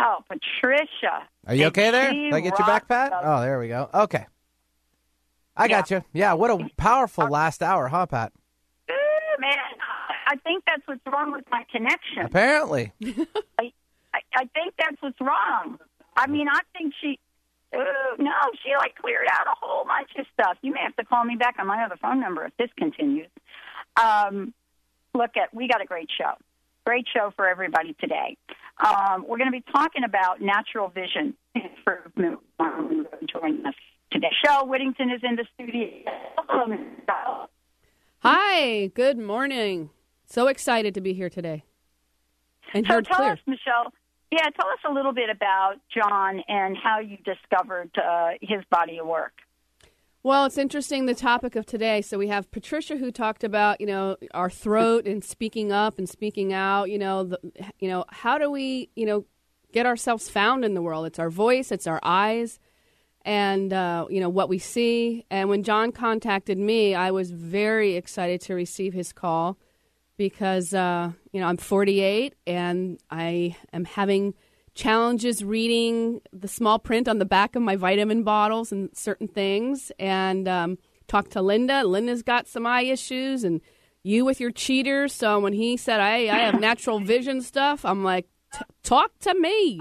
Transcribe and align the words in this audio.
Wow, 0.00 0.24
Patricia. 0.28 1.26
Are 1.46 1.54
you 1.54 1.66
okay 1.66 1.90
there? 1.90 2.12
Did 2.12 2.32
I 2.34 2.40
get 2.40 2.58
your 2.58 2.66
back, 2.66 2.88
Pat? 2.88 3.12
Oh, 3.22 3.40
there 3.40 3.58
we 3.58 3.68
go. 3.68 3.88
Okay. 3.92 4.26
I 5.56 5.68
got 5.68 5.90
you. 5.90 6.02
Yeah, 6.12 6.32
what 6.34 6.50
a 6.50 6.68
powerful 6.76 7.28
last 7.30 7.62
hour, 7.62 7.88
huh, 7.88 8.06
Pat? 8.06 8.32
Ooh, 8.90 9.40
man, 9.40 9.56
I 10.26 10.36
think 10.36 10.64
that's 10.66 10.82
what's 10.86 11.00
wrong 11.06 11.32
with 11.32 11.44
my 11.50 11.64
connection. 11.70 12.24
Apparently. 12.24 12.92
I, 13.58 13.72
I, 14.12 14.20
I 14.34 14.44
think 14.52 14.74
that's 14.78 15.00
what's 15.00 15.20
wrong. 15.20 15.78
I 16.16 16.26
mean, 16.26 16.48
I 16.48 16.60
think 16.76 16.94
she. 17.00 17.18
Uh, 17.72 17.82
no, 18.18 18.30
she 18.64 18.70
like 18.76 18.94
cleared 18.96 19.26
out 19.30 19.46
a 19.46 19.54
whole 19.60 19.84
bunch 19.84 20.10
of 20.16 20.26
stuff. 20.32 20.56
You 20.62 20.72
may 20.72 20.80
have 20.80 20.94
to 20.96 21.04
call 21.04 21.24
me 21.24 21.34
back 21.34 21.56
on 21.58 21.66
my 21.66 21.84
other 21.84 21.96
phone 22.00 22.20
number 22.20 22.44
if 22.44 22.56
this 22.56 22.70
continues. 22.76 23.28
Um, 24.00 24.54
look 25.12 25.36
at 25.36 25.52
we 25.52 25.66
got 25.66 25.82
a 25.82 25.84
great 25.84 26.08
show, 26.16 26.34
great 26.86 27.06
show 27.12 27.32
for 27.34 27.48
everybody 27.48 27.94
today. 28.00 28.36
Um, 28.78 29.24
we're 29.28 29.38
going 29.38 29.50
to 29.50 29.58
be 29.58 29.64
talking 29.72 30.04
about 30.04 30.40
natural 30.40 30.88
vision 30.88 31.34
improvement. 31.54 32.40
Um, 32.58 33.06
joining 33.32 33.64
us 33.66 33.74
today. 34.10 34.30
Show 34.44 34.64
Whittington 34.66 35.10
is 35.10 35.20
in 35.22 35.36
the 35.36 35.44
studio. 35.54 35.90
Hi, 38.20 38.86
good 38.94 39.18
morning. 39.18 39.90
So 40.26 40.46
excited 40.48 40.94
to 40.94 41.00
be 41.00 41.12
here 41.12 41.28
today. 41.30 41.64
And 42.72 42.86
So 42.86 43.00
tell 43.00 43.16
clear. 43.18 43.32
us, 43.32 43.38
Michelle. 43.46 43.92
Yeah, 44.32 44.48
tell 44.58 44.68
us 44.68 44.78
a 44.88 44.92
little 44.92 45.12
bit 45.12 45.30
about 45.30 45.74
John 45.94 46.42
and 46.48 46.76
how 46.76 46.98
you 46.98 47.18
discovered 47.18 47.90
uh, 47.96 48.30
his 48.40 48.62
body 48.70 48.98
of 48.98 49.06
work. 49.06 49.32
Well, 50.24 50.46
it's 50.46 50.56
interesting 50.56 51.04
the 51.04 51.14
topic 51.14 51.54
of 51.54 51.66
today. 51.66 52.00
So 52.00 52.16
we 52.16 52.28
have 52.28 52.50
Patricia 52.50 52.96
who 52.96 53.10
talked 53.10 53.44
about, 53.44 53.78
you 53.78 53.86
know, 53.86 54.16
our 54.32 54.48
throat 54.48 55.06
and 55.06 55.22
speaking 55.22 55.70
up 55.70 55.98
and 55.98 56.08
speaking 56.08 56.50
out, 56.54 56.88
you 56.88 56.98
know, 56.98 57.24
the, 57.24 57.38
you 57.78 57.88
know, 57.88 58.06
how 58.08 58.38
do 58.38 58.50
we, 58.50 58.88
you 58.96 59.04
know, 59.04 59.26
get 59.74 59.84
ourselves 59.84 60.30
found 60.30 60.64
in 60.64 60.72
the 60.72 60.80
world? 60.80 61.04
It's 61.04 61.18
our 61.18 61.28
voice, 61.28 61.70
it's 61.70 61.86
our 61.86 62.00
eyes 62.02 62.58
and 63.26 63.70
uh, 63.74 64.06
you 64.08 64.18
know 64.18 64.30
what 64.30 64.48
we 64.48 64.58
see. 64.58 65.26
And 65.30 65.50
when 65.50 65.62
John 65.62 65.92
contacted 65.92 66.56
me, 66.56 66.94
I 66.94 67.10
was 67.10 67.30
very 67.30 67.94
excited 67.94 68.40
to 68.42 68.54
receive 68.54 68.94
his 68.94 69.12
call 69.12 69.58
because 70.16 70.72
uh, 70.72 71.12
you 71.32 71.40
know 71.40 71.46
I'm 71.48 71.58
48 71.58 72.34
and 72.46 72.98
I 73.10 73.56
am 73.74 73.84
having 73.84 74.32
challenges 74.74 75.44
reading 75.44 76.20
the 76.32 76.48
small 76.48 76.78
print 76.78 77.08
on 77.08 77.18
the 77.18 77.24
back 77.24 77.56
of 77.56 77.62
my 77.62 77.76
vitamin 77.76 78.22
bottles 78.24 78.72
and 78.72 78.90
certain 78.96 79.28
things. 79.28 79.92
And 79.98 80.48
um, 80.48 80.78
talked 81.08 81.32
to 81.32 81.42
Linda. 81.42 81.84
Linda's 81.84 82.22
got 82.22 82.46
some 82.48 82.66
eye 82.66 82.82
issues, 82.82 83.44
and 83.44 83.60
you 84.02 84.24
with 84.24 84.40
your 84.40 84.50
cheaters. 84.50 85.12
So 85.12 85.38
when 85.40 85.52
he 85.52 85.76
said 85.76 86.00
I 86.00 86.14
I 86.28 86.40
have 86.40 86.60
natural 86.68 86.98
vision 87.00 87.40
stuff, 87.40 87.84
I'm 87.84 88.04
like, 88.04 88.26
talk 88.82 89.18
to 89.20 89.34
me. 89.38 89.80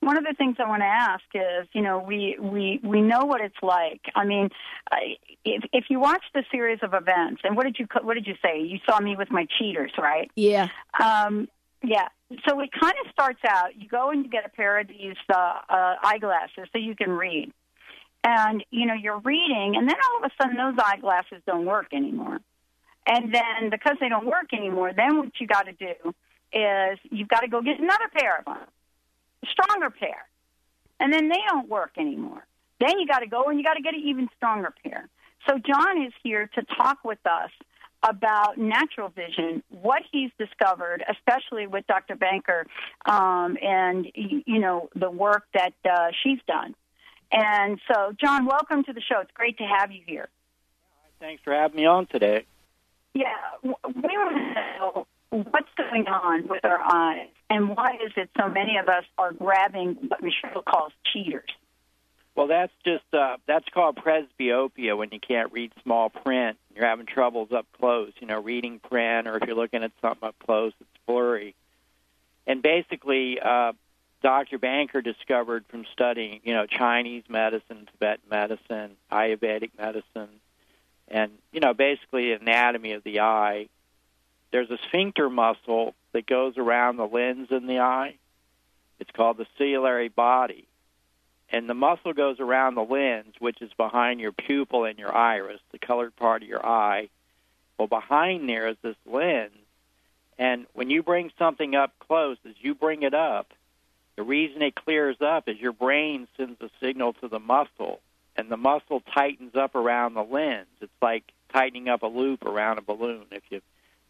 One 0.00 0.18
of 0.18 0.24
the 0.24 0.34
things 0.36 0.56
I 0.58 0.68
want 0.68 0.82
to 0.82 0.86
ask 0.86 1.24
is, 1.34 1.66
you 1.72 1.80
know, 1.80 1.98
we 2.06 2.36
we 2.38 2.78
we 2.82 3.00
know 3.00 3.24
what 3.24 3.40
it's 3.40 3.56
like. 3.62 4.02
I 4.14 4.24
mean, 4.24 4.50
I- 4.90 5.16
if 5.46 5.62
if 5.72 5.84
you 5.90 6.00
watch 6.00 6.22
the 6.34 6.42
series 6.50 6.78
of 6.82 6.94
events, 6.94 7.42
and 7.44 7.54
what 7.56 7.64
did 7.64 7.76
you 7.78 7.86
what 8.02 8.14
did 8.14 8.26
you 8.26 8.34
say? 8.42 8.60
You 8.60 8.78
saw 8.88 8.98
me 9.00 9.14
with 9.16 9.30
my 9.30 9.46
cheaters, 9.58 9.92
right? 9.98 10.30
Yeah. 10.36 10.68
Um, 11.02 11.48
yeah. 11.82 12.08
So 12.46 12.60
it 12.60 12.70
kind 12.72 12.94
of 13.04 13.10
starts 13.12 13.40
out. 13.48 13.76
You 13.76 13.88
go 13.88 14.10
and 14.10 14.24
you 14.24 14.30
get 14.30 14.46
a 14.46 14.48
pair 14.48 14.78
of 14.78 14.88
these 14.88 15.16
uh, 15.32 15.36
uh, 15.68 15.94
eyeglasses 16.02 16.68
so 16.72 16.78
you 16.78 16.94
can 16.94 17.10
read, 17.10 17.52
and 18.22 18.64
you 18.70 18.86
know 18.86 18.94
you're 18.94 19.18
reading, 19.18 19.74
and 19.76 19.88
then 19.88 19.96
all 19.96 20.24
of 20.24 20.30
a 20.30 20.42
sudden 20.42 20.56
those 20.56 20.78
eyeglasses 20.82 21.42
don't 21.46 21.66
work 21.66 21.88
anymore. 21.92 22.40
And 23.06 23.34
then 23.34 23.70
because 23.70 23.96
they 24.00 24.08
don't 24.08 24.26
work 24.26 24.52
anymore, 24.52 24.92
then 24.96 25.18
what 25.18 25.32
you 25.38 25.46
got 25.46 25.66
to 25.66 25.72
do 25.72 26.14
is 26.52 26.98
you've 27.10 27.28
got 27.28 27.40
to 27.40 27.48
go 27.48 27.60
get 27.60 27.78
another 27.78 28.08
pair 28.16 28.38
of 28.38 28.44
them, 28.46 28.56
a 29.42 29.46
stronger 29.46 29.90
pair, 29.90 30.26
and 31.00 31.12
then 31.12 31.28
they 31.28 31.40
don't 31.48 31.68
work 31.68 31.92
anymore. 31.98 32.46
Then 32.80 32.98
you 32.98 33.06
got 33.06 33.20
to 33.20 33.26
go 33.26 33.44
and 33.44 33.58
you 33.58 33.64
got 33.64 33.74
to 33.74 33.82
get 33.82 33.94
an 33.94 34.00
even 34.04 34.28
stronger 34.36 34.72
pair. 34.82 35.08
So 35.46 35.58
John 35.58 36.02
is 36.02 36.12
here 36.22 36.48
to 36.54 36.62
talk 36.62 37.04
with 37.04 37.18
us 37.26 37.50
about 38.06 38.58
natural 38.58 39.08
vision, 39.08 39.62
what 39.70 40.02
he's 40.12 40.30
discovered, 40.38 41.02
especially 41.08 41.66
with 41.66 41.86
Dr. 41.86 42.16
Banker, 42.16 42.66
um, 43.06 43.56
and 43.60 44.06
you 44.14 44.58
know 44.58 44.88
the 44.94 45.10
work 45.10 45.44
that 45.54 45.72
uh, 45.84 46.08
she's 46.22 46.38
done. 46.46 46.74
And 47.32 47.80
so, 47.90 48.12
John, 48.20 48.46
welcome 48.46 48.84
to 48.84 48.92
the 48.92 49.00
show. 49.00 49.20
It's 49.20 49.30
great 49.32 49.58
to 49.58 49.64
have 49.64 49.90
you 49.90 50.02
here. 50.06 50.28
Thanks 51.18 51.42
for 51.42 51.52
having 51.52 51.76
me 51.76 51.86
on 51.86 52.06
today. 52.06 52.44
Yeah, 53.14 53.28
we 53.62 53.72
want 53.72 54.36
to 54.36 54.78
know 54.78 55.06
what's 55.30 55.68
going 55.76 56.06
on 56.06 56.46
with 56.46 56.64
our 56.64 56.80
eyes, 56.80 57.28
and 57.48 57.70
why 57.70 57.94
is 58.04 58.12
it 58.16 58.28
so 58.38 58.48
many 58.48 58.76
of 58.76 58.88
us 58.88 59.04
are 59.16 59.32
grabbing 59.32 59.96
what 60.08 60.22
Michelle 60.22 60.62
calls 60.62 60.92
cheaters? 61.12 61.50
Well, 62.36 62.48
that's 62.48 62.72
just 62.84 63.04
uh, 63.12 63.36
that's 63.46 63.66
called 63.72 63.96
presbyopia 63.96 64.96
when 64.96 65.10
you 65.12 65.20
can't 65.20 65.52
read 65.52 65.72
small 65.82 66.10
print. 66.10 66.58
You're 66.74 66.86
having 66.86 67.06
troubles 67.06 67.52
up 67.52 67.66
close, 67.78 68.12
you 68.20 68.26
know, 68.26 68.40
reading 68.40 68.80
print, 68.80 69.28
or 69.28 69.36
if 69.36 69.44
you're 69.46 69.56
looking 69.56 69.84
at 69.84 69.92
something 70.02 70.28
up 70.28 70.34
close, 70.44 70.72
it's 70.80 70.90
blurry. 71.06 71.54
And 72.46 72.62
basically, 72.62 73.38
uh, 73.40 73.72
Dr. 74.22 74.58
Banker 74.58 75.00
discovered 75.00 75.64
from 75.68 75.84
studying, 75.92 76.40
you 76.44 76.52
know, 76.52 76.66
Chinese 76.66 77.24
medicine, 77.28 77.88
Tibetan 77.92 78.24
medicine, 78.28 78.96
Ayurvedic 79.12 79.70
medicine, 79.78 80.40
and 81.08 81.30
you 81.52 81.60
know, 81.60 81.74
basically 81.74 82.32
anatomy 82.32 82.92
of 82.92 83.04
the 83.04 83.20
eye. 83.20 83.68
There's 84.50 84.70
a 84.70 84.78
sphincter 84.88 85.28
muscle 85.30 85.94
that 86.12 86.26
goes 86.26 86.56
around 86.56 86.96
the 86.96 87.06
lens 87.06 87.48
in 87.50 87.66
the 87.66 87.80
eye. 87.80 88.16
It's 88.98 89.10
called 89.10 89.36
the 89.36 89.46
ciliary 89.58 90.08
body 90.08 90.66
and 91.54 91.70
the 91.70 91.74
muscle 91.74 92.12
goes 92.12 92.40
around 92.40 92.74
the 92.74 92.82
lens, 92.82 93.32
which 93.38 93.62
is 93.62 93.70
behind 93.76 94.18
your 94.18 94.32
pupil 94.32 94.86
and 94.86 94.98
your 94.98 95.14
iris, 95.14 95.60
the 95.70 95.78
colored 95.78 96.16
part 96.16 96.42
of 96.42 96.48
your 96.48 96.66
eye. 96.66 97.08
Well, 97.78 97.86
behind 97.86 98.48
there 98.48 98.66
is 98.66 98.76
this 98.82 98.96
lens, 99.06 99.52
and 100.36 100.66
when 100.72 100.90
you 100.90 101.04
bring 101.04 101.30
something 101.38 101.76
up 101.76 101.92
close, 102.00 102.38
as 102.44 102.54
you 102.60 102.74
bring 102.74 103.04
it 103.04 103.14
up, 103.14 103.52
the 104.16 104.24
reason 104.24 104.62
it 104.62 104.74
clears 104.74 105.18
up 105.20 105.48
is 105.48 105.60
your 105.60 105.72
brain 105.72 106.26
sends 106.36 106.60
a 106.60 106.70
signal 106.82 107.12
to 107.14 107.28
the 107.28 107.38
muscle, 107.38 108.00
and 108.34 108.50
the 108.50 108.56
muscle 108.56 109.00
tightens 109.14 109.54
up 109.54 109.76
around 109.76 110.14
the 110.14 110.24
lens. 110.24 110.66
It's 110.80 110.90
like 111.00 111.22
tightening 111.52 111.88
up 111.88 112.02
a 112.02 112.08
loop 112.08 112.44
around 112.44 112.78
a 112.78 112.82
balloon. 112.82 113.26
If 113.30 113.44
you 113.50 113.60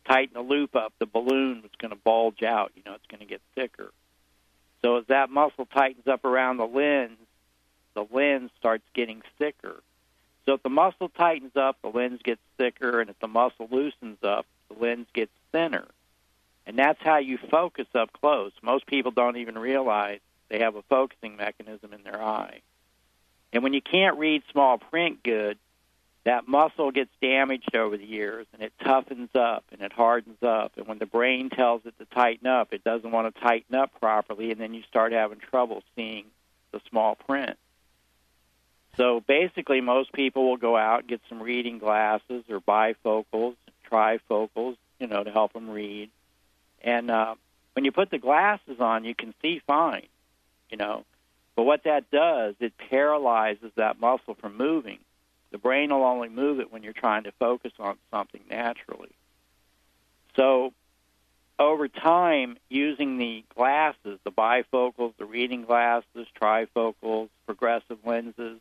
tighten 0.08 0.32
the 0.32 0.40
loop 0.40 0.74
up, 0.74 0.94
the 0.98 1.04
balloon 1.04 1.58
is 1.58 1.70
going 1.78 1.90
to 1.90 2.00
bulge 2.02 2.42
out. 2.42 2.72
You 2.74 2.82
know, 2.86 2.94
it's 2.94 3.06
going 3.06 3.20
to 3.20 3.26
get 3.26 3.42
thicker. 3.54 3.92
So 4.80 4.96
as 4.96 5.04
that 5.08 5.28
muscle 5.28 5.66
tightens 5.66 6.06
up 6.06 6.24
around 6.24 6.56
the 6.56 6.66
lens, 6.66 7.18
the 7.94 8.06
lens 8.12 8.50
starts 8.58 8.84
getting 8.94 9.22
thicker. 9.38 9.82
So 10.46 10.52
if 10.54 10.62
the 10.62 10.68
muscle 10.68 11.08
tightens 11.08 11.56
up, 11.56 11.78
the 11.82 11.88
lens 11.88 12.20
gets 12.22 12.40
thicker, 12.58 13.00
and 13.00 13.08
if 13.08 13.18
the 13.20 13.28
muscle 13.28 13.68
loosens 13.70 14.18
up, 14.22 14.46
the 14.68 14.78
lens 14.78 15.06
gets 15.14 15.32
thinner. 15.52 15.86
And 16.66 16.78
that's 16.78 17.02
how 17.02 17.18
you 17.18 17.38
focus 17.50 17.86
up 17.94 18.12
close. 18.12 18.52
Most 18.62 18.86
people 18.86 19.10
don't 19.10 19.36
even 19.36 19.56
realize 19.58 20.20
They 20.48 20.60
have 20.60 20.76
a 20.76 20.82
focusing 20.82 21.36
mechanism 21.36 21.92
in 21.92 22.02
their 22.02 22.22
eye. 22.22 22.60
And 23.52 23.62
when 23.62 23.72
you 23.72 23.80
can't 23.80 24.18
read 24.18 24.42
small 24.50 24.78
print 24.78 25.22
good, 25.22 25.58
that 26.24 26.48
muscle 26.48 26.90
gets 26.90 27.10
damaged 27.20 27.74
over 27.76 27.96
the 27.96 28.06
years 28.06 28.46
and 28.52 28.62
it 28.62 28.72
toughens 28.80 29.34
up 29.34 29.64
and 29.72 29.82
it 29.82 29.92
hardens 29.92 30.42
up. 30.42 30.72
And 30.76 30.86
when 30.86 30.98
the 30.98 31.06
brain 31.06 31.50
tells 31.50 31.82
it 31.84 31.98
to 31.98 32.04
tighten 32.06 32.46
up, 32.46 32.72
it 32.72 32.82
doesn't 32.82 33.10
want 33.10 33.34
to 33.34 33.40
tighten 33.40 33.74
up 33.74 33.90
properly, 34.00 34.50
and 34.50 34.60
then 34.60 34.74
you 34.74 34.82
start 34.88 35.12
having 35.12 35.38
trouble 35.38 35.82
seeing 35.94 36.26
the 36.72 36.80
small 36.88 37.14
print. 37.14 37.56
So 38.96 39.20
basically, 39.20 39.80
most 39.80 40.12
people 40.12 40.48
will 40.48 40.56
go 40.56 40.76
out 40.76 41.00
and 41.00 41.08
get 41.08 41.20
some 41.28 41.42
reading 41.42 41.78
glasses 41.78 42.44
or 42.48 42.60
bifocals, 42.60 43.56
trifocals, 43.90 44.76
you 45.00 45.06
know, 45.06 45.24
to 45.24 45.30
help 45.30 45.52
them 45.52 45.70
read. 45.70 46.10
And 46.82 47.10
uh, 47.10 47.34
when 47.72 47.84
you 47.84 47.92
put 47.92 48.10
the 48.10 48.18
glasses 48.18 48.78
on, 48.78 49.04
you 49.04 49.14
can 49.14 49.34
see 49.42 49.60
fine, 49.66 50.06
you 50.70 50.76
know. 50.76 51.04
But 51.56 51.64
what 51.64 51.84
that 51.84 52.10
does, 52.10 52.54
it 52.60 52.72
paralyzes 52.90 53.72
that 53.76 54.00
muscle 54.00 54.34
from 54.34 54.56
moving. 54.56 54.98
The 55.50 55.58
brain 55.58 55.90
will 55.90 56.04
only 56.04 56.28
move 56.28 56.60
it 56.60 56.72
when 56.72 56.82
you're 56.82 56.92
trying 56.92 57.24
to 57.24 57.32
focus 57.32 57.72
on 57.78 57.96
something 58.10 58.42
naturally. 58.50 59.12
So, 60.36 60.72
over 61.60 61.86
time, 61.86 62.56
using 62.68 63.18
the 63.18 63.44
glasses, 63.54 64.18
the 64.24 64.32
bifocals, 64.32 65.16
the 65.16 65.24
reading 65.24 65.64
glasses, 65.64 66.26
trifocals, 66.40 67.28
progressive 67.46 67.98
lenses, 68.04 68.58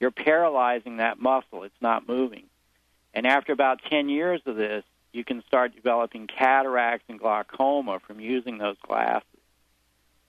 you're 0.00 0.10
paralyzing 0.10 0.98
that 0.98 1.20
muscle. 1.20 1.64
It's 1.64 1.80
not 1.80 2.08
moving. 2.08 2.44
And 3.14 3.26
after 3.26 3.52
about 3.52 3.82
10 3.90 4.08
years 4.08 4.40
of 4.46 4.56
this, 4.56 4.84
you 5.12 5.24
can 5.24 5.42
start 5.46 5.74
developing 5.74 6.26
cataracts 6.26 7.06
and 7.08 7.18
glaucoma 7.18 7.98
from 8.00 8.20
using 8.20 8.58
those 8.58 8.76
glasses 8.86 9.24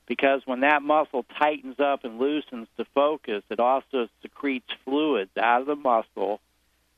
because 0.09 0.41
when 0.45 0.61
that 0.61 0.81
muscle 0.81 1.23
tightens 1.37 1.79
up 1.79 2.03
and 2.03 2.17
loosens 2.17 2.67
to 2.77 2.85
focus, 2.95 3.43
it 3.51 3.59
also 3.59 4.09
secretes 4.23 4.65
fluids 4.83 5.29
out 5.37 5.61
of 5.61 5.67
the 5.67 5.75
muscle 5.75 6.41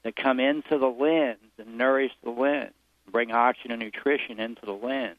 that 0.03 0.15
come 0.15 0.39
into 0.39 0.77
the 0.77 0.88
lens 0.88 1.51
and 1.59 1.77
nourish 1.77 2.13
the 2.23 2.29
lens, 2.29 2.71
bring 3.12 3.33
oxygen 3.33 3.73
and 3.73 3.81
nutrition 3.81 4.39
into 4.39 4.65
the 4.65 4.71
lens. 4.71 5.18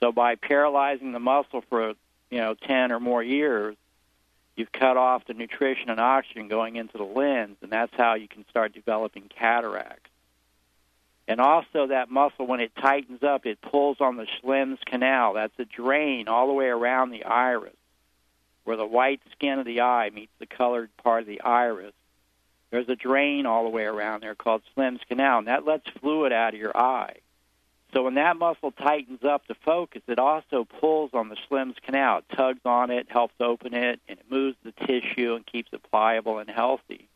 So 0.00 0.10
by 0.10 0.34
paralyzing 0.34 1.12
the 1.12 1.20
muscle 1.20 1.62
for 1.68 1.94
you 2.28 2.38
know 2.38 2.54
10 2.54 2.90
or 2.90 2.98
more 2.98 3.22
years, 3.22 3.76
you've 4.56 4.72
cut 4.72 4.96
off 4.96 5.26
the 5.26 5.34
nutrition 5.34 5.90
and 5.90 6.00
oxygen 6.00 6.48
going 6.48 6.76
into 6.76 6.98
the 6.98 7.04
lens, 7.04 7.56
and 7.62 7.70
that's 7.70 7.94
how 7.96 8.14
you 8.14 8.28
can 8.28 8.44
start 8.48 8.74
developing 8.74 9.28
cataracts. 9.28 10.10
And 11.28 11.40
also, 11.40 11.86
that 11.86 12.10
muscle, 12.10 12.46
when 12.46 12.60
it 12.60 12.72
tightens 12.74 13.22
up, 13.22 13.46
it 13.46 13.60
pulls 13.60 14.00
on 14.00 14.16
the 14.16 14.26
Schlemm's 14.40 14.80
canal. 14.84 15.34
That's 15.34 15.56
a 15.58 15.64
drain 15.64 16.26
all 16.26 16.48
the 16.48 16.52
way 16.52 16.66
around 16.66 17.10
the 17.10 17.24
iris, 17.24 17.76
where 18.64 18.76
the 18.76 18.86
white 18.86 19.20
skin 19.32 19.60
of 19.60 19.64
the 19.64 19.82
eye 19.82 20.10
meets 20.10 20.32
the 20.40 20.46
colored 20.46 20.90
part 20.96 21.22
of 21.22 21.28
the 21.28 21.40
iris. 21.42 21.92
There's 22.70 22.88
a 22.88 22.96
drain 22.96 23.46
all 23.46 23.64
the 23.64 23.70
way 23.70 23.84
around 23.84 24.22
there 24.22 24.34
called 24.34 24.62
Schlemm's 24.74 25.00
canal, 25.08 25.38
and 25.38 25.46
that 25.46 25.64
lets 25.64 25.88
fluid 26.00 26.32
out 26.32 26.54
of 26.54 26.60
your 26.60 26.76
eye. 26.76 27.16
So 27.92 28.04
when 28.04 28.14
that 28.14 28.36
muscle 28.36 28.70
tightens 28.70 29.24
up 29.24 29.46
to 29.46 29.54
focus, 29.54 30.02
it 30.06 30.18
also 30.18 30.64
pulls 30.64 31.10
on 31.12 31.28
the 31.28 31.36
Schlemm's 31.48 31.76
canal. 31.84 32.18
It 32.18 32.36
tugs 32.36 32.60
on 32.64 32.90
it, 32.90 33.08
helps 33.10 33.34
open 33.40 33.74
it, 33.74 34.00
and 34.08 34.18
it 34.18 34.30
moves 34.30 34.56
the 34.62 34.72
tissue 34.72 35.34
and 35.34 35.44
keeps 35.44 35.72
it 35.72 35.82
pliable 35.90 36.38
and 36.38 36.48
healthy. 36.48 37.08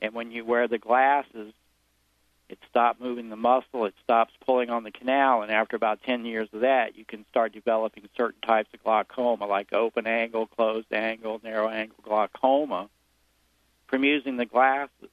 And 0.00 0.14
when 0.14 0.30
you 0.30 0.44
wear 0.44 0.66
the 0.66 0.78
glasses, 0.78 1.52
it 2.48 2.58
stops 2.70 2.98
moving 3.00 3.28
the 3.28 3.36
muscle, 3.36 3.84
it 3.84 3.94
stops 4.02 4.32
pulling 4.46 4.70
on 4.70 4.82
the 4.82 4.90
canal, 4.90 5.42
and 5.42 5.52
after 5.52 5.76
about 5.76 6.02
10 6.04 6.24
years 6.24 6.48
of 6.54 6.60
that, 6.60 6.96
you 6.96 7.04
can 7.04 7.26
start 7.28 7.52
developing 7.52 8.08
certain 8.16 8.40
types 8.40 8.70
of 8.72 8.82
glaucoma, 8.82 9.44
like 9.44 9.74
open 9.74 10.06
angle, 10.06 10.46
closed 10.46 10.90
angle, 10.90 11.40
narrow 11.44 11.68
angle 11.68 11.98
glaucoma, 12.02 12.88
from 13.88 14.02
using 14.02 14.38
the 14.38 14.46
glasses. 14.46 15.10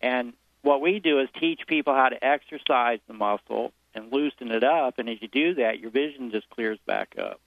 And 0.00 0.32
what 0.62 0.80
we 0.80 0.98
do 0.98 1.20
is 1.20 1.28
teach 1.38 1.60
people 1.68 1.94
how 1.94 2.08
to 2.08 2.24
exercise 2.24 2.98
the 3.06 3.14
muscle 3.14 3.72
and 3.94 4.12
loosen 4.12 4.50
it 4.50 4.64
up, 4.64 4.98
and 4.98 5.08
as 5.08 5.18
you 5.20 5.28
do 5.28 5.54
that, 5.54 5.78
your 5.80 5.90
vision 5.90 6.30
just 6.30 6.48
clears 6.50 6.78
back 6.86 7.14
up. 7.18 7.40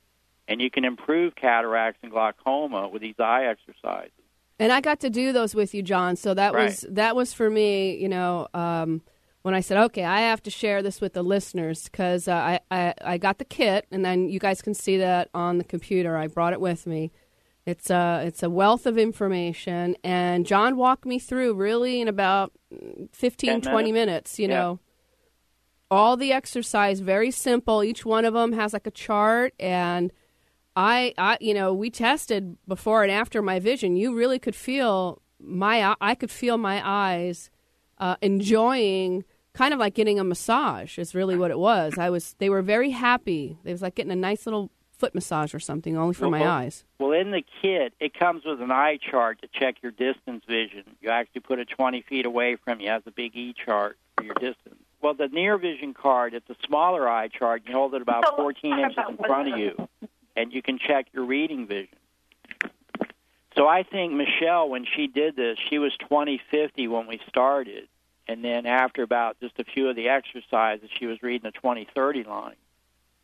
And 0.48 0.62
you 0.62 0.72
can 0.72 0.86
improve 0.86 1.36
cataracts 1.36 2.00
and 2.04 2.12
glaucoma 2.12 2.88
with 2.88 3.02
these 3.02 3.20
eye 3.20 3.46
exercises. 3.46 4.12
And 4.60 4.72
I 4.72 4.80
got 4.82 5.02
to 5.02 5.10
do 5.10 5.34
those 5.34 5.54
with 5.54 5.74
you, 5.76 5.84
John. 5.84 6.16
So 6.16 6.34
that 6.34 6.54
Right. 6.54 6.64
was 6.70 6.86
that 6.90 7.16
was 7.16 7.34
for 7.34 7.50
me. 7.50 7.98
You 7.98 8.10
know, 8.10 8.48
um, 8.54 9.02
when 9.44 9.54
I 9.54 9.60
said, 9.60 9.78
okay, 9.78 10.04
I 10.06 10.22
have 10.22 10.42
to 10.44 10.50
share 10.50 10.82
this 10.82 11.00
with 11.02 11.14
the 11.14 11.22
listeners 11.24 11.84
because 11.84 12.28
uh, 12.28 12.34
I, 12.34 12.60
I 12.72 12.94
I 13.04 13.18
got 13.18 13.38
the 13.40 13.46
kit, 13.46 13.86
and 13.92 14.04
then 14.06 14.30
you 14.30 14.40
guys 14.40 14.62
can 14.62 14.74
see 14.74 14.98
that 14.98 15.30
on 15.34 15.58
the 15.58 15.64
computer. 15.64 16.16
I 16.18 16.28
brought 16.28 16.54
it 16.54 16.62
with 16.62 16.88
me. 16.88 17.12
It's 17.66 17.90
a 17.90 18.24
it's 18.26 18.42
a 18.42 18.50
wealth 18.50 18.86
of 18.86 18.98
information, 18.98 19.98
and 20.04 20.46
John 20.46 20.78
walked 20.78 21.06
me 21.06 21.20
through 21.20 21.54
really 21.56 22.00
in 22.00 22.08
about 22.08 22.54
15, 23.12 23.62
20 23.62 23.92
minutes. 23.92 23.94
minutes. 23.94 24.40
You 24.40 24.48
Yeah. 24.48 24.56
know, 24.56 24.80
all 25.89 26.18
the 26.18 26.31
exercise 26.31 27.00
very 27.00 27.31
simple. 27.31 27.84
Each 27.84 28.06
one 28.06 28.25
of 28.25 28.34
them 28.34 28.54
has 28.54 28.74
like 28.74 28.88
a 28.88 28.92
chart 28.92 29.54
and. 29.60 30.12
I, 30.80 31.16
I, 31.18 31.39
you 31.42 31.56
know, 31.56 31.74
we 31.74 31.89
tested 31.89 32.56
before 32.68 33.01
and 33.01 33.12
after 33.12 33.42
my 33.42 33.57
vision. 33.57 33.95
You 33.95 34.16
really 34.16 34.38
could 34.38 34.54
feel 34.54 35.24
my, 35.39 35.95
I 36.00 36.13
could 36.13 36.30
feel 36.30 36.60
my 36.60 36.88
eyes 36.88 37.50
uh, 37.98 38.16
enjoying, 38.22 39.24
kind 39.54 39.74
of 39.74 39.80
like 39.80 39.95
getting 39.95 40.19
a 40.19 40.24
massage. 40.24 41.00
Is 41.00 41.16
really 41.16 41.36
what 41.36 41.50
it 41.50 41.57
was. 41.57 41.98
I 41.98 42.12
was, 42.12 42.36
they 42.38 42.51
were 42.51 42.62
very 42.62 42.92
happy. 42.92 43.57
It 43.63 43.72
was 43.72 43.81
like 43.81 43.95
getting 43.95 44.12
a 44.12 44.16
nice 44.16 44.45
little 44.45 44.69
foot 44.92 45.16
massage 45.16 45.56
or 45.56 45.60
something, 45.60 45.98
only 45.98 46.13
for 46.13 46.30
my 46.30 46.42
Well, 46.42 46.50
eyes. 46.51 46.86
Well, 47.00 47.12
in 47.13 47.31
the 47.31 47.42
kit, 47.62 47.94
it 48.00 48.13
comes 48.13 48.45
with 48.45 48.62
an 48.62 48.69
eye 48.72 49.00
chart 49.01 49.42
to 49.42 49.48
check 49.51 49.78
your 49.81 49.92
distance 49.92 50.44
vision. 50.48 50.83
You 51.01 51.10
actually 51.10 51.42
put 51.42 51.57
it 51.57 51.69
20 51.75 52.04
feet 52.04 52.28
away 52.28 52.56
from 52.56 52.81
you. 52.81 52.88
It 52.88 52.92
has 52.92 53.04
a 53.07 53.12
big 53.12 53.36
E 53.36 53.56
chart 53.66 53.98
for 54.16 54.24
your 54.24 54.36
distance. 54.36 54.83
Well, 55.07 55.13
the 55.13 55.33
near 55.33 55.57
vision 55.57 55.94
card, 55.94 56.33
it's 56.33 56.50
a 56.50 56.56
smaller 56.68 57.07
eye 57.07 57.30
chart. 57.30 57.62
You 57.65 57.71
hold 57.71 57.94
it 57.94 58.01
about 58.01 58.25
So 58.25 58.36
14 58.36 58.77
inches 58.77 58.98
about 58.98 59.12
in 59.12 59.18
front 59.19 59.54
of 59.54 59.57
you, 59.57 59.88
and 60.36 60.51
you 60.51 60.62
can 60.62 60.77
check 60.77 61.06
your 61.13 61.24
reading 61.24 61.65
vision. 61.65 61.95
So 63.56 63.69
I 63.69 63.83
think 63.83 64.12
Michelle, 64.12 64.68
when 64.68 64.86
she 64.98 65.07
did 65.07 65.38
this, 65.38 65.57
she 65.69 65.77
was 65.77 65.94
2050 66.01 66.89
when 66.89 67.07
we 67.07 67.21
started, 67.30 67.88
and 68.27 68.44
then 68.44 68.65
after 68.65 69.01
about 69.01 69.39
just 69.39 69.57
a 69.59 69.63
few 69.63 69.88
of 69.88 69.95
the 69.95 70.09
exercises, 70.09 70.89
she 71.00 71.06
was 71.06 71.24
reading 71.24 71.50
the 71.50 71.57
2030 71.57 72.25
line. 72.25 72.56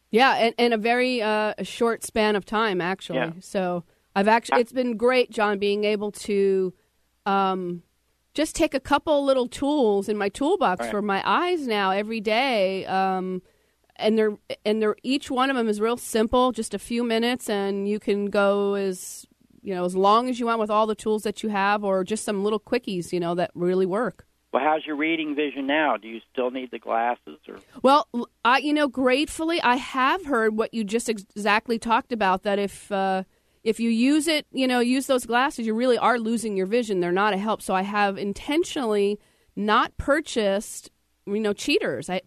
Yeah, 0.09 0.35
and, 0.35 0.55
and 0.57 0.73
a 0.73 0.77
very 0.77 1.21
uh, 1.21 1.53
short 1.63 2.05
span 2.05 2.37
of 2.37 2.45
time, 2.45 2.79
actually. 2.79 3.17
Yeah. 3.17 3.31
So 3.41 3.83
I've 4.15 4.29
actually, 4.29 4.61
it's 4.61 4.71
been 4.71 4.95
great, 4.95 5.31
John, 5.31 5.59
being 5.59 5.83
able 5.83 6.13
to 6.13 6.73
um, 7.25 7.83
just 8.33 8.55
take 8.55 8.73
a 8.73 8.79
couple 8.79 9.23
little 9.23 9.47
tools 9.47 10.09
in 10.09 10.17
my 10.17 10.29
toolbox 10.29 10.81
Right. 10.81 10.91
for 10.91 11.01
my 11.01 11.21
eyes 11.25 11.67
now 11.67 11.91
every 11.91 12.19
day. 12.19 12.85
Um, 12.85 13.41
and 13.95 14.17
they're 14.17 14.37
and 14.65 14.81
they're 14.81 14.95
each 15.03 15.29
one 15.29 15.49
of 15.51 15.55
them 15.55 15.67
is 15.69 15.79
real 15.79 15.97
simple, 15.97 16.51
just 16.51 16.73
a 16.73 16.79
few 16.79 17.03
minutes, 17.03 17.47
and 17.49 17.87
you 17.87 17.99
can 17.99 18.25
go 18.25 18.73
as 18.73 19.27
you 19.61 19.73
know 19.73 19.85
as 19.85 19.95
long 19.95 20.29
as 20.29 20.39
you 20.39 20.47
want 20.47 20.59
with 20.59 20.71
all 20.71 20.87
the 20.87 20.95
tools 20.95 21.23
that 21.23 21.43
you 21.43 21.49
have, 21.49 21.83
or 21.83 22.03
just 22.03 22.23
some 22.25 22.43
little 22.43 22.59
quickies, 22.59 23.13
you 23.13 23.19
know, 23.19 23.35
that 23.35 23.51
really 23.53 23.85
work. 23.85 24.25
Well, 24.51 24.63
how's 24.63 24.85
your 24.85 24.95
reading 24.95 25.35
vision 25.35 25.65
now? 25.67 25.97
Do 25.97 26.07
you 26.07 26.21
still 26.31 26.49
need 26.51 26.71
the 26.71 26.79
glasses, 26.79 27.37
or 27.47 27.57
Well, 27.83 28.07
I, 28.43 28.57
you 28.59 28.73
know, 28.73 28.87
gratefully, 28.87 29.61
I 29.61 29.75
have 29.75 30.25
heard 30.25 30.57
what 30.57 30.73
you 30.73 30.83
just 30.83 31.07
ex- 31.09 31.25
exactly 31.35 31.77
talked 31.77 32.11
about. 32.11 32.41
That 32.43 32.57
if 32.59 32.91
uh, 32.91 33.23
if 33.63 33.79
you 33.79 33.89
use 33.89 34.27
it, 34.27 34.45
you 34.51 34.67
know, 34.67 34.79
use 34.79 35.07
those 35.07 35.25
glasses, 35.25 35.65
you 35.65 35.73
really 35.73 35.97
are 35.97 36.19
losing 36.19 36.57
your 36.57 36.65
vision. 36.65 36.99
They're 36.99 37.11
not 37.11 37.33
a 37.33 37.37
help. 37.37 37.61
So 37.61 37.73
I 37.73 37.83
have 37.83 38.17
intentionally 38.17 39.19
not 39.55 39.95
purchased, 39.97 40.91
you 41.25 41.39
know, 41.39 41.53
cheaters. 41.53 42.09
I 42.09 42.21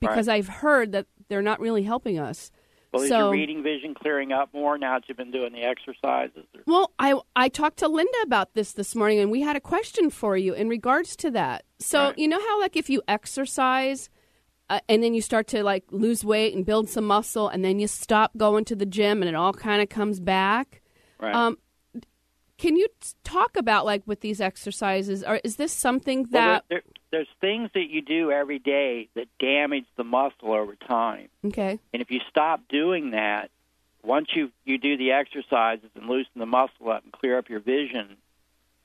because 0.00 0.28
I've 0.28 0.48
heard 0.48 0.92
that 0.92 1.06
they're 1.28 1.42
not 1.42 1.60
really 1.60 1.84
helping 1.84 2.18
us. 2.18 2.50
Well, 2.92 3.02
is 3.02 3.08
so, 3.08 3.18
your 3.18 3.30
reading 3.30 3.62
vision 3.62 3.94
clearing 3.94 4.32
up 4.32 4.52
more 4.52 4.76
now 4.76 4.98
that 4.98 5.08
you've 5.08 5.16
been 5.16 5.30
doing 5.30 5.52
the 5.54 5.62
exercises? 5.62 6.44
Well, 6.66 6.92
I 6.98 7.18
I 7.34 7.48
talked 7.48 7.78
to 7.78 7.88
Linda 7.88 8.18
about 8.22 8.52
this 8.52 8.72
this 8.72 8.94
morning, 8.94 9.18
and 9.18 9.30
we 9.30 9.40
had 9.40 9.56
a 9.56 9.60
question 9.60 10.10
for 10.10 10.36
you 10.36 10.52
in 10.52 10.68
regards 10.68 11.16
to 11.16 11.30
that. 11.30 11.64
So 11.78 12.08
Right. 12.08 12.18
you 12.18 12.28
know 12.28 12.38
how 12.40 12.60
like 12.60 12.76
if 12.76 12.90
you 12.90 13.00
exercise, 13.08 14.10
uh, 14.68 14.80
and 14.90 15.02
then 15.02 15.14
you 15.14 15.22
start 15.22 15.46
to 15.48 15.62
like 15.62 15.84
lose 15.90 16.22
weight 16.22 16.54
and 16.54 16.66
build 16.66 16.90
some 16.90 17.06
muscle, 17.06 17.48
and 17.48 17.64
then 17.64 17.78
you 17.78 17.86
stop 17.88 18.36
going 18.36 18.66
to 18.66 18.76
the 18.76 18.84
gym, 18.84 19.22
and 19.22 19.28
it 19.28 19.34
all 19.34 19.54
kind 19.54 19.80
of 19.80 19.88
comes 19.88 20.20
back. 20.20 20.81
Right. 21.22 21.34
Um, 21.34 21.56
can 22.58 22.76
you 22.76 22.88
talk 23.24 23.56
about 23.56 23.84
like 23.86 24.02
with 24.06 24.20
these 24.20 24.40
exercises, 24.40 25.22
or 25.24 25.40
is 25.44 25.56
this 25.56 25.72
something 25.72 26.26
well, 26.30 26.42
that 26.42 26.64
there, 26.68 26.82
there, 26.82 26.92
there's 27.12 27.28
things 27.40 27.70
that 27.74 27.88
you 27.90 28.02
do 28.02 28.30
every 28.30 28.58
day 28.58 29.08
that 29.14 29.26
damage 29.38 29.84
the 29.96 30.04
muscle 30.04 30.52
over 30.52 30.74
time, 30.76 31.28
okay? 31.46 31.78
and 31.92 32.02
if 32.02 32.10
you 32.10 32.20
stop 32.28 32.60
doing 32.68 33.12
that, 33.12 33.50
once 34.04 34.28
you 34.34 34.50
you 34.64 34.78
do 34.78 34.96
the 34.96 35.12
exercises 35.12 35.90
and 35.94 36.08
loosen 36.08 36.32
the 36.36 36.46
muscle 36.46 36.90
up 36.90 37.04
and 37.04 37.12
clear 37.12 37.38
up 37.38 37.48
your 37.48 37.60
vision, 37.60 38.16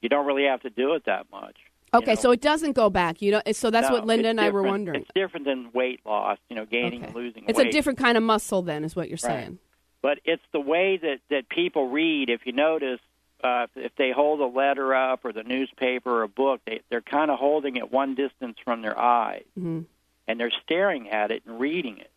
you 0.02 0.10
don't 0.10 0.26
really 0.26 0.46
have 0.46 0.62
to 0.62 0.70
do 0.70 0.94
it 0.94 1.06
that 1.06 1.26
much. 1.32 1.58
you 1.94 2.00
Okay, 2.00 2.14
know? 2.14 2.22
so 2.22 2.32
it 2.32 2.42
doesn't 2.42 2.74
go 2.74 2.90
back. 2.90 3.22
You 3.22 3.32
know, 3.32 3.42
so 3.52 3.70
that's 3.70 3.90
No, 3.90 3.96
what 3.96 4.06
Linda 4.06 4.30
and 4.30 4.40
I 4.42 4.50
were 4.50 4.64
wondering. 4.64 5.02
It's 5.02 5.12
different 5.16 5.46
than 5.46 5.72
weight 5.74 6.02
loss, 6.06 6.38
you 6.50 6.56
know, 6.56 6.66
gaining 6.66 7.00
Okay. 7.00 7.08
and 7.08 7.16
losing 7.16 7.44
It's 7.48 7.58
weight. 7.60 7.68
a 7.68 7.72
different 7.72 7.98
kind 8.00 8.18
of 8.18 8.24
muscle, 8.24 8.62
then, 8.64 8.84
is 8.84 8.96
what 8.96 9.08
you're 9.08 9.16
Right. 9.24 9.44
saying. 9.44 9.60
But 10.02 10.20
it's 10.26 10.44
the 10.52 10.60
way 10.60 10.98
that 10.98 11.20
that 11.30 11.50
people 11.50 11.90
read. 11.90 12.30
If 12.30 12.46
you 12.46 12.54
notice, 12.54 13.00
uh, 13.44 13.68
if 13.76 13.96
they 13.96 14.12
hold 14.12 14.40
a 14.40 14.46
letter 14.46 14.94
up 14.94 15.26
or 15.26 15.34
the 15.34 15.44
newspaper 15.44 16.10
or 16.20 16.24
a 16.24 16.28
book, 16.28 16.62
they, 16.66 16.82
they're 16.90 17.02
kind 17.02 17.32
of 17.32 17.40
holding 17.40 17.78
it 17.78 17.92
one 17.92 18.16
distance 18.16 18.58
from 18.64 18.82
their 18.82 18.98
eyes, 18.98 19.46
hmm 19.56 19.82
and 20.30 20.38
they're 20.38 20.52
staring 20.64 21.10
at 21.10 21.32
it 21.32 21.44
and 21.46 21.58
reading 21.58 22.00
it. 22.00 22.12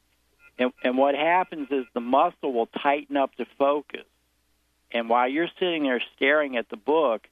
And, 0.58 0.72
and 0.82 0.98
what 0.98 1.14
happens 1.14 1.68
is 1.70 1.86
the 1.94 2.00
muscle 2.00 2.52
will 2.52 2.66
tighten 2.66 3.16
up 3.16 3.34
to 3.36 3.46
focus. 3.56 4.04
And 4.90 5.08
while 5.08 5.28
you're 5.28 5.48
sitting 5.60 5.84
there 5.84 6.02
staring 6.16 6.56
at 6.56 6.68
the 6.68 6.76
book, 6.76 7.28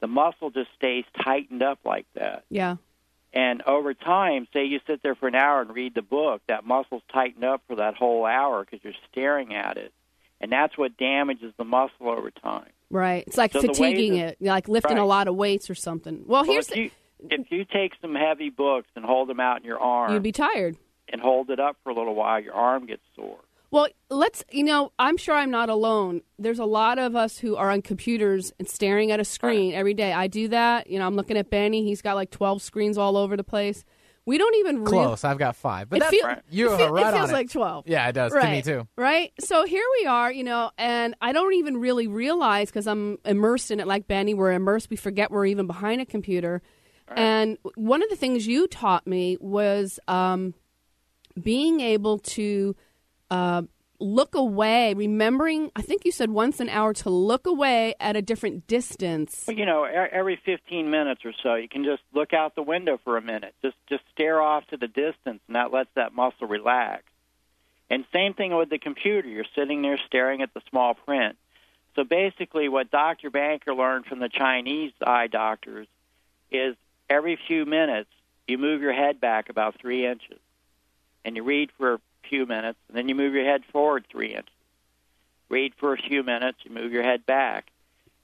the 0.00 0.06
muscle 0.06 0.50
just 0.50 0.70
stays 0.74 1.04
tightened 1.22 1.62
up 1.62 1.78
like 1.84 2.06
that. 2.14 2.44
Yeah. 2.48 2.76
And 3.34 3.62
over 3.66 3.94
time, 3.94 4.46
say 4.52 4.64
you 4.64 4.78
sit 4.86 5.02
there 5.02 5.16
for 5.16 5.26
an 5.26 5.34
hour 5.34 5.60
and 5.60 5.74
read 5.74 5.94
the 5.94 6.02
book, 6.02 6.40
that 6.48 6.64
muscle's 6.64 7.02
tightened 7.12 7.44
up 7.44 7.62
for 7.66 7.76
that 7.76 7.94
whole 7.96 8.24
hour 8.24 8.64
because 8.64 8.78
you're 8.84 8.92
staring 9.10 9.52
at 9.54 9.76
it. 9.76 9.92
And 10.40 10.52
that's 10.52 10.78
what 10.78 10.96
damages 10.96 11.52
the 11.58 11.64
muscle 11.64 12.08
over 12.08 12.30
time. 12.30 12.68
Right. 12.90 13.24
It's 13.26 13.36
like 13.36 13.52
So 13.52 13.60
fatiguing 13.62 14.14
that- 14.14 14.36
it, 14.40 14.42
like 14.42 14.68
lifting 14.68 14.98
a 14.98 15.04
lot 15.06 15.26
of 15.26 15.34
weights 15.34 15.68
or 15.68 15.74
something. 15.74 16.22
Well, 16.26 16.42
Well, 16.44 16.52
here's 16.52 16.68
if 16.70 16.76
you, 16.76 16.90
if 17.28 17.50
you 17.50 17.64
take 17.64 17.92
some 18.00 18.14
heavy 18.14 18.50
books 18.50 18.88
and 18.94 19.04
hold 19.04 19.28
them 19.28 19.40
out 19.40 19.58
in 19.58 19.64
your 19.64 19.80
arm 19.80 20.12
you'd 20.12 20.22
be 20.22 20.30
tired. 20.32 20.76
and 21.08 21.20
hold 21.20 21.50
it 21.50 21.58
up 21.58 21.76
for 21.82 21.90
a 21.90 21.94
little 21.94 22.14
while, 22.14 22.38
your 22.40 22.54
arm 22.54 22.86
gets 22.86 23.02
sore. 23.16 23.40
Well, 23.74 23.88
let's, 24.08 24.44
you 24.52 24.62
know, 24.62 24.92
I'm 25.00 25.16
sure 25.16 25.34
I'm 25.34 25.50
not 25.50 25.68
alone. 25.68 26.20
There's 26.38 26.60
a 26.60 26.64
lot 26.64 27.00
of 27.00 27.16
us 27.16 27.38
who 27.38 27.56
are 27.56 27.72
on 27.72 27.82
computers 27.82 28.52
and 28.60 28.68
staring 28.68 29.10
at 29.10 29.18
a 29.18 29.24
screen 29.24 29.74
every 29.74 29.94
day. 29.94 30.12
I 30.12 30.28
do 30.28 30.46
that. 30.46 30.88
You 30.88 31.00
know, 31.00 31.06
I'm 31.08 31.16
looking 31.16 31.36
at 31.36 31.50
Benny. 31.50 31.82
He's 31.82 32.00
got 32.00 32.14
like 32.14 32.30
12 32.30 32.62
screens 32.62 32.96
all 32.96 33.16
over 33.16 33.36
the 33.36 33.42
place. 33.42 33.84
We 34.26 34.38
don't 34.38 34.54
even 34.54 34.84
Close. 34.84 35.24
I've 35.24 35.38
got 35.38 35.56
five. 35.56 35.90
But 35.90 35.96
It, 35.96 36.00
that's 36.02 36.10
feel- 36.12 36.24
Right. 36.24 36.42
you 36.48 36.72
it, 36.72 36.80
are 36.82 36.92
right 36.92 37.12
it 37.12 37.16
feels 37.16 37.32
like 37.32 37.46
it. 37.46 37.52
12. 37.52 37.88
Yeah, 37.88 38.06
it 38.06 38.12
does 38.12 38.30
right. 38.30 38.44
to 38.44 38.50
me 38.50 38.62
too. 38.62 38.86
Right? 38.96 39.32
So 39.40 39.66
here 39.66 39.84
we 39.98 40.06
are, 40.06 40.30
you 40.30 40.44
know, 40.44 40.70
and 40.78 41.16
I 41.20 41.32
don't 41.32 41.54
even 41.54 41.78
really 41.78 42.06
realize 42.06 42.70
because 42.70 42.86
I'm 42.86 43.18
immersed 43.24 43.72
in 43.72 43.80
it 43.80 43.88
like 43.88 44.06
Benny. 44.06 44.34
We're 44.34 44.52
immersed. 44.52 44.88
We 44.88 44.94
forget 44.94 45.32
we're 45.32 45.46
even 45.46 45.66
behind 45.66 46.00
a 46.00 46.06
computer. 46.06 46.62
And 47.08 47.58
one 47.74 48.04
of 48.04 48.08
the 48.08 48.14
things 48.14 48.46
you 48.46 48.68
taught 48.68 49.04
me 49.04 49.36
was 49.40 49.98
um, 50.06 50.54
being 51.42 51.80
able 51.80 52.20
to 52.20 52.76
uh, 53.34 53.62
look 53.98 54.36
away, 54.36 54.94
remembering, 54.94 55.72
I 55.74 55.82
think 55.82 56.04
you 56.04 56.12
said 56.12 56.30
once 56.30 56.60
an 56.60 56.68
hour 56.68 56.92
to 56.94 57.10
look 57.10 57.46
away 57.46 57.94
at 57.98 58.14
a 58.14 58.22
different 58.22 58.68
distance. 58.68 59.44
Well, 59.48 59.56
you 59.56 59.66
know, 59.66 59.82
every 59.84 60.38
15 60.44 60.88
minutes 60.88 61.22
or 61.24 61.32
so, 61.42 61.56
you 61.56 61.68
can 61.68 61.82
just 61.82 62.02
look 62.12 62.32
out 62.32 62.54
the 62.54 62.62
window 62.62 63.00
for 63.02 63.16
a 63.16 63.22
minute. 63.22 63.54
Just 63.60 63.76
just 63.88 64.04
stare 64.12 64.40
off 64.40 64.64
to 64.68 64.76
the 64.76 64.86
distance, 64.86 65.40
and 65.48 65.56
that 65.56 65.72
lets 65.72 65.90
that 65.96 66.14
muscle 66.14 66.46
relax. 66.46 67.02
And 67.90 68.04
same 68.12 68.34
thing 68.34 68.56
with 68.56 68.70
the 68.70 68.78
computer. 68.78 69.28
You're 69.28 69.44
sitting 69.56 69.82
there 69.82 69.98
staring 70.06 70.42
at 70.42 70.54
the 70.54 70.62
small 70.70 70.94
print. 70.94 71.36
So 71.96 72.04
basically, 72.04 72.68
what 72.68 72.90
Dr. 72.92 73.30
Banker 73.30 73.74
learned 73.74 74.06
from 74.06 74.20
the 74.20 74.28
Chinese 74.28 74.92
eye 75.04 75.26
doctors 75.26 75.88
is 76.52 76.76
every 77.10 77.36
few 77.48 77.66
minutes 77.66 78.10
you 78.46 78.58
move 78.58 78.80
your 78.80 78.92
head 78.92 79.20
back 79.20 79.48
about 79.48 79.80
three 79.80 80.06
inches, 80.06 80.38
and 81.24 81.34
you 81.34 81.42
read 81.42 81.70
for 81.78 81.98
few 82.28 82.46
minutes, 82.46 82.78
and 82.88 82.96
then 82.96 83.08
you 83.08 83.14
move 83.14 83.34
your 83.34 83.44
head 83.44 83.62
forward 83.72 84.04
three 84.10 84.34
inches. 84.34 84.48
Read 85.48 85.74
for 85.78 85.92
a 85.92 85.98
few 85.98 86.22
minutes, 86.22 86.58
you 86.64 86.72
move 86.72 86.92
your 86.92 87.02
head 87.02 87.26
back 87.26 87.66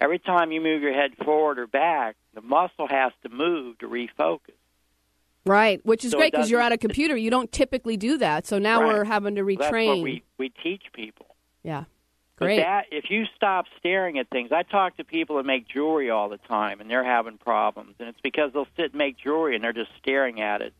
every 0.00 0.18
time 0.18 0.50
you 0.50 0.60
move 0.60 0.82
your 0.82 0.94
head 0.94 1.12
forward 1.24 1.58
or 1.58 1.66
back, 1.66 2.16
the 2.34 2.40
muscle 2.40 2.88
has 2.88 3.12
to 3.22 3.28
move 3.28 3.78
to 3.78 3.88
refocus. 3.88 4.40
Right, 5.46 5.84
which 5.84 6.04
is 6.04 6.12
So 6.12 6.18
great 6.18 6.32
because 6.32 6.50
you're 6.50 6.60
at 6.60 6.72
a 6.72 6.78
computer. 6.78 7.16
You 7.16 7.30
don't 7.30 7.50
typically 7.50 7.96
do 7.96 8.18
that. 8.18 8.46
So 8.46 8.58
now 8.58 8.80
Right. 8.82 8.88
we're 8.94 9.04
having 9.04 9.36
to 9.36 9.42
retrain. 9.42 9.58
That's 9.58 9.86
what 9.86 10.00
we, 10.00 10.22
we 10.38 10.48
teach 10.48 10.84
people. 10.92 11.26
yeah. 11.62 11.84
But 12.36 12.46
Great. 12.46 12.56
that 12.60 12.86
if 12.90 13.10
you 13.10 13.26
stop 13.36 13.66
staring 13.76 14.18
at 14.18 14.30
things, 14.30 14.50
I 14.50 14.62
talk 14.62 14.96
to 14.96 15.04
people 15.04 15.36
that 15.36 15.44
make 15.44 15.68
jewelry 15.68 16.08
all 16.08 16.30
the 16.30 16.38
time, 16.38 16.80
and 16.80 16.88
they're 16.90 17.04
having 17.04 17.36
problems, 17.36 17.96
and 17.98 18.08
it's 18.08 18.20
because 18.22 18.50
they'll 18.54 18.66
sit 18.78 18.92
and 18.92 18.94
make 18.94 19.18
jewelry 19.18 19.54
and 19.54 19.62
they're 19.62 19.74
just 19.74 19.90
staring 19.98 20.40
at 20.40 20.62
it. 20.62 20.72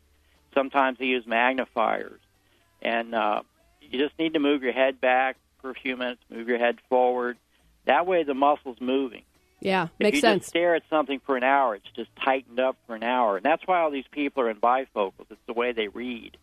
Sometimes 0.55 0.99
they 0.99 1.05
use 1.05 1.27
magnifiers, 1.27 2.21
and 2.83 3.15
uh, 3.15 3.43
you 3.81 3.99
just 3.99 4.19
need 4.19 4.35
to 4.35 4.39
move 4.41 4.63
your 4.63 4.73
head 4.73 5.01
back 5.01 5.37
for 5.61 5.71
a 5.71 5.75
few 5.75 5.97
minutes, 5.97 6.21
move 6.31 6.49
your 6.49 6.59
head 6.59 6.79
forward. 6.89 7.37
That 7.87 8.07
way, 8.07 8.23
the 8.25 8.35
muscle's 8.35 8.81
moving. 8.81 9.23
yeah, 9.61 9.85
If 9.85 9.91
makes 10.01 10.15
you 10.17 10.21
sense. 10.21 10.41
just 10.43 10.49
stare 10.51 10.75
at 10.75 10.83
something 10.91 11.21
for 11.27 11.37
an 11.37 11.43
hour, 11.45 11.75
it's 11.75 11.91
just 11.97 12.11
tightened 12.25 12.61
up 12.61 12.77
for 12.87 12.95
an 12.95 13.03
hour, 13.03 13.37
and 13.37 13.45
that's 13.45 13.63
why 13.67 13.81
all 13.81 13.91
these 13.91 14.07
people 14.11 14.43
are 14.43 14.51
in 14.51 14.57
bifocals. 14.59 15.13
It's 15.31 15.41
the 15.47 15.53
way 15.53 15.73
they 15.73 15.89
read. 15.89 16.37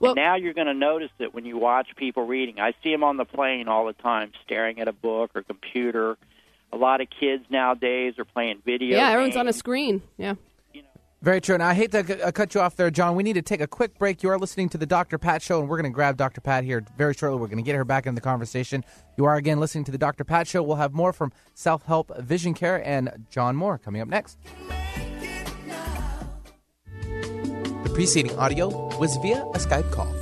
Well- 0.00 0.12
and 0.12 0.16
now 0.16 0.36
you're 0.36 0.54
going 0.54 0.66
to 0.66 0.74
notice 0.74 1.10
it 1.18 1.32
when 1.34 1.44
you 1.44 1.56
watch 1.58 1.88
people 1.96 2.26
reading. 2.26 2.60
I 2.60 2.72
see 2.82 2.90
them 2.90 3.04
on 3.04 3.16
the 3.16 3.24
plane 3.24 3.68
all 3.68 3.86
the 3.86 3.92
time, 3.92 4.32
staring 4.44 4.80
at 4.80 4.88
a 4.88 4.92
book 4.92 5.30
or 5.34 5.42
computer. 5.42 6.16
A 6.72 6.76
lot 6.76 7.00
of 7.02 7.08
kids 7.10 7.44
nowadays 7.50 8.14
are 8.18 8.24
playing 8.24 8.62
video. 8.64 8.96
yeah, 8.96 9.10
everyone's 9.10 9.36
on 9.36 9.46
a 9.48 9.52
screen. 9.52 10.02
Yeah. 10.16 10.34
Very 11.22 11.40
true. 11.40 11.54
And 11.54 11.62
I 11.62 11.72
hate 11.74 11.92
to 11.92 12.26
uh, 12.26 12.32
cut 12.32 12.52
you 12.54 12.60
off 12.60 12.74
there, 12.74 12.90
John. 12.90 13.14
We 13.14 13.22
need 13.22 13.34
to 13.34 13.42
take 13.42 13.60
a 13.60 13.68
quick 13.68 13.96
break. 13.96 14.24
You 14.24 14.30
are 14.30 14.38
listening 14.38 14.68
to 14.70 14.78
the 14.78 14.86
Dr. 14.86 15.18
Pat 15.18 15.40
Show, 15.40 15.60
and 15.60 15.68
we're 15.68 15.76
going 15.76 15.90
to 15.90 15.94
grab 15.94 16.16
Dr. 16.16 16.40
Pat 16.40 16.64
here 16.64 16.84
very 16.98 17.14
shortly. 17.14 17.38
We're 17.38 17.46
going 17.46 17.58
to 17.58 17.62
get 17.62 17.76
her 17.76 17.84
back 17.84 18.06
in 18.06 18.16
the 18.16 18.20
conversation. 18.20 18.84
You 19.16 19.24
are 19.26 19.36
again 19.36 19.60
listening 19.60 19.84
to 19.84 19.92
the 19.92 19.98
Dr. 19.98 20.24
Pat 20.24 20.48
Show. 20.48 20.64
We'll 20.64 20.76
have 20.76 20.92
more 20.92 21.12
from 21.12 21.32
Self 21.54 21.84
Help 21.86 22.16
Vision 22.18 22.54
Care 22.54 22.84
and 22.84 23.26
John 23.30 23.56
Monroe 23.56 23.78
coming 23.78 24.00
up 24.02 24.08
next. 24.08 24.36
The 27.84 27.90
preceding 27.94 28.36
audio 28.36 28.68
was 28.98 29.16
via 29.18 29.42
a 29.42 29.58
Skype 29.58 29.90
call. 29.92 30.21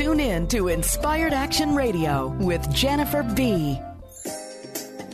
Tune 0.00 0.18
in 0.18 0.46
to 0.46 0.68
Inspired 0.68 1.34
Action 1.34 1.74
Radio 1.74 2.28
with 2.38 2.66
Jennifer 2.72 3.22
B. 3.22 3.78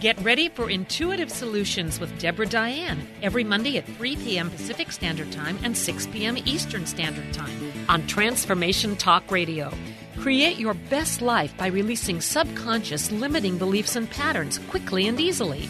Get 0.00 0.16
ready 0.20 0.48
for 0.48 0.70
Intuitive 0.70 1.28
Solutions 1.28 1.98
with 1.98 2.16
Deborah 2.20 2.46
Diane 2.46 3.04
every 3.20 3.42
Monday 3.42 3.78
at 3.78 3.84
3 3.84 4.14
p.m. 4.14 4.48
Pacific 4.48 4.92
Standard 4.92 5.32
Time 5.32 5.58
and 5.64 5.76
6 5.76 6.06
p.m. 6.12 6.38
Eastern 6.38 6.86
Standard 6.86 7.34
Time 7.34 7.50
on 7.88 8.06
Transformation 8.06 8.94
Talk 8.94 9.28
Radio. 9.28 9.72
Create 10.20 10.56
your 10.56 10.74
best 10.74 11.20
life 11.20 11.56
by 11.56 11.66
releasing 11.66 12.20
subconscious 12.20 13.10
limiting 13.10 13.58
beliefs 13.58 13.96
and 13.96 14.08
patterns 14.08 14.58
quickly 14.70 15.08
and 15.08 15.18
easily. 15.18 15.68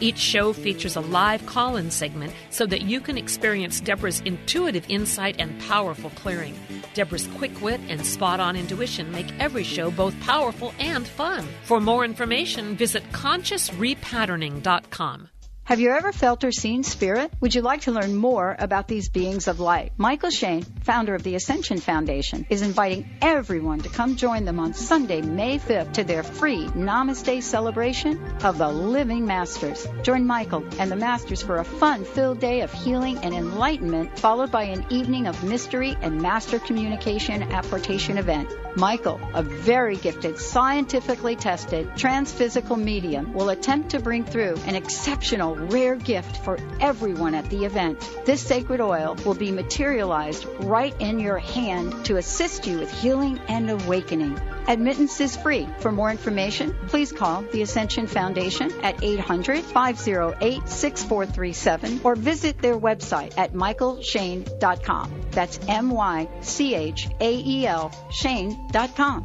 Each 0.00 0.18
show 0.18 0.52
features 0.52 0.96
a 0.96 1.00
live 1.00 1.46
call 1.46 1.76
in 1.76 1.90
segment 1.90 2.34
so 2.50 2.66
that 2.66 2.82
you 2.82 3.00
can 3.00 3.16
experience 3.18 3.80
Deborah's 3.80 4.20
intuitive 4.20 4.84
insight 4.88 5.36
and 5.38 5.60
powerful 5.62 6.10
clearing. 6.10 6.54
Deborah's 6.94 7.26
quick 7.38 7.60
wit 7.60 7.80
and 7.88 8.04
spot 8.04 8.40
on 8.40 8.56
intuition 8.56 9.12
make 9.12 9.32
every 9.38 9.64
show 9.64 9.90
both 9.90 10.18
powerful 10.20 10.72
and 10.78 11.06
fun. 11.06 11.46
For 11.64 11.80
more 11.80 12.04
information, 12.04 12.76
visit 12.76 13.02
consciousrepatterning.com. 13.12 15.28
Have 15.70 15.78
you 15.78 15.92
ever 15.92 16.10
felt 16.10 16.42
or 16.42 16.50
seen 16.50 16.82
spirit? 16.82 17.32
Would 17.40 17.54
you 17.54 17.62
like 17.62 17.82
to 17.82 17.92
learn 17.92 18.16
more 18.16 18.56
about 18.58 18.88
these 18.88 19.08
beings 19.08 19.46
of 19.46 19.60
light? 19.60 19.92
Michael 19.96 20.30
Shane, 20.30 20.64
founder 20.82 21.14
of 21.14 21.22
the 21.22 21.36
Ascension 21.36 21.78
Foundation, 21.78 22.44
is 22.50 22.62
inviting 22.62 23.08
everyone 23.22 23.78
to 23.82 23.88
come 23.88 24.16
join 24.16 24.44
them 24.44 24.58
on 24.58 24.74
Sunday, 24.74 25.22
May 25.22 25.60
5th 25.60 25.92
to 25.92 26.02
their 26.02 26.24
free 26.24 26.66
Namaste 26.66 27.44
celebration 27.44 28.20
of 28.42 28.58
the 28.58 28.66
Living 28.66 29.26
Masters. 29.26 29.86
Join 30.02 30.26
Michael 30.26 30.64
and 30.80 30.90
the 30.90 30.96
Masters 30.96 31.40
for 31.40 31.58
a 31.58 31.64
fun-filled 31.64 32.40
day 32.40 32.62
of 32.62 32.72
healing 32.72 33.18
and 33.18 33.32
enlightenment, 33.32 34.18
followed 34.18 34.50
by 34.50 34.64
an 34.64 34.84
evening 34.90 35.28
of 35.28 35.44
mystery 35.44 35.96
and 36.02 36.20
master 36.20 36.58
communication 36.58 37.44
apportation 37.44 38.18
event. 38.18 38.52
Michael, 38.76 39.20
a 39.34 39.42
very 39.42 39.96
gifted, 39.96 40.38
scientifically 40.38 41.36
tested 41.36 41.96
transphysical 41.96 42.76
medium, 42.76 43.32
will 43.32 43.50
attempt 43.50 43.90
to 43.90 44.00
bring 44.00 44.24
through 44.24 44.56
an 44.66 44.76
exceptional 44.76 45.59
rare 45.60 45.96
gift 45.96 46.44
for 46.44 46.58
everyone 46.80 47.34
at 47.34 47.48
the 47.50 47.64
event. 47.64 47.98
This 48.24 48.40
sacred 48.40 48.80
oil 48.80 49.16
will 49.24 49.34
be 49.34 49.50
materialized 49.50 50.46
right 50.60 50.94
in 51.00 51.18
your 51.18 51.38
hand 51.38 52.04
to 52.06 52.16
assist 52.16 52.66
you 52.66 52.78
with 52.78 52.90
healing 52.90 53.38
and 53.48 53.70
awakening. 53.70 54.40
Admittance 54.68 55.20
is 55.20 55.36
free. 55.36 55.66
For 55.80 55.90
more 55.90 56.10
information, 56.10 56.74
please 56.88 57.12
call 57.12 57.42
the 57.42 57.62
Ascension 57.62 58.06
Foundation 58.06 58.70
at 58.82 59.02
800 59.02 59.62
508 59.64 60.68
6437 60.68 62.00
or 62.04 62.14
visit 62.14 62.58
their 62.58 62.78
website 62.78 63.34
at 63.36 63.52
mychaelshane.com. 63.52 65.22
That's 65.30 65.58
M 65.66 65.90
Y 65.90 66.28
C 66.40 66.74
H 66.74 67.08
A 67.20 67.34
E 67.34 67.66
L 67.66 67.90
Shane.com. 68.10 69.24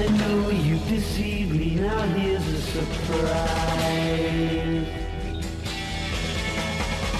I 0.00 0.06
know 0.06 0.48
you 0.48 0.78
deceived 0.88 1.54
me, 1.54 1.74
now 1.74 2.00
here's 2.16 2.46
a 2.46 2.62
surprise. 2.62 3.28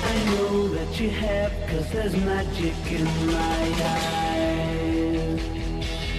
I 0.03 0.25
know 0.31 0.69
that 0.69 0.99
you 0.99 1.11
have, 1.11 1.53
cause 1.69 1.91
there's 1.93 2.17
magic 2.17 2.75
in 2.91 3.05
my 3.27 3.63
eyes. 3.85 5.43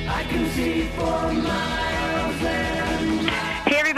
I 0.07 0.23
can 0.29 0.45
see 0.51 0.83
for 0.89 1.33
miles 1.33 2.43
and 2.43 2.90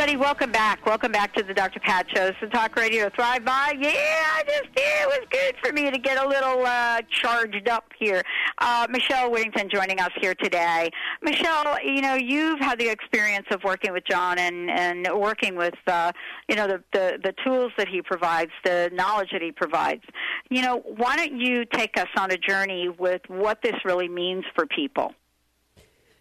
everybody, 0.03 0.21
welcome 0.21 0.51
back. 0.51 0.85
Welcome 0.85 1.13
back 1.13 1.33
to 1.35 1.43
the 1.43 1.53
Dr. 1.53 1.79
Pat 1.79 2.05
Show. 2.13 2.25
This 2.25 2.35
is 2.41 2.49
Talk 2.51 2.75
Radio 2.75 3.09
Thrive 3.15 3.45
By. 3.45 3.73
Yeah, 3.79 3.89
I 3.89 4.43
just, 4.45 4.67
yeah, 4.75 5.03
it 5.03 5.07
was 5.07 5.19
good 5.31 5.55
for 5.63 5.71
me 5.71 5.89
to 5.89 5.97
get 5.97 6.21
a 6.21 6.27
little 6.27 6.65
uh, 6.65 6.99
charged 7.09 7.69
up 7.69 7.85
here. 7.97 8.21
Uh, 8.57 8.85
Michelle 8.89 9.31
Whittington 9.31 9.69
joining 9.73 10.01
us 10.01 10.09
here 10.19 10.35
today. 10.35 10.89
Michelle, 11.21 11.77
you 11.85 12.01
know, 12.01 12.15
you've 12.15 12.59
had 12.59 12.79
the 12.79 12.89
experience 12.89 13.45
of 13.49 13.63
working 13.63 13.93
with 13.93 14.03
John 14.05 14.39
and, 14.39 14.69
and 14.69 15.07
working 15.17 15.55
with, 15.55 15.75
uh, 15.87 16.11
you 16.49 16.57
know, 16.57 16.67
the, 16.67 16.83
the, 16.91 17.19
the 17.23 17.33
tools 17.45 17.71
that 17.77 17.87
he 17.87 18.01
provides, 18.01 18.51
the 18.65 18.89
knowledge 18.91 19.29
that 19.31 19.41
he 19.41 19.53
provides. 19.53 20.03
You 20.49 20.63
know, 20.63 20.79
why 20.97 21.15
don't 21.15 21.39
you 21.39 21.63
take 21.63 21.97
us 21.97 22.09
on 22.17 22.29
a 22.29 22.37
journey 22.37 22.89
with 22.89 23.21
what 23.29 23.61
this 23.63 23.75
really 23.85 24.09
means 24.09 24.43
for 24.53 24.65
people? 24.65 25.13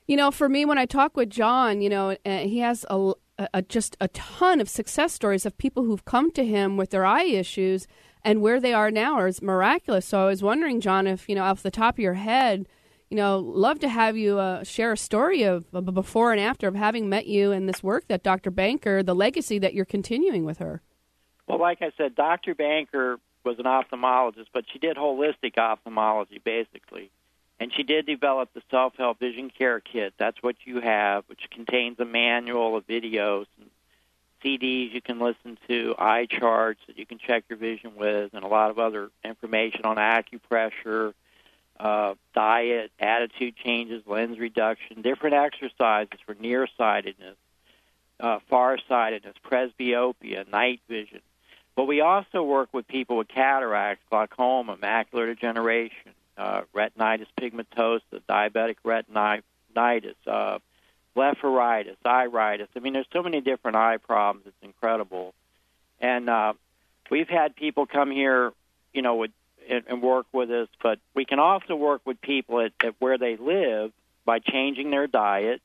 You 0.06 0.16
know, 0.16 0.30
for 0.30 0.48
me, 0.48 0.64
when 0.64 0.78
I 0.78 0.86
talk 0.86 1.16
with 1.16 1.30
John, 1.30 1.80
you 1.80 1.88
know, 1.88 2.16
uh, 2.24 2.38
he 2.38 2.58
has 2.58 2.84
a, 2.88 3.14
a, 3.38 3.62
just 3.62 3.96
a 4.00 4.08
ton 4.08 4.60
of 4.60 4.68
success 4.68 5.12
stories 5.12 5.46
of 5.46 5.56
people 5.58 5.84
who've 5.84 6.04
come 6.04 6.30
to 6.32 6.44
him 6.44 6.76
with 6.76 6.90
their 6.90 7.04
eye 7.04 7.24
issues 7.24 7.86
and 8.24 8.40
where 8.40 8.60
they 8.60 8.72
are 8.72 8.90
now 8.90 9.24
is 9.24 9.42
miraculous. 9.42 10.06
So 10.06 10.22
I 10.22 10.26
was 10.26 10.42
wondering, 10.42 10.80
John, 10.80 11.06
if, 11.06 11.28
you 11.28 11.34
know, 11.34 11.44
off 11.44 11.62
the 11.62 11.70
top 11.70 11.96
of 11.96 11.98
your 11.98 12.14
head, 12.14 12.66
you 13.10 13.16
know, 13.16 13.38
love 13.38 13.78
to 13.80 13.88
have 13.88 14.16
you 14.16 14.38
uh, 14.38 14.64
share 14.64 14.92
a 14.92 14.96
story 14.96 15.42
of, 15.42 15.66
of 15.72 15.84
before 15.92 16.32
and 16.32 16.40
after 16.40 16.68
of 16.68 16.74
having 16.74 17.08
met 17.08 17.26
you 17.26 17.52
and 17.52 17.68
this 17.68 17.82
work 17.82 18.08
that 18.08 18.22
Dr. 18.22 18.50
Banker, 18.50 19.02
the 19.02 19.14
legacy 19.14 19.58
that 19.58 19.74
you're 19.74 19.84
continuing 19.84 20.44
with 20.44 20.58
her. 20.58 20.80
Well, 21.46 21.60
like 21.60 21.82
I 21.82 21.90
said, 21.98 22.14
Dr. 22.14 22.54
Banker 22.54 23.18
was 23.44 23.58
an 23.58 23.64
ophthalmologist, 23.64 24.46
but 24.54 24.64
she 24.72 24.78
did 24.78 24.96
holistic 24.96 25.58
ophthalmology 25.58 26.40
basically. 26.42 27.10
And 27.62 27.72
she 27.72 27.84
did 27.84 28.06
develop 28.06 28.52
the 28.54 28.62
self 28.72 28.96
help 28.96 29.20
vision 29.20 29.48
care 29.48 29.78
kit. 29.78 30.14
That's 30.18 30.42
what 30.42 30.56
you 30.64 30.80
have, 30.80 31.22
which 31.28 31.48
contains 31.48 32.00
a 32.00 32.04
manual 32.04 32.76
of 32.76 32.88
videos 32.88 33.46
and 33.56 33.70
CDs 34.42 34.92
you 34.92 35.00
can 35.00 35.20
listen 35.20 35.56
to, 35.68 35.94
eye 35.96 36.26
charts 36.26 36.80
that 36.88 36.98
you 36.98 37.06
can 37.06 37.18
check 37.18 37.44
your 37.48 37.58
vision 37.58 37.94
with, 37.94 38.34
and 38.34 38.42
a 38.42 38.48
lot 38.48 38.72
of 38.72 38.80
other 38.80 39.10
information 39.24 39.84
on 39.84 39.94
acupressure, 39.94 41.14
uh, 41.78 42.14
diet, 42.34 42.90
attitude 42.98 43.54
changes, 43.54 44.02
lens 44.08 44.40
reduction, 44.40 45.00
different 45.00 45.36
exercises 45.36 46.18
for 46.26 46.34
nearsightedness, 46.34 47.36
uh, 48.18 48.40
farsightedness, 48.50 49.36
presbyopia, 49.48 50.50
night 50.50 50.80
vision. 50.88 51.20
But 51.76 51.84
we 51.84 52.00
also 52.00 52.42
work 52.42 52.70
with 52.72 52.88
people 52.88 53.18
with 53.18 53.28
cataracts, 53.28 54.02
glaucoma, 54.10 54.76
macular 54.78 55.26
degeneration, 55.26 56.14
uh, 56.36 56.62
retinitis 56.74 57.26
pigmentosa, 57.40 58.20
diabetic 58.28 58.76
retinitis, 58.84 60.14
uh, 60.26 60.58
blepharitis, 61.16 61.96
iritis. 62.04 62.68
I 62.74 62.80
mean, 62.80 62.94
there's 62.94 63.06
so 63.12 63.22
many 63.22 63.40
different 63.40 63.76
eye 63.76 63.98
problems. 63.98 64.46
It's 64.46 64.56
incredible. 64.62 65.34
And 66.00 66.28
uh, 66.28 66.54
we've 67.10 67.28
had 67.28 67.54
people 67.54 67.86
come 67.86 68.10
here, 68.10 68.52
you 68.92 69.02
know, 69.02 69.16
with, 69.16 69.30
and, 69.68 69.84
and 69.88 70.02
work 70.02 70.26
with 70.32 70.50
us, 70.50 70.68
but 70.82 70.98
we 71.14 71.24
can 71.24 71.38
also 71.38 71.76
work 71.76 72.02
with 72.04 72.20
people 72.20 72.60
at, 72.60 72.72
at 72.82 72.94
where 72.98 73.18
they 73.18 73.36
live 73.36 73.92
by 74.24 74.38
changing 74.38 74.90
their 74.90 75.06
diet. 75.06 75.60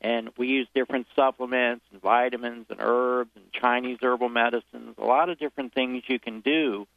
And 0.00 0.30
we 0.36 0.48
use 0.48 0.66
different 0.74 1.06
supplements 1.14 1.84
and 1.92 2.00
vitamins 2.00 2.66
and 2.70 2.80
herbs 2.80 3.30
and 3.36 3.44
Chinese 3.52 3.98
herbal 4.02 4.30
medicines, 4.30 4.96
a 4.98 5.04
lot 5.04 5.28
of 5.28 5.38
different 5.38 5.74
things 5.74 6.02
you 6.08 6.18
can 6.18 6.40
do. 6.40 6.88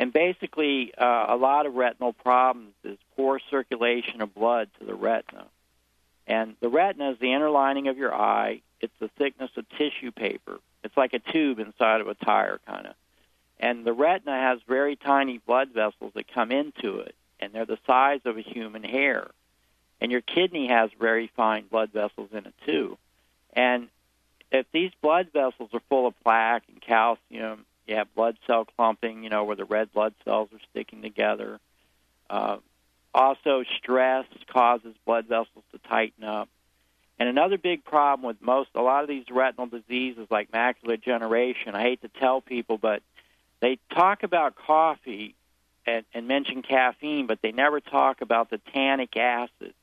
And 0.00 0.14
basically, 0.14 0.94
uh, 0.96 1.26
a 1.28 1.36
lot 1.36 1.66
of 1.66 1.74
retinal 1.74 2.14
problems 2.14 2.72
is 2.84 2.96
poor 3.16 3.38
circulation 3.50 4.22
of 4.22 4.34
blood 4.34 4.70
to 4.78 4.86
the 4.86 4.94
retina. 4.94 5.44
And 6.26 6.56
the 6.60 6.70
retina 6.70 7.10
is 7.10 7.18
the 7.18 7.34
inner 7.34 7.50
lining 7.50 7.86
of 7.86 7.98
your 7.98 8.14
eye. 8.14 8.62
It's 8.80 8.98
the 8.98 9.08
thickness 9.18 9.50
of 9.58 9.68
tissue 9.68 10.10
paper. 10.10 10.58
It's 10.82 10.96
like 10.96 11.12
a 11.12 11.18
tube 11.18 11.58
inside 11.58 12.00
of 12.00 12.08
a 12.08 12.14
tire, 12.14 12.60
kind 12.66 12.86
of. 12.86 12.94
And 13.58 13.84
the 13.84 13.92
retina 13.92 14.32
has 14.32 14.60
very 14.66 14.96
tiny 14.96 15.36
blood 15.36 15.68
vessels 15.74 16.12
that 16.14 16.32
come 16.32 16.50
into 16.50 17.00
it, 17.00 17.14
and 17.38 17.52
they're 17.52 17.66
the 17.66 17.78
size 17.86 18.22
of 18.24 18.38
a 18.38 18.40
human 18.40 18.84
hair. 18.84 19.30
And 20.00 20.10
your 20.10 20.22
kidney 20.22 20.68
has 20.68 20.88
very 20.98 21.30
fine 21.36 21.66
blood 21.66 21.92
vessels 21.92 22.30
in 22.32 22.46
it, 22.46 22.54
too. 22.64 22.96
And 23.52 23.88
if 24.50 24.64
these 24.72 24.92
blood 25.02 25.28
vessels 25.34 25.68
are 25.74 25.82
full 25.90 26.06
of 26.06 26.18
plaque 26.22 26.62
and 26.70 26.80
calcium, 26.80 27.66
you 27.90 27.96
have 27.96 28.14
blood 28.14 28.38
cell 28.46 28.64
clumping, 28.76 29.24
you 29.24 29.30
know, 29.30 29.44
where 29.44 29.56
the 29.56 29.64
red 29.64 29.92
blood 29.92 30.14
cells 30.24 30.48
are 30.52 30.60
sticking 30.70 31.02
together. 31.02 31.58
Uh, 32.30 32.58
also, 33.12 33.64
stress 33.78 34.24
causes 34.48 34.94
blood 35.04 35.26
vessels 35.26 35.64
to 35.72 35.78
tighten 35.88 36.24
up. 36.24 36.48
And 37.18 37.28
another 37.28 37.58
big 37.58 37.84
problem 37.84 38.26
with 38.26 38.40
most, 38.40 38.70
a 38.74 38.80
lot 38.80 39.02
of 39.02 39.08
these 39.08 39.24
retinal 39.30 39.66
diseases 39.66 40.28
like 40.30 40.52
macular 40.52 40.96
degeneration, 40.96 41.74
I 41.74 41.82
hate 41.82 42.00
to 42.02 42.08
tell 42.08 42.40
people, 42.40 42.78
but 42.78 43.02
they 43.60 43.78
talk 43.92 44.22
about 44.22 44.54
coffee 44.54 45.34
and, 45.84 46.04
and 46.14 46.28
mention 46.28 46.62
caffeine, 46.62 47.26
but 47.26 47.42
they 47.42 47.52
never 47.52 47.80
talk 47.80 48.20
about 48.20 48.48
the 48.48 48.58
tannic 48.72 49.16
acid 49.16 49.74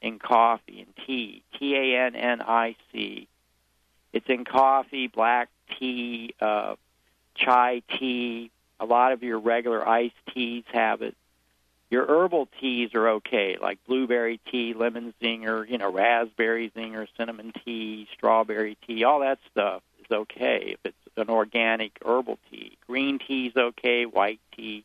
in 0.00 0.18
coffee 0.18 0.80
and 0.86 1.06
tea, 1.06 1.42
T 1.58 1.74
A 1.74 2.06
N 2.06 2.14
N 2.14 2.40
I 2.40 2.76
C. 2.92 3.28
It's 4.12 4.28
in 4.28 4.44
coffee, 4.44 5.08
black 5.08 5.48
tea, 5.78 6.34
uh, 6.40 6.76
chai 7.44 7.82
tea. 7.98 8.50
A 8.78 8.86
lot 8.86 9.12
of 9.12 9.22
your 9.22 9.38
regular 9.38 9.86
iced 9.86 10.14
teas 10.32 10.64
have 10.72 11.02
it. 11.02 11.14
Your 11.90 12.06
herbal 12.06 12.48
teas 12.60 12.94
are 12.94 13.08
okay, 13.08 13.56
like 13.60 13.78
blueberry 13.86 14.40
tea, 14.50 14.74
lemon 14.74 15.12
zinger, 15.20 15.68
you 15.68 15.76
know, 15.76 15.90
raspberry 15.90 16.70
zinger, 16.74 17.08
cinnamon 17.16 17.52
tea, 17.64 18.06
strawberry 18.14 18.78
tea. 18.86 19.02
All 19.02 19.20
that 19.20 19.38
stuff 19.50 19.82
is 19.98 20.06
okay 20.10 20.76
if 20.76 20.78
it's 20.84 20.96
an 21.16 21.28
organic 21.28 21.98
herbal 22.04 22.38
tea. 22.50 22.78
Green 22.86 23.18
tea 23.18 23.46
is 23.46 23.56
okay, 23.56 24.04
white 24.04 24.40
tea. 24.56 24.84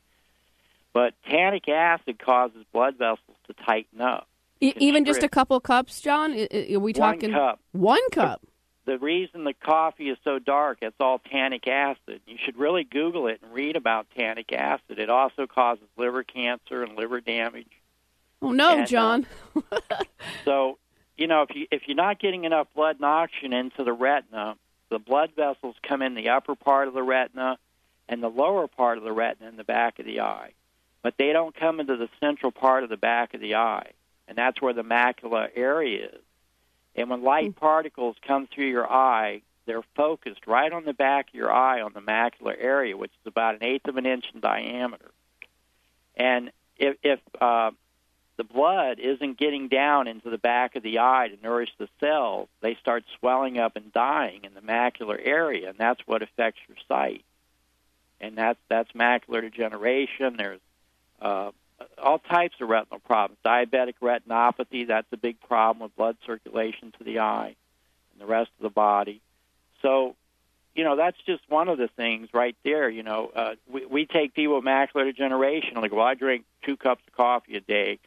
But 0.93 1.13
tannic 1.29 1.69
acid 1.69 2.17
causes 2.17 2.65
blood 2.73 2.95
vessels 2.97 3.37
to 3.47 3.53
tighten 3.53 4.01
up. 4.01 4.27
E- 4.61 4.73
even 4.77 5.05
just 5.05 5.21
a 5.21 5.29
couple 5.29 5.59
cups, 5.59 6.01
John? 6.01 6.31
Are 6.31 6.79
we 6.79 6.93
talking 6.93 7.31
one 7.31 7.39
cup? 7.39 7.59
One 7.73 8.09
cup. 8.11 8.41
The 8.85 8.99
reason 8.99 9.43
the 9.43 9.53
coffee 9.53 10.09
is 10.09 10.17
so 10.23 10.37
dark, 10.37 10.79
it's 10.81 10.95
all 10.99 11.19
tannic 11.19 11.67
acid. 11.67 12.21
You 12.27 12.37
should 12.43 12.57
really 12.57 12.83
Google 12.83 13.27
it 13.27 13.39
and 13.41 13.51
read 13.51 13.75
about 13.75 14.07
tannic 14.15 14.53
acid. 14.53 14.99
It 14.99 15.09
also 15.09 15.47
causes 15.47 15.85
liver 15.97 16.23
cancer 16.23 16.83
and 16.83 16.95
liver 16.95 17.19
damage. 17.19 17.71
Oh 18.41 18.51
no, 18.51 18.73
And, 18.73 18.81
uh, 18.81 18.85
John. 18.85 19.27
So, 20.43 20.77
you 21.17 21.25
know, 21.27 21.41
if 21.43 21.55
you 21.55 21.67
if 21.71 21.83
you're 21.87 21.95
not 21.95 22.19
getting 22.19 22.43
enough 22.43 22.67
blood 22.75 22.97
and 22.97 23.05
oxygen 23.05 23.53
into 23.53 23.83
the 23.83 23.93
retina, 23.93 24.55
the 24.89 24.99
blood 24.99 25.31
vessels 25.35 25.75
come 25.81 26.01
in 26.03 26.13
the 26.13 26.29
upper 26.29 26.55
part 26.55 26.87
of 26.87 26.93
the 26.93 27.01
retina 27.01 27.57
and 28.07 28.21
the 28.21 28.29
lower 28.29 28.67
part 28.67 28.99
of 28.99 29.03
the 29.03 29.11
retina 29.11 29.49
in 29.49 29.57
the 29.57 29.63
back 29.63 29.97
of 29.97 30.05
the 30.05 30.21
eye. 30.21 30.51
But 31.01 31.15
they 31.17 31.33
don't 31.33 31.55
come 31.55 31.79
into 31.79 31.97
the 31.97 32.09
central 32.19 32.51
part 32.51 32.83
of 32.83 32.89
the 32.89 32.97
back 32.97 33.33
of 33.33 33.41
the 33.41 33.55
eye. 33.55 33.91
And 34.27 34.37
that's 34.37 34.61
where 34.61 34.73
the 34.73 34.83
macula 34.83 35.49
area 35.55 36.05
is. 36.07 36.21
And 36.95 37.09
when 37.09 37.23
light 37.23 37.55
particles 37.55 38.15
come 38.25 38.47
through 38.47 38.69
your 38.69 38.89
eye, 38.89 39.41
they're 39.65 39.83
focused 39.95 40.47
right 40.47 40.71
on 40.71 40.85
the 40.85 40.93
back 40.93 41.29
of 41.29 41.35
your 41.35 41.51
eye 41.51 41.81
on 41.81 41.93
the 41.93 41.99
macular 41.99 42.55
area, 42.57 42.95
which 42.95 43.11
is 43.11 43.27
about 43.27 43.55
an 43.55 43.63
eighth 43.63 43.87
of 43.87 43.97
an 43.97 44.05
inch 44.05 44.25
in 44.33 44.39
diameter. 44.39 45.11
And 46.15 46.51
if, 46.77 46.97
if 47.03 47.19
uh, 47.41 47.71
the 48.37 48.43
blood 48.43 48.99
isn't 48.99 49.37
getting 49.37 49.67
down 49.67 50.07
into 50.07 50.29
the 50.29 50.37
back 50.37 50.75
of 50.75 50.83
the 50.83 50.99
eye 50.99 51.29
to 51.29 51.41
nourish 51.41 51.71
the 51.77 51.89
cells, 51.99 52.47
they 52.61 52.75
start 52.75 53.03
swelling 53.19 53.57
up 53.57 53.75
and 53.75 53.91
dying 53.91 54.41
in 54.43 54.53
the 54.53 54.61
macular 54.61 55.19
area, 55.21 55.69
and 55.69 55.77
that's 55.77 56.01
what 56.05 56.21
affects 56.21 56.59
your 56.67 56.77
sight. 56.87 57.23
And 58.21 58.37
that's 58.37 58.59
that's 58.69 58.91
macular 58.93 59.41
degeneration. 59.41 60.37
There's 60.37 60.61
uh, 61.21 61.51
all 62.01 62.19
types 62.19 62.55
of 62.61 62.69
retinal 62.69 62.99
problems. 62.99 63.39
Diabetic 63.45 63.95
retinopathy, 64.01 64.87
that's 64.87 65.07
a 65.11 65.17
big 65.17 65.39
problem 65.41 65.83
with 65.83 65.95
blood 65.95 66.17
circulation 66.25 66.93
to 66.97 67.03
the 67.03 67.19
eye 67.19 67.55
and 68.13 68.21
the 68.21 68.25
rest 68.25 68.49
of 68.57 68.63
the 68.63 68.69
body. 68.69 69.21
So, 69.81 70.15
you 70.73 70.83
know, 70.83 70.95
that's 70.95 71.17
just 71.25 71.41
one 71.49 71.69
of 71.69 71.77
the 71.77 71.87
things 71.87 72.29
right 72.33 72.55
there. 72.63 72.89
You 72.89 73.03
know, 73.03 73.31
uh, 73.35 73.55
we, 73.69 73.85
we 73.85 74.05
take 74.05 74.33
people 74.33 74.55
with 74.55 74.65
macular 74.65 75.05
degeneration, 75.05 75.75
like, 75.75 75.91
well, 75.91 76.05
I 76.05 76.13
drink 76.13 76.45
two 76.63 76.77
cups 76.77 77.03
of 77.07 77.13
coffee 77.13 77.55
a 77.57 77.61
day. 77.61 77.99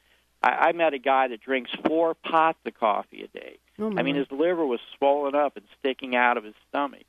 I, 0.43 0.49
I 0.49 0.73
met 0.73 0.95
a 0.95 0.99
guy 0.99 1.29
that 1.29 1.41
drinks 1.41 1.71
four 1.87 2.15
pots 2.15 2.59
of 2.65 2.75
coffee 2.75 3.23
a 3.25 3.39
day. 3.39 3.59
Oh, 3.79 3.95
I 3.97 4.03
mean, 4.03 4.17
his 4.17 4.31
liver 4.31 4.67
was 4.67 4.81
swollen 4.97 5.35
up 5.35 5.57
and 5.57 5.65
sticking 5.79 6.17
out 6.17 6.37
of 6.37 6.45
his 6.45 6.55
stomach. 6.69 7.05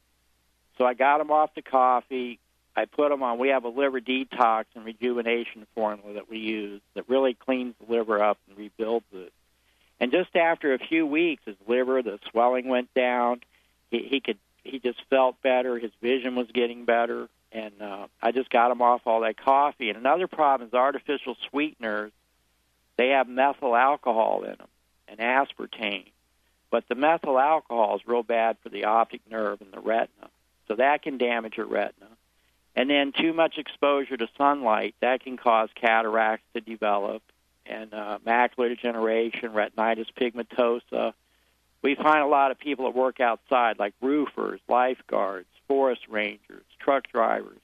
So 0.77 0.85
I 0.85 0.93
got 0.93 1.19
him 1.19 1.31
off 1.31 1.55
the 1.55 1.61
coffee. 1.61 2.39
I 2.75 2.85
put 2.85 3.11
him 3.11 3.23
on. 3.23 3.39
We 3.39 3.49
have 3.49 3.65
a 3.65 3.69
liver 3.69 3.99
detox 3.99 4.65
and 4.75 4.85
rejuvenation 4.85 5.67
formula 5.75 6.13
that 6.13 6.29
we 6.29 6.37
use 6.37 6.81
that 6.93 7.09
really 7.09 7.33
cleans 7.33 7.75
the 7.79 7.93
liver 7.93 8.23
up 8.23 8.37
and 8.47 8.57
rebuilds 8.57 9.05
it. 9.13 9.33
And 9.99 10.11
just 10.11 10.35
after 10.35 10.73
a 10.73 10.79
few 10.79 11.05
weeks, 11.05 11.43
his 11.45 11.57
liver, 11.67 12.01
the 12.01 12.19
swelling 12.31 12.67
went 12.67 12.93
down. 12.93 13.41
He, 13.91 14.07
he 14.09 14.19
could, 14.21 14.37
he 14.63 14.79
just 14.79 15.01
felt 15.09 15.41
better. 15.41 15.77
His 15.77 15.91
vision 16.01 16.35
was 16.35 16.47
getting 16.53 16.85
better, 16.85 17.27
and 17.51 17.73
uh, 17.81 18.07
I 18.21 18.31
just 18.31 18.49
got 18.49 18.71
him 18.71 18.81
off 18.81 19.01
all 19.05 19.21
that 19.21 19.37
coffee. 19.37 19.89
And 19.89 19.97
another 19.97 20.27
problem 20.27 20.69
is 20.69 20.73
artificial 20.73 21.35
sweeteners. 21.49 22.11
They 22.97 23.09
have 23.09 23.27
methyl 23.27 23.75
alcohol 23.75 24.43
in 24.43 24.55
them 24.57 24.67
and 25.07 25.19
aspartame, 25.19 26.11
but 26.69 26.85
the 26.87 26.95
methyl 26.95 27.39
alcohol 27.39 27.95
is 27.95 28.01
real 28.05 28.23
bad 28.23 28.57
for 28.61 28.69
the 28.69 28.85
optic 28.85 29.21
nerve 29.29 29.61
and 29.61 29.73
the 29.73 29.79
retina, 29.79 30.29
so 30.67 30.75
that 30.75 31.01
can 31.01 31.17
damage 31.17 31.57
your 31.57 31.65
retina. 31.65 32.07
And 32.79 32.89
then 32.89 33.11
too 33.11 33.33
much 33.33 33.57
exposure 33.57 34.15
to 34.15 34.29
sunlight 34.37 34.95
that 35.01 35.21
can 35.21 35.35
cause 35.35 35.67
cataracts 35.75 36.45
to 36.53 36.61
develop 36.61 37.21
and 37.65 37.93
uh, 37.93 38.19
macular 38.25 38.69
degeneration, 38.69 39.49
retinitis 39.49 40.05
pigmentosa. 40.17 41.11
We 41.81 41.95
find 41.95 42.23
a 42.23 42.27
lot 42.27 42.51
of 42.51 42.57
people 42.57 42.85
that 42.85 42.97
work 42.97 43.19
outside, 43.19 43.79
like 43.79 43.95
roofers, 43.99 44.61
lifeguards, 44.69 45.49
forest 45.67 46.03
rangers, 46.07 46.63
truck 46.79 47.09
drivers. 47.11 47.59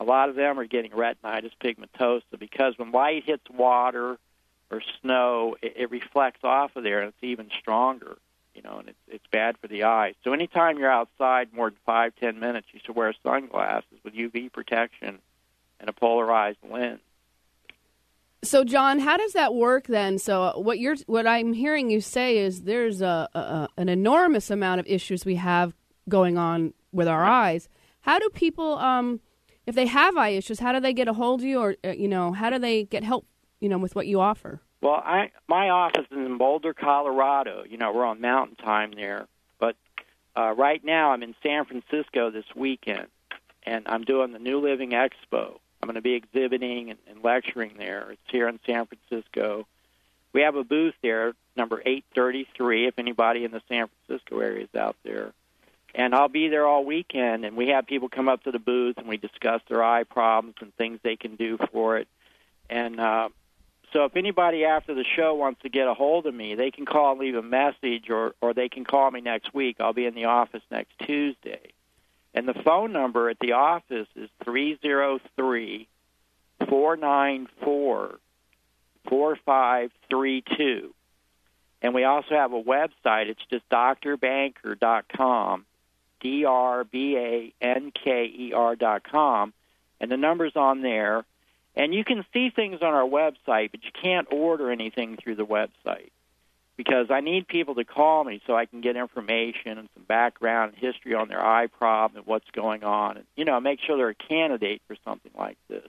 A 0.00 0.04
lot 0.04 0.30
of 0.30 0.34
them 0.34 0.58
are 0.58 0.66
getting 0.66 0.90
retinitis 0.90 1.52
pigmentosa 1.62 2.36
because 2.36 2.76
when 2.76 2.90
light 2.90 3.22
hits 3.24 3.48
water 3.48 4.18
or 4.68 4.82
snow, 5.00 5.54
it, 5.62 5.74
it 5.76 5.90
reflects 5.92 6.40
off 6.42 6.74
of 6.74 6.82
there 6.82 7.02
and 7.02 7.10
it's 7.10 7.22
even 7.22 7.50
stronger. 7.60 8.16
You 8.62 8.68
know, 8.68 8.78
and 8.78 8.88
it's 8.90 8.98
it's 9.08 9.26
bad 9.32 9.56
for 9.56 9.68
the 9.68 9.84
eyes. 9.84 10.14
So 10.22 10.34
anytime 10.34 10.78
you're 10.78 10.92
outside 10.92 11.48
more 11.54 11.70
than 11.70 11.78
five 11.86 12.12
ten 12.20 12.38
minutes, 12.38 12.66
you 12.72 12.80
should 12.84 12.94
wear 12.94 13.14
sunglasses 13.22 13.98
with 14.04 14.12
UV 14.12 14.52
protection 14.52 15.18
and 15.78 15.88
a 15.88 15.94
polarized 15.94 16.58
lens. 16.70 17.00
So, 18.42 18.64
John, 18.64 18.98
how 18.98 19.16
does 19.16 19.32
that 19.32 19.54
work 19.54 19.86
then? 19.86 20.18
So, 20.18 20.42
uh, 20.42 20.52
what 20.54 20.78
you're, 20.78 20.96
what 21.06 21.26
I'm 21.26 21.54
hearing 21.54 21.90
you 21.90 22.00
say 22.00 22.38
is 22.38 22.62
there's 22.62 23.00
a, 23.00 23.28
a, 23.34 23.68
an 23.78 23.88
enormous 23.88 24.50
amount 24.50 24.80
of 24.80 24.86
issues 24.86 25.24
we 25.24 25.36
have 25.36 25.74
going 26.08 26.36
on 26.36 26.74
with 26.92 27.08
our 27.08 27.24
eyes. 27.24 27.68
How 28.02 28.18
do 28.18 28.28
people, 28.30 28.78
um, 28.78 29.20
if 29.66 29.74
they 29.74 29.86
have 29.86 30.16
eye 30.16 30.30
issues, 30.30 30.58
how 30.58 30.72
do 30.72 30.80
they 30.80 30.94
get 30.94 31.06
a 31.08 31.12
hold 31.12 31.40
of 31.40 31.46
you, 31.46 31.60
or 31.60 31.76
uh, 31.84 31.90
you 31.90 32.08
know, 32.08 32.32
how 32.32 32.50
do 32.50 32.58
they 32.58 32.84
get 32.84 33.04
help, 33.04 33.26
you 33.60 33.68
know, 33.68 33.78
with 33.78 33.94
what 33.94 34.06
you 34.06 34.20
offer? 34.20 34.60
Well, 34.80 34.94
I 34.94 35.30
my 35.46 35.68
office 35.70 36.06
is 36.10 36.16
in 36.16 36.38
Boulder, 36.38 36.72
Colorado. 36.72 37.64
You 37.68 37.76
know, 37.76 37.92
we're 37.92 38.04
on 38.04 38.20
Mountain 38.20 38.56
Time 38.56 38.92
there. 38.92 39.26
But 39.58 39.76
uh, 40.36 40.54
right 40.56 40.82
now, 40.84 41.12
I'm 41.12 41.22
in 41.22 41.34
San 41.42 41.64
Francisco 41.66 42.30
this 42.30 42.46
weekend, 42.54 43.08
and 43.64 43.86
I'm 43.86 44.04
doing 44.04 44.32
the 44.32 44.38
New 44.38 44.60
Living 44.60 44.90
Expo. 44.90 45.58
I'm 45.82 45.86
going 45.86 45.94
to 45.94 46.02
be 46.02 46.14
exhibiting 46.14 46.90
and, 46.90 46.98
and 47.08 47.24
lecturing 47.24 47.74
there. 47.78 48.12
It's 48.12 48.30
here 48.30 48.48
in 48.48 48.58
San 48.66 48.86
Francisco. 48.86 49.66
We 50.32 50.42
have 50.42 50.54
a 50.54 50.64
booth 50.64 50.94
there, 51.02 51.32
number 51.56 51.80
833. 51.80 52.86
If 52.86 52.98
anybody 52.98 53.44
in 53.44 53.50
the 53.50 53.62
San 53.68 53.88
Francisco 53.88 54.38
area 54.40 54.64
is 54.64 54.74
out 54.78 54.96
there, 55.02 55.32
and 55.94 56.14
I'll 56.14 56.28
be 56.28 56.48
there 56.48 56.66
all 56.66 56.84
weekend. 56.84 57.44
And 57.44 57.56
we 57.56 57.68
have 57.68 57.86
people 57.86 58.08
come 58.08 58.28
up 58.28 58.44
to 58.44 58.50
the 58.50 58.58
booth 58.58 58.98
and 58.98 59.08
we 59.08 59.16
discuss 59.16 59.60
their 59.68 59.82
eye 59.82 60.04
problems 60.04 60.56
and 60.60 60.74
things 60.76 61.00
they 61.02 61.16
can 61.16 61.36
do 61.36 61.58
for 61.72 61.98
it. 61.98 62.08
And 62.68 63.00
uh, 63.00 63.30
so 63.92 64.04
if 64.04 64.16
anybody 64.16 64.64
after 64.64 64.94
the 64.94 65.04
show 65.16 65.34
wants 65.34 65.62
to 65.62 65.68
get 65.68 65.88
a 65.88 65.94
hold 65.94 66.26
of 66.26 66.34
me, 66.34 66.54
they 66.54 66.70
can 66.70 66.86
call 66.86 67.12
and 67.12 67.20
leave 67.20 67.34
a 67.34 67.42
message 67.42 68.08
or, 68.08 68.34
or 68.40 68.54
they 68.54 68.68
can 68.68 68.84
call 68.84 69.10
me 69.10 69.20
next 69.20 69.52
week. 69.52 69.76
I'll 69.80 69.92
be 69.92 70.06
in 70.06 70.14
the 70.14 70.26
office 70.26 70.62
next 70.70 70.92
Tuesday. 71.04 71.72
And 72.32 72.46
the 72.46 72.54
phone 72.54 72.92
number 72.92 73.28
at 73.28 73.40
the 73.40 73.52
office 73.52 74.06
is 74.14 74.30
303 74.44 75.88
494 76.68 78.20
4532. 79.08 80.94
And 81.82 81.94
we 81.94 82.04
also 82.04 82.34
have 82.34 82.52
a 82.52 82.62
website. 82.62 83.28
It's 83.28 83.44
just 83.50 83.68
drbanker.com, 83.70 85.64
D 86.20 86.44
R 86.44 86.84
B 86.84 87.16
A 87.16 87.52
N 87.60 87.92
K 87.92 88.24
E 88.26 88.52
R.com. 88.54 89.52
And 90.00 90.10
the 90.10 90.16
number's 90.16 90.56
on 90.56 90.82
there. 90.82 91.24
And 91.80 91.94
you 91.94 92.04
can 92.04 92.26
see 92.34 92.50
things 92.50 92.82
on 92.82 92.92
our 92.92 93.08
website, 93.08 93.70
but 93.70 93.82
you 93.82 93.90
can't 94.02 94.28
order 94.30 94.70
anything 94.70 95.16
through 95.16 95.36
the 95.36 95.46
website 95.46 96.10
because 96.76 97.06
I 97.08 97.20
need 97.20 97.48
people 97.48 97.74
to 97.76 97.84
call 97.84 98.22
me 98.22 98.42
so 98.46 98.54
I 98.54 98.66
can 98.66 98.82
get 98.82 98.96
information 98.96 99.78
and 99.78 99.88
some 99.94 100.04
background 100.04 100.74
and 100.74 100.78
history 100.78 101.14
on 101.14 101.28
their 101.28 101.42
eye 101.42 101.68
problem 101.68 102.18
and 102.18 102.26
what's 102.26 102.50
going 102.50 102.84
on, 102.84 103.16
and 103.16 103.26
you 103.34 103.46
know, 103.46 103.58
make 103.60 103.80
sure 103.80 103.96
they're 103.96 104.10
a 104.10 104.14
candidate 104.14 104.82
for 104.88 104.96
something 105.06 105.32
like 105.34 105.56
this. 105.68 105.88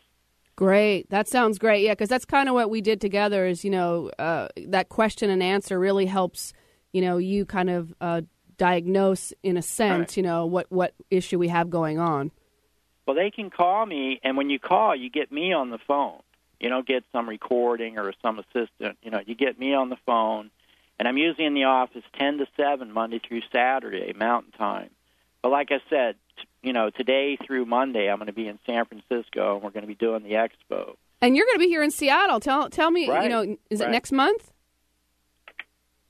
Great. 0.56 1.10
That 1.10 1.28
sounds 1.28 1.60
great. 1.60 1.84
Yeah, 1.84 1.92
because 1.92 2.08
that's 2.08 2.24
kind 2.24 2.48
of 2.48 2.56
what 2.56 2.70
we 2.70 2.80
did 2.80 3.02
together. 3.02 3.46
Is 3.46 3.66
you 3.66 3.72
know 3.72 4.12
uh, 4.18 4.48
that 4.68 4.88
question 4.88 5.30
and 5.30 5.44
answer 5.44 5.78
really 5.78 6.06
helps 6.06 6.54
you 6.94 7.02
know 7.02 7.18
you 7.18 7.46
kind 7.46 7.70
of 7.70 7.94
uh, 8.00 8.22
diagnose 8.58 9.34
in 9.44 9.58
a 9.58 9.62
sense 9.62 10.00
Right. 10.12 10.18
you 10.18 10.24
know 10.24 10.46
what 10.46 10.68
what 10.70 10.94
issue 11.10 11.38
we 11.38 11.50
have 11.50 11.70
going 11.70 12.00
on. 12.00 12.32
Well, 13.06 13.16
they 13.16 13.32
can 13.32 13.50
call 13.50 13.86
me, 13.86 14.20
and 14.24 14.38
when 14.38 14.50
you 14.50 14.60
call, 14.60 14.96
you 14.96 15.10
get 15.10 15.32
me 15.32 15.54
on 15.54 15.70
the 15.70 15.80
phone. 15.80 16.22
You 16.60 16.70
don't 16.70 16.88
get 16.88 17.04
some 17.12 17.28
recording 17.28 17.98
or 17.98 18.14
some 18.22 18.40
assistant. 18.40 18.98
You 19.02 19.10
know, 19.10 19.20
you 19.26 19.34
get 19.36 19.60
me 19.60 19.74
on 19.74 19.90
the 19.90 19.98
phone, 20.06 20.52
and 21.00 21.08
I'm 21.08 21.18
usually 21.18 21.46
in 21.46 21.56
the 21.56 21.64
office 21.64 22.04
10 22.20 22.38
to 22.38 22.46
7 22.56 22.92
Monday 22.92 23.20
through 23.20 23.42
Saturday, 23.52 24.14
Mountain 24.16 24.52
Time. 24.54 24.92
But 25.42 25.50
like 25.50 25.72
I 25.72 25.80
said, 25.90 26.16
t- 26.38 26.48
you 26.62 26.72
know, 26.74 26.92
today 26.92 27.36
through 27.44 27.66
Monday, 27.66 28.08
I'm 28.08 28.18
going 28.18 28.28
to 28.28 28.34
be 28.34 28.48
in 28.48 28.60
San 28.68 28.86
Francisco, 28.86 29.56
and 29.56 29.64
we're 29.64 29.72
going 29.72 29.82
to 29.82 29.88
be 29.88 29.96
doing 29.96 30.22
the 30.22 30.34
expo. 30.34 30.96
And 31.20 31.36
you're 31.36 31.48
going 31.48 31.56
to 31.56 31.66
be 31.66 31.68
here 31.68 31.82
in 31.82 31.92
Seattle. 31.92 32.40
Tell 32.40 32.70
tell 32.70 32.92
me, 32.92 33.06
you 33.06 33.30
know, 33.30 33.58
is 33.70 33.82
it 33.82 33.90
next 33.90 34.12
month? 34.12 34.52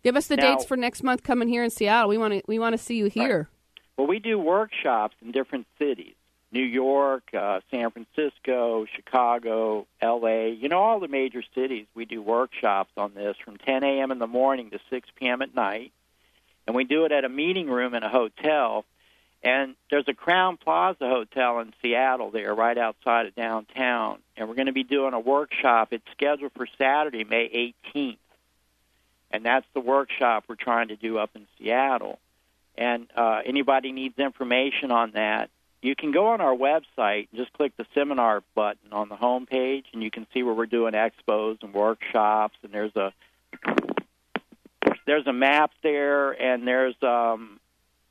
Give 0.04 0.16
us 0.18 0.28
the 0.28 0.36
Now- 0.36 0.56
dates 0.56 0.66
for 0.66 0.76
next 0.76 1.04
month 1.04 1.24
coming 1.24 1.48
here 1.48 1.64
in 1.64 1.70
Seattle. 1.70 2.10
We 2.10 2.18
want 2.18 2.34
to 2.34 2.42
we 2.48 2.60
want 2.60 2.74
to 2.74 2.78
see 2.78 2.96
you 2.96 3.06
here. 3.06 3.50
Well, 3.98 4.08
we 4.08 4.20
do 4.20 4.40
workshops 4.40 5.16
in 5.22 5.32
different 5.32 5.68
cities 5.78 6.16
New 6.52 6.64
York, 6.64 7.24
uh, 7.34 7.62
San 7.72 7.92
Francisco, 7.92 8.86
Chicago, 8.96 9.88
L.A., 10.02 10.50
you 10.50 10.70
know, 10.70 10.80
all 10.80 11.00
the 11.00 11.08
major 11.08 11.44
cities. 11.56 11.86
We 11.96 12.06
do 12.06 12.22
workshops 12.22 12.92
on 12.98 13.14
this 13.14 13.36
from 13.44 13.58
10 13.58 13.84
a.m. 13.84 14.12
in 14.12 14.20
the 14.20 14.28
morning 14.28 14.70
to 14.72 14.80
6 14.90 15.10
p.m. 15.16 15.42
at 15.42 15.56
night. 15.56 15.92
And 16.68 16.76
we 16.76 16.84
do 16.84 17.06
it 17.06 17.12
at 17.12 17.26
a 17.26 17.30
meeting 17.30 17.68
room 17.68 17.94
in 17.94 18.04
a 18.04 18.10
hotel. 18.10 18.86
And 19.44 19.76
there's 19.90 20.08
a 20.08 20.14
Crowne 20.14 20.60
Plaza 20.60 21.08
Hotel 21.08 21.60
in 21.60 21.74
Seattle 21.82 22.32
there, 22.32 22.54
right 22.54 22.78
outside 22.78 23.26
of 23.26 23.36
downtown. 23.36 24.20
And 24.38 24.48
we're 24.48 24.56
going 24.56 24.68
to 24.68 24.74
be 24.74 24.84
doing 24.84 25.14
a 25.14 25.20
workshop. 25.20 25.90
It's 25.92 26.06
scheduled 26.12 26.52
for 26.54 26.68
Saturday, 26.78 27.24
May 27.24 27.74
18th. 27.96 28.18
And 29.32 29.46
that's 29.46 29.66
the 29.74 29.80
workshop 29.80 30.44
we're 30.48 30.56
trying 30.56 30.90
to 30.90 30.96
do 30.96 31.18
up 31.18 31.32
in 31.36 31.48
Seattle 31.58 32.20
and 32.78 33.08
uh, 33.16 33.42
anybody 33.46 33.92
needs 33.92 34.18
information 34.18 34.92
on 34.92 35.12
that, 35.12 35.50
you 35.82 35.96
can 35.96 36.12
go 36.12 36.28
on 36.28 36.42
our 36.42 36.56
website 36.56 37.28
and 37.32 37.38
just 37.40 37.54
click 37.54 37.76
the 37.78 37.86
seminar 37.96 38.44
button 38.56 38.92
on 38.94 39.10
the 39.10 39.16
home 39.16 39.46
page, 39.46 39.86
and 39.94 40.04
you 40.04 40.12
can 40.12 40.28
see 40.34 40.44
where 40.44 40.54
we're 40.54 40.66
doing 40.68 40.94
expos 40.94 41.62
and 41.64 41.74
workshops. 41.74 42.56
And 42.64 42.72
there's 42.72 42.96
a 42.96 43.12
there's 45.06 45.28
a 45.28 45.34
map 45.34 45.72
there, 45.84 46.32
and 46.32 46.68
there's 46.68 46.96
um, 47.02 47.60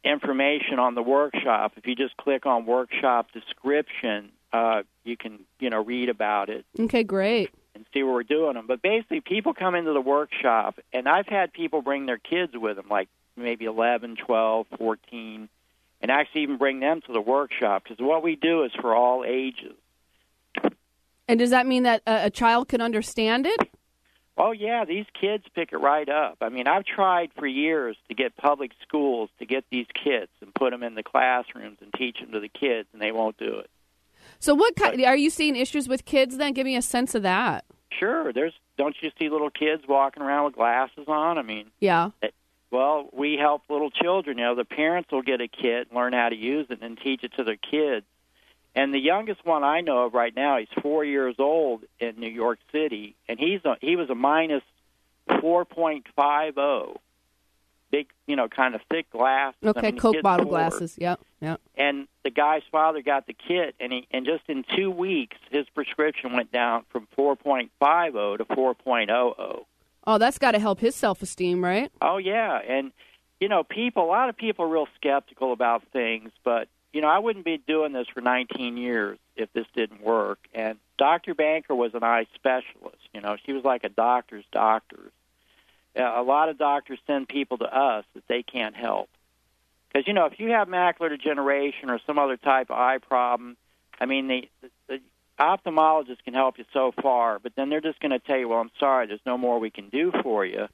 information 0.04 0.78
on 0.78 0.94
the 0.94 1.02
workshop. 1.02 1.72
If 1.76 1.86
you 1.86 1.94
just 1.94 2.16
click 2.16 2.46
on 2.46 2.66
workshop 2.66 3.28
description, 3.32 4.30
uh, 4.52 4.82
you 5.04 5.16
can 5.16 5.40
you 5.58 5.70
know 5.70 5.82
read 5.82 6.08
about 6.08 6.48
it 6.50 6.64
Okay, 6.78 7.04
great. 7.04 7.50
and 7.74 7.84
see 7.94 8.02
where 8.02 8.12
we're 8.14 8.22
doing 8.24 8.54
them. 8.54 8.66
But 8.66 8.82
basically, 8.82 9.20
people 9.20 9.54
come 9.54 9.74
into 9.74 9.92
the 9.92 10.00
workshop, 10.00 10.78
and 10.92 11.08
I've 11.08 11.26
had 11.28 11.52
people 11.52 11.82
bring 11.82 12.06
their 12.06 12.18
kids 12.18 12.52
with 12.54 12.76
them, 12.76 12.86
like 12.90 13.08
maybe 13.36 13.64
11, 13.64 14.16
12, 14.16 14.66
14, 14.76 15.48
and 16.00 16.10
actually 16.10 16.42
even 16.42 16.56
bring 16.56 16.80
them 16.80 17.00
to 17.06 17.12
the 17.12 17.20
workshop 17.20 17.84
because 17.84 17.98
what 18.00 18.22
we 18.22 18.36
do 18.36 18.64
is 18.64 18.72
for 18.80 18.94
all 18.94 19.24
ages. 19.26 19.76
And 21.28 21.38
does 21.38 21.50
that 21.50 21.66
mean 21.66 21.84
that 21.84 22.02
a, 22.06 22.26
a 22.26 22.30
child 22.30 22.68
can 22.68 22.80
understand 22.80 23.46
it? 23.46 23.70
Oh 24.36 24.52
yeah, 24.52 24.84
these 24.84 25.04
kids 25.20 25.44
pick 25.54 25.72
it 25.72 25.76
right 25.76 26.08
up. 26.08 26.38
I 26.40 26.48
mean, 26.48 26.66
I've 26.66 26.84
tried 26.84 27.30
for 27.38 27.46
years 27.46 27.96
to 28.08 28.14
get 28.14 28.36
public 28.36 28.70
schools 28.82 29.28
to 29.38 29.46
get 29.46 29.64
these 29.70 29.86
kids 29.92 30.30
and 30.40 30.54
put 30.54 30.70
them 30.70 30.82
in 30.82 30.94
the 30.94 31.02
classrooms 31.02 31.78
and 31.82 31.92
teach 31.92 32.20
them 32.20 32.32
to 32.32 32.40
the 32.40 32.48
kids, 32.48 32.88
and 32.92 33.02
they 33.02 33.12
won't 33.12 33.36
do 33.36 33.58
it. 33.58 33.70
So, 34.38 34.54
what 34.54 34.74
kind, 34.76 35.04
are 35.04 35.16
you 35.16 35.28
seeing 35.28 35.56
issues 35.56 35.88
with 35.88 36.06
kids? 36.06 36.38
Then, 36.38 36.54
give 36.54 36.64
me 36.64 36.74
a 36.74 36.82
sense 36.82 37.14
of 37.14 37.22
that. 37.22 37.64
Sure, 37.90 38.32
there's. 38.32 38.54
Don't 38.78 38.96
you 39.02 39.10
see 39.18 39.28
little 39.28 39.50
kids 39.50 39.82
walking 39.86 40.22
around 40.22 40.46
with 40.46 40.54
glasses 40.54 41.04
on? 41.06 41.36
I 41.36 41.42
mean, 41.42 41.66
Yeah. 41.80 42.10
Eh, 42.22 42.28
well, 42.70 43.08
we 43.12 43.36
help 43.36 43.62
little 43.68 43.90
children. 43.90 44.38
You 44.38 44.44
know, 44.44 44.54
the 44.54 44.64
parents 44.64 45.10
will 45.12 45.22
get 45.22 45.40
a 45.40 45.48
kit, 45.48 45.92
learn 45.92 46.12
how 46.12 46.28
to 46.28 46.36
use 46.36 46.66
it, 46.70 46.78
and 46.82 46.98
teach 46.98 47.24
it 47.24 47.32
to 47.36 47.44
their 47.44 47.56
kids. 47.56 48.06
And 48.74 48.94
the 48.94 49.00
youngest 49.00 49.44
one 49.44 49.64
I 49.64 49.80
know 49.80 50.04
of 50.06 50.14
right 50.14 50.34
now, 50.34 50.58
he's 50.58 50.68
four 50.80 51.04
years 51.04 51.34
old 51.38 51.82
in 51.98 52.20
New 52.20 52.28
York 52.30 52.60
City, 52.70 53.16
and 53.28 53.38
he's 53.38 53.60
a, 53.64 53.76
he 53.80 53.96
was 53.96 54.10
a 54.10 54.14
minus 54.14 54.62
four 55.40 55.64
point 55.64 56.06
five 56.14 56.54
zero, 56.54 57.00
big, 57.90 58.06
you 58.28 58.36
know, 58.36 58.46
kind 58.48 58.76
of 58.76 58.80
thick 58.88 59.10
glasses. 59.10 59.58
I 59.64 59.68
Okay, 59.70 59.90
mean, 59.90 59.98
Coke 59.98 60.22
bottle 60.22 60.46
four. 60.46 60.50
glasses. 60.52 60.96
Yep, 60.98 61.20
yep. 61.40 61.60
And 61.76 62.06
the 62.22 62.30
guy's 62.30 62.62
father 62.70 63.02
got 63.02 63.26
the 63.26 63.34
kit, 63.34 63.74
and 63.80 63.92
he 63.92 64.06
and 64.12 64.24
just 64.24 64.44
in 64.48 64.64
two 64.76 64.90
weeks, 64.92 65.36
his 65.50 65.66
prescription 65.74 66.32
went 66.32 66.52
down 66.52 66.84
from 66.90 67.08
four 67.16 67.34
point 67.34 67.72
five 67.80 68.12
zero 68.12 68.36
to 68.36 68.44
four 68.44 68.74
point 68.74 69.10
oh 69.10 69.34
oh. 69.36 69.66
Oh, 70.06 70.18
that's 70.18 70.38
got 70.38 70.52
to 70.52 70.58
help 70.58 70.80
his 70.80 70.94
self 70.94 71.22
esteem, 71.22 71.62
right? 71.62 71.90
Oh 72.00 72.18
yeah, 72.18 72.58
and 72.66 72.92
you 73.40 73.48
know, 73.48 73.64
people. 73.64 74.04
A 74.04 74.06
lot 74.06 74.28
of 74.28 74.36
people 74.36 74.64
are 74.64 74.68
real 74.68 74.88
skeptical 74.96 75.52
about 75.52 75.82
things, 75.92 76.30
but 76.44 76.68
you 76.92 77.00
know, 77.00 77.08
I 77.08 77.18
wouldn't 77.18 77.44
be 77.44 77.58
doing 77.58 77.92
this 77.92 78.06
for 78.12 78.20
19 78.20 78.76
years 78.76 79.18
if 79.36 79.52
this 79.52 79.66
didn't 79.74 80.02
work. 80.02 80.38
And 80.52 80.78
Dr. 80.98 81.34
Banker 81.34 81.74
was 81.74 81.94
an 81.94 82.02
eye 82.02 82.26
specialist. 82.34 82.98
You 83.14 83.20
know, 83.20 83.36
she 83.44 83.52
was 83.52 83.64
like 83.64 83.84
a 83.84 83.88
doctor's 83.88 84.44
doctor. 84.52 85.12
A 85.96 86.22
lot 86.22 86.48
of 86.48 86.58
doctors 86.58 86.98
send 87.06 87.28
people 87.28 87.58
to 87.58 87.64
us 87.64 88.04
that 88.14 88.26
they 88.28 88.42
can't 88.42 88.76
help. 88.76 89.08
Because 89.88 90.06
you 90.06 90.14
know, 90.14 90.26
if 90.26 90.38
you 90.38 90.50
have 90.50 90.68
macular 90.68 91.10
degeneration 91.10 91.90
or 91.90 91.98
some 92.06 92.18
other 92.18 92.36
type 92.36 92.70
of 92.70 92.76
eye 92.76 92.98
problem, 92.98 93.56
I 94.00 94.06
mean, 94.06 94.28
the, 94.28 94.48
the, 94.88 95.00
the 95.40 95.70
ophthalmologist 95.70 96.22
can 96.24 96.34
help 96.34 96.58
you 96.58 96.64
so 96.72 96.92
far, 97.00 97.38
but 97.38 97.52
then 97.56 97.70
they're 97.70 97.80
just 97.80 98.00
going 98.00 98.10
to 98.10 98.18
tell 98.18 98.36
you, 98.36 98.48
"Well, 98.48 98.60
I'm 98.60 98.70
sorry, 98.78 99.06
there's 99.06 99.20
no 99.24 99.38
more 99.38 99.58
we 99.58 99.70
can 99.70 99.88
do 99.88 100.12
for 100.22 100.44
you," 100.44 100.66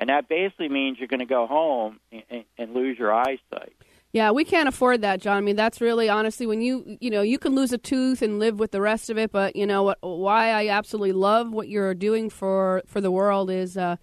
and 0.00 0.08
that 0.08 0.28
basically 0.28 0.68
means 0.68 0.98
you're 0.98 1.08
going 1.08 1.20
to 1.20 1.26
go 1.26 1.46
home 1.46 2.00
and, 2.10 2.22
and, 2.30 2.44
and 2.56 2.74
lose 2.74 2.98
your 2.98 3.12
eyesight. 3.12 3.74
Yeah, 4.12 4.30
we 4.30 4.44
can't 4.44 4.68
afford 4.68 5.02
that, 5.02 5.20
John. 5.20 5.36
I 5.36 5.40
mean, 5.42 5.56
that's 5.56 5.80
really 5.82 6.08
honestly 6.08 6.46
when 6.46 6.62
you 6.62 6.96
you 7.00 7.10
know 7.10 7.20
you 7.20 7.38
can 7.38 7.54
lose 7.54 7.72
a 7.72 7.78
tooth 7.78 8.22
and 8.22 8.38
live 8.38 8.58
with 8.58 8.70
the 8.70 8.80
rest 8.80 9.10
of 9.10 9.18
it, 9.18 9.30
but 9.30 9.54
you 9.54 9.66
know 9.66 9.82
what? 9.82 9.98
Why 10.00 10.50
I 10.50 10.68
absolutely 10.68 11.12
love 11.12 11.52
what 11.52 11.68
you're 11.68 11.94
doing 11.94 12.30
for 12.30 12.82
for 12.86 13.00
the 13.00 13.10
world 13.10 13.50
is, 13.50 13.76
uh, 13.76 13.96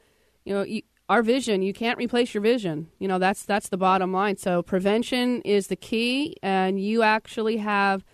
you 0.44 0.54
know, 0.54 0.64
you, 0.64 0.84
our 1.10 1.24
vision. 1.24 1.64
You 1.64 1.74
can't 1.74 1.98
replace 1.98 2.34
your 2.34 2.42
vision. 2.42 2.90
You 3.00 3.08
know, 3.08 3.18
that's 3.18 3.44
that's 3.46 3.70
the 3.70 3.78
bottom 3.78 4.14
line. 4.14 4.38
So 4.38 4.62
prevention 4.62 5.42
is 5.42 5.68
the 5.68 5.76
key, 5.76 6.38
and 6.44 6.80
you 6.80 7.02
actually 7.02 7.58
have, 7.58 8.06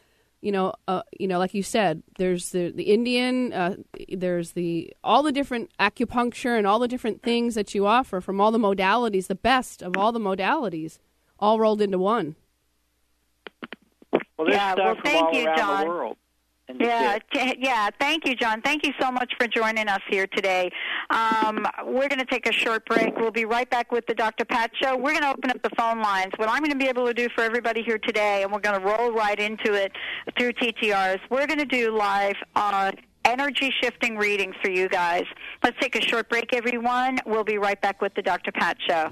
you 0.42 0.52
know, 0.52 0.74
uh, 0.88 1.04
you 1.20 1.28
know, 1.28 1.38
like 1.38 1.54
you 1.54 1.64
said, 1.64 2.02
there's 2.18 2.50
the 2.50 2.72
the 2.72 2.84
Indian, 2.84 3.54
uh, 3.54 3.76
there's 4.10 4.52
the 4.52 4.94
all 5.04 5.24
the 5.24 5.32
different 5.32 5.72
acupuncture 5.80 6.58
and 6.58 6.66
all 6.66 6.80
the 6.80 6.88
different 6.88 7.22
things 7.22 7.56
that 7.56 7.76
you 7.76 7.86
offer 7.86 8.20
from 8.22 8.42
all 8.42 8.52
the 8.52 8.58
modalities, 8.58 9.28
the 9.28 9.36
best 9.36 9.82
of 9.82 9.96
all 9.98 10.12
the 10.12 10.20
modalities 10.20 10.98
all 11.40 11.60
rolled 11.60 11.82
into 11.82 11.98
one. 12.00 12.36
Well, 14.12 14.48
there's 14.48 14.56
Yeah, 14.56 14.74
stuff 14.74 14.86
well, 14.86 14.96
from 14.96 15.04
thank 15.04 15.26
all 15.26 15.34
you, 15.34 15.46
around 15.46 15.58
John. 15.58 16.16
The 16.78 16.86
world. 16.86 17.02
And 17.02 17.22
the 17.24 17.38
Yeah, 17.38 17.54
yeah. 17.58 17.90
Thank 18.00 18.28
you, 18.28 18.36
John. 18.36 18.62
Thank 18.62 18.86
you 18.86 18.94
so 19.00 19.12
much 19.12 19.34
for 19.40 19.48
joining 19.48 19.88
us 19.88 20.02
here 20.10 20.28
today. 20.28 20.72
Um, 21.10 21.66
we're 21.86 22.08
going 22.08 22.20
to 22.20 22.26
take 22.26 22.48
a 22.48 22.54
short 22.54 22.86
break. 22.86 23.16
We'll 23.18 23.32
be 23.32 23.46
right 23.46 23.70
back 23.70 23.92
with 23.92 24.06
the 24.08 24.14
Dr. 24.14 24.46
Pat 24.46 24.72
Show. 24.82 24.96
We're 24.98 25.12
going 25.12 25.24
to 25.24 25.32
open 25.32 25.50
up 25.50 25.62
the 25.62 25.72
phone 25.78 26.02
lines. 26.02 26.32
What 26.38 26.50
I'm 26.50 26.60
going 26.60 26.72
to 26.72 26.78
be 26.78 26.88
able 26.88 27.06
to 27.08 27.14
do 27.14 27.28
for 27.36 27.44
everybody 27.44 27.84
here 27.84 27.98
today, 27.98 28.44
and 28.44 28.52
we're 28.52 28.60
going 28.60 28.80
to 28.80 28.86
roll 28.86 29.12
right 29.12 29.40
into 29.40 29.74
it 29.74 29.92
through 30.38 30.54
TTRs. 30.54 31.20
We're 31.30 31.48
going 31.48 31.60
to 31.60 31.66
do 31.66 31.96
live 31.96 32.36
uh, 32.56 32.92
energy 33.26 33.74
shifting 33.82 34.18
readings 34.18 34.56
for 34.64 34.70
you 34.70 34.90
guys. 34.90 35.26
Let's 35.64 35.78
take 35.80 35.96
a 35.96 36.02
short 36.02 36.30
break, 36.30 36.54
everyone. 36.54 37.20
We'll 37.26 37.44
be 37.44 37.58
right 37.58 37.80
back 37.82 38.02
with 38.02 38.14
the 38.16 38.22
Dr. 38.22 38.52
Pat 38.52 38.78
Show. 38.88 39.12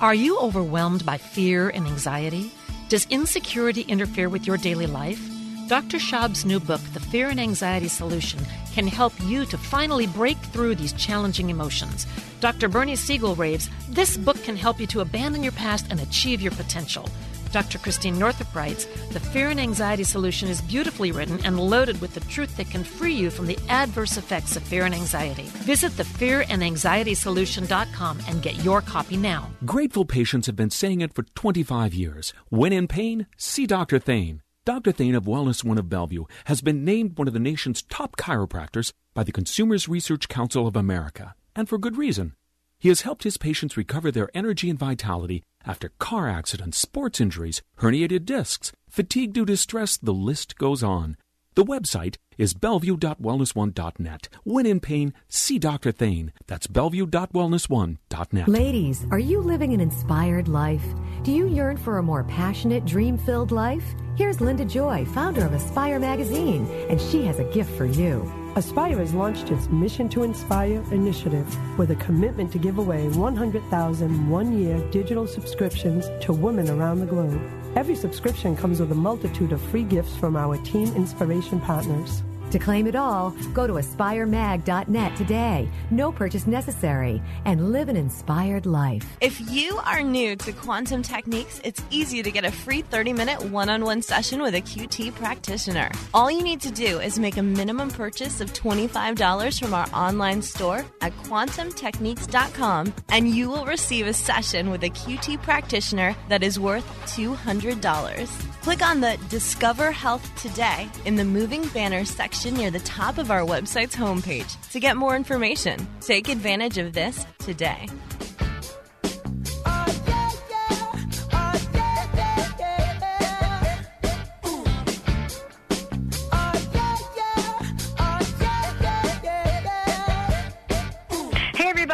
Are 0.00 0.14
you 0.14 0.38
overwhelmed 0.38 1.06
by 1.06 1.18
fear 1.18 1.68
and 1.68 1.86
anxiety? 1.86 2.50
Does 2.88 3.06
insecurity 3.10 3.82
interfere 3.82 4.28
with 4.28 4.44
your 4.44 4.56
daily 4.56 4.86
life? 4.86 5.20
Dr. 5.68 5.98
Schaub's 5.98 6.44
new 6.44 6.58
book, 6.58 6.80
The 6.92 7.00
Fear 7.00 7.28
and 7.28 7.38
Anxiety 7.38 7.86
Solution, 7.86 8.40
can 8.74 8.88
help 8.88 9.12
you 9.22 9.46
to 9.46 9.56
finally 9.56 10.08
break 10.08 10.36
through 10.36 10.74
these 10.74 10.92
challenging 10.94 11.48
emotions. 11.48 12.06
Dr. 12.40 12.68
Bernie 12.68 12.96
Siegel 12.96 13.36
raves, 13.36 13.70
This 13.88 14.16
book 14.16 14.42
can 14.42 14.56
help 14.56 14.80
you 14.80 14.86
to 14.88 15.00
abandon 15.00 15.44
your 15.44 15.52
past 15.52 15.86
and 15.90 16.00
achieve 16.00 16.42
your 16.42 16.52
potential. 16.52 17.08
Dr. 17.54 17.78
Christiane 17.78 18.18
Northrup 18.18 18.52
writes, 18.52 18.86
The 19.12 19.20
Fear 19.20 19.50
and 19.50 19.60
Anxiety 19.60 20.02
Solution 20.02 20.48
is 20.48 20.60
beautifully 20.60 21.12
written 21.12 21.38
and 21.44 21.60
loaded 21.60 22.00
with 22.00 22.12
the 22.12 22.18
truth 22.22 22.56
that 22.56 22.68
can 22.68 22.82
free 22.82 23.14
you 23.14 23.30
from 23.30 23.46
the 23.46 23.56
adverse 23.68 24.16
effects 24.16 24.56
of 24.56 24.64
fear 24.64 24.86
and 24.86 24.94
anxiety. 24.94 25.44
Visit 25.62 25.92
thefearandanxietysolution.com 25.92 28.18
and 28.26 28.42
get 28.42 28.64
your 28.64 28.80
copy 28.80 29.16
now. 29.16 29.48
Grateful 29.64 30.04
patients 30.04 30.48
have 30.48 30.56
been 30.56 30.70
saying 30.70 31.00
it 31.00 31.14
for 31.14 31.22
25 31.22 31.94
years. 31.94 32.32
When 32.48 32.72
in 32.72 32.88
pain, 32.88 33.28
see 33.36 33.68
Dr. 33.68 34.00
Thane. 34.00 34.42
Dr. 34.64 34.90
Thane 34.90 35.14
of 35.14 35.26
Wellness 35.26 35.62
One 35.62 35.78
of 35.78 35.88
Bellevue 35.88 36.24
has 36.46 36.60
been 36.60 36.84
named 36.84 37.16
one 37.16 37.28
of 37.28 37.34
the 37.34 37.38
nation's 37.38 37.82
top 37.82 38.16
chiropractors 38.16 38.90
by 39.14 39.22
the 39.22 39.30
Consumers 39.30 39.88
Research 39.88 40.28
Council 40.28 40.66
of 40.66 40.74
America, 40.74 41.36
and 41.54 41.68
for 41.68 41.78
good 41.78 41.96
reason. 41.96 42.34
He 42.80 42.88
has 42.88 43.02
helped 43.02 43.22
his 43.22 43.36
patients 43.36 43.76
recover 43.76 44.10
their 44.10 44.28
energy 44.34 44.68
and 44.68 44.76
vitality 44.78 45.44
after 45.66 45.90
car 45.98 46.28
accidents, 46.28 46.78
sports 46.78 47.20
injuries, 47.20 47.62
herniated 47.80 48.24
discs, 48.24 48.72
fatigue 48.88 49.32
due 49.32 49.44
to 49.46 49.56
stress, 49.56 49.96
the 49.96 50.14
list 50.14 50.56
goes 50.56 50.82
on. 50.82 51.16
The 51.54 51.64
website 51.64 52.16
is 52.36 52.54
bellevue.wellness1.net. 52.54 54.28
When 54.42 54.66
in 54.66 54.80
pain, 54.80 55.14
see 55.28 55.58
Dr. 55.58 55.92
Thane. 55.92 56.32
That's 56.46 56.66
bellevue.wellness1.net. 56.66 58.48
Ladies, 58.48 59.06
are 59.10 59.18
you 59.20 59.40
living 59.40 59.72
an 59.72 59.80
inspired 59.80 60.48
life? 60.48 60.84
Do 61.22 61.30
you 61.30 61.46
yearn 61.46 61.76
for 61.76 61.98
a 61.98 62.02
more 62.02 62.24
passionate, 62.24 62.84
dream 62.84 63.16
filled 63.16 63.52
life? 63.52 63.84
Here's 64.16 64.40
Linda 64.40 64.64
Joy, 64.64 65.04
founder 65.06 65.44
of 65.44 65.52
Aspire 65.52 66.00
Magazine, 66.00 66.66
and 66.88 67.00
she 67.00 67.24
has 67.24 67.38
a 67.38 67.44
gift 67.44 67.70
for 67.76 67.86
you. 67.86 68.43
Aspire 68.56 68.98
has 68.98 69.12
launched 69.12 69.50
its 69.50 69.68
Mission 69.68 70.08
to 70.10 70.22
Inspire 70.22 70.80
initiative 70.92 71.44
with 71.76 71.90
a 71.90 71.96
commitment 71.96 72.52
to 72.52 72.58
give 72.58 72.78
away 72.78 73.08
100,000 73.08 74.30
one 74.30 74.56
year 74.56 74.78
digital 74.92 75.26
subscriptions 75.26 76.08
to 76.24 76.32
women 76.32 76.70
around 76.70 77.00
the 77.00 77.06
globe. 77.06 77.40
Every 77.74 77.96
subscription 77.96 78.56
comes 78.56 78.78
with 78.78 78.92
a 78.92 78.94
multitude 78.94 79.50
of 79.50 79.60
free 79.60 79.82
gifts 79.82 80.14
from 80.14 80.36
our 80.36 80.56
Team 80.58 80.86
Inspiration 80.94 81.60
partners. 81.60 82.22
To 82.54 82.60
claim 82.60 82.86
it 82.86 82.94
all, 82.94 83.30
go 83.52 83.66
to 83.66 83.72
aspiremag.net 83.72 85.16
today. 85.16 85.68
No 85.90 86.12
purchase 86.12 86.46
necessary 86.46 87.20
and 87.46 87.72
live 87.72 87.88
an 87.88 87.96
inspired 87.96 88.64
life. 88.64 89.16
If 89.20 89.50
you 89.50 89.78
are 89.78 90.02
new 90.02 90.36
to 90.36 90.52
quantum 90.52 91.02
techniques, 91.02 91.60
it's 91.64 91.82
easy 91.90 92.22
to 92.22 92.30
get 92.30 92.44
a 92.44 92.52
free 92.52 92.82
30 92.82 93.12
minute 93.12 93.42
one 93.50 93.68
on 93.68 93.84
one 93.84 94.02
session 94.02 94.40
with 94.40 94.54
a 94.54 94.60
QT 94.60 95.16
practitioner. 95.16 95.90
All 96.14 96.30
you 96.30 96.44
need 96.44 96.60
to 96.60 96.70
do 96.70 97.00
is 97.00 97.18
make 97.18 97.38
a 97.38 97.42
minimum 97.42 97.90
purchase 97.90 98.40
of 98.40 98.52
$25 98.52 99.58
from 99.58 99.74
our 99.74 99.88
online 99.92 100.40
store 100.40 100.84
at 101.00 101.12
quantumtechniques.com 101.24 102.94
and 103.08 103.28
you 103.28 103.50
will 103.50 103.66
receive 103.66 104.06
a 104.06 104.12
session 104.12 104.70
with 104.70 104.84
a 104.84 104.90
QT 104.90 105.42
practitioner 105.42 106.14
that 106.28 106.44
is 106.44 106.60
worth 106.60 106.86
$200. 107.06 108.28
Click 108.62 108.80
on 108.80 109.00
the 109.00 109.18
Discover 109.28 109.90
Health 109.90 110.24
Today 110.40 110.88
in 111.04 111.16
the 111.16 111.24
moving 111.24 111.66
banners 111.68 112.08
section 112.08 112.43
near 112.50 112.70
the 112.70 112.80
top 112.80 113.18
of 113.18 113.30
our 113.30 113.40
website's 113.40 113.96
homepage 113.96 114.70
to 114.70 114.80
get 114.80 114.96
more 114.96 115.16
information. 115.16 115.86
Take 116.00 116.28
advantage 116.28 116.78
of 116.78 116.92
this 116.92 117.26
today. 117.38 117.88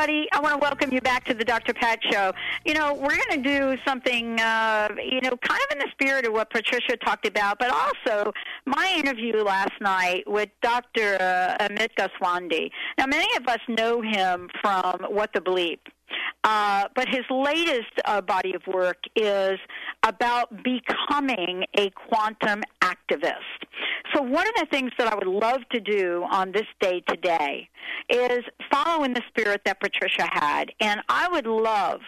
Everybody. 0.00 0.28
I 0.32 0.40
want 0.40 0.54
to 0.54 0.58
welcome 0.58 0.94
you 0.94 1.02
back 1.02 1.26
to 1.26 1.34
the 1.34 1.44
Dr. 1.44 1.74
Pat 1.74 1.98
Show. 2.10 2.32
You 2.64 2.72
know, 2.72 2.94
we're 2.94 3.18
going 3.28 3.42
to 3.42 3.42
do 3.42 3.76
something, 3.86 4.40
uh, 4.40 4.88
you 4.96 5.20
know, 5.20 5.36
kind 5.42 5.60
of 5.68 5.72
in 5.72 5.78
the 5.78 5.88
spirit 5.92 6.26
of 6.26 6.32
what 6.32 6.48
Patricia 6.48 6.96
talked 6.96 7.26
about, 7.26 7.58
but 7.58 7.68
also 7.70 8.32
my 8.64 8.94
interview 8.96 9.42
last 9.42 9.74
night 9.78 10.24
with 10.26 10.48
Dr. 10.62 11.18
Uh, 11.20 11.68
Amit 11.68 11.90
Goswami. 11.96 12.72
Now, 12.96 13.08
many 13.08 13.26
of 13.36 13.46
us 13.46 13.58
know 13.68 14.00
him 14.00 14.48
from 14.62 15.00
What 15.10 15.34
the 15.34 15.40
Bleep. 15.40 15.80
Uh, 16.42 16.88
but 16.96 17.06
his 17.08 17.24
latest 17.30 17.92
uh, 18.04 18.20
body 18.22 18.54
of 18.54 18.62
work 18.66 18.98
is 19.14 19.58
about 20.04 20.48
becoming 20.62 21.64
a 21.76 21.90
quantum 21.90 22.62
activist. 22.82 23.60
So, 24.14 24.22
one 24.22 24.46
of 24.46 24.54
the 24.58 24.66
things 24.70 24.90
that 24.98 25.12
I 25.12 25.14
would 25.14 25.26
love 25.26 25.60
to 25.72 25.80
do 25.80 26.24
on 26.30 26.52
this 26.52 26.66
day 26.80 27.02
today 27.08 27.68
is 28.08 28.40
follow 28.72 29.04
in 29.04 29.12
the 29.12 29.22
spirit 29.28 29.60
that 29.64 29.80
Patricia 29.80 30.28
had. 30.32 30.72
And 30.80 31.00
I 31.08 31.28
would 31.30 31.46
love 31.46 32.00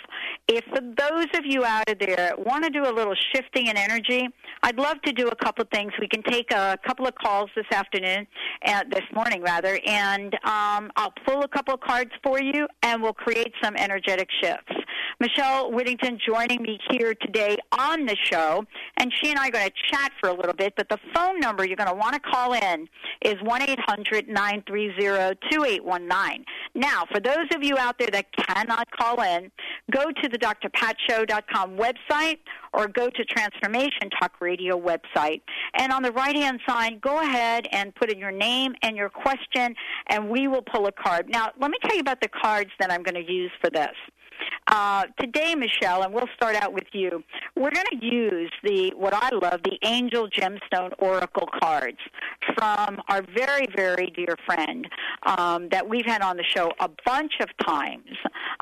if 0.48 0.64
for 0.64 0.80
those 0.80 1.26
of 1.34 1.44
you 1.44 1.64
out 1.64 1.88
of 1.88 1.98
there 1.98 2.34
want 2.38 2.64
to 2.64 2.70
do 2.70 2.82
a 2.82 2.92
little 2.92 3.14
shifting 3.34 3.68
in 3.68 3.76
energy, 3.76 4.28
I'd 4.62 4.78
love 4.78 5.00
to 5.02 5.12
do 5.12 5.28
a 5.28 5.36
couple 5.36 5.62
of 5.62 5.68
things. 5.70 5.92
We 6.00 6.08
can 6.08 6.22
take 6.22 6.50
a 6.52 6.78
couple 6.86 7.06
of 7.06 7.14
calls 7.14 7.50
this 7.54 7.66
afternoon, 7.72 8.26
uh, 8.66 8.84
this 8.90 9.04
morning 9.14 9.42
rather, 9.42 9.78
and 9.86 10.34
um, 10.44 10.90
I'll 10.96 11.14
pull 11.26 11.42
a 11.42 11.48
couple 11.48 11.74
of 11.74 11.80
cards 11.80 12.10
for 12.22 12.40
you, 12.40 12.66
and 12.82 13.02
we'll 13.02 13.12
create 13.12 13.52
some 13.62 13.76
energetic 13.76 14.28
shifts. 14.42 14.72
Michelle 15.22 15.70
Whittington 15.70 16.18
joining 16.26 16.60
me 16.62 16.80
here 16.90 17.14
today 17.14 17.56
on 17.78 18.06
the 18.06 18.16
show, 18.28 18.64
and 18.96 19.12
she 19.20 19.30
and 19.30 19.38
I 19.38 19.46
are 19.46 19.50
going 19.52 19.68
to 19.68 19.72
chat 19.88 20.10
for 20.20 20.28
a 20.28 20.32
little 20.32 20.52
bit. 20.52 20.74
But 20.76 20.88
the 20.88 20.98
phone 21.14 21.38
number 21.38 21.64
you're 21.64 21.76
going 21.76 21.88
to 21.88 21.94
want 21.94 22.14
to 22.14 22.20
call 22.20 22.54
in 22.54 22.88
is 23.24 23.36
one 23.44 23.62
eight 23.62 23.78
hundred 23.86 24.26
nine 24.26 24.64
three 24.66 24.92
zero 24.98 25.30
two 25.48 25.62
eight 25.62 25.84
one 25.84 26.08
nine. 26.08 26.44
Now, 26.74 27.04
for 27.12 27.20
those 27.20 27.46
of 27.54 27.62
you 27.62 27.78
out 27.78 28.00
there 28.00 28.08
that 28.10 28.26
cannot 28.36 28.88
call 28.90 29.22
in, 29.22 29.52
go 29.92 30.06
to 30.06 30.28
the 30.28 30.38
drpatshow.com 30.38 31.76
website 31.76 32.38
or 32.72 32.88
go 32.88 33.08
to 33.08 33.24
Transformation 33.24 34.10
Talk 34.18 34.40
Radio 34.40 34.76
website. 34.76 35.42
And 35.78 35.92
on 35.92 36.02
the 36.02 36.10
right 36.10 36.34
hand 36.34 36.58
side, 36.66 37.00
go 37.00 37.20
ahead 37.20 37.68
and 37.70 37.94
put 37.94 38.10
in 38.10 38.18
your 38.18 38.32
name 38.32 38.72
and 38.82 38.96
your 38.96 39.10
question, 39.10 39.76
and 40.08 40.28
we 40.28 40.48
will 40.48 40.62
pull 40.62 40.88
a 40.88 40.92
card. 40.92 41.28
Now, 41.28 41.50
let 41.60 41.70
me 41.70 41.76
tell 41.84 41.94
you 41.94 42.00
about 42.00 42.20
the 42.20 42.28
cards 42.28 42.70
that 42.80 42.90
I'm 42.90 43.04
going 43.04 43.24
to 43.24 43.32
use 43.32 43.52
for 43.62 43.70
this. 43.70 43.94
Uh, 44.66 45.04
today, 45.20 45.54
Michelle, 45.54 46.02
and 46.02 46.14
we'll 46.14 46.28
start 46.34 46.56
out 46.56 46.72
with 46.72 46.86
you. 46.92 47.22
We're 47.56 47.70
going 47.70 47.86
to 48.00 48.04
use 48.04 48.50
the 48.62 48.92
what 48.96 49.12
I 49.14 49.30
love, 49.34 49.62
the 49.64 49.78
Angel 49.84 50.28
Gemstone 50.28 50.92
Oracle 50.98 51.48
cards 51.60 51.98
from 52.56 53.00
our 53.08 53.22
very, 53.34 53.66
very 53.76 54.12
dear 54.16 54.36
friend 54.46 54.88
um, 55.24 55.68
that 55.70 55.88
we've 55.88 56.06
had 56.06 56.22
on 56.22 56.36
the 56.36 56.44
show 56.44 56.72
a 56.80 56.88
bunch 57.04 57.32
of 57.40 57.48
times, 57.64 58.06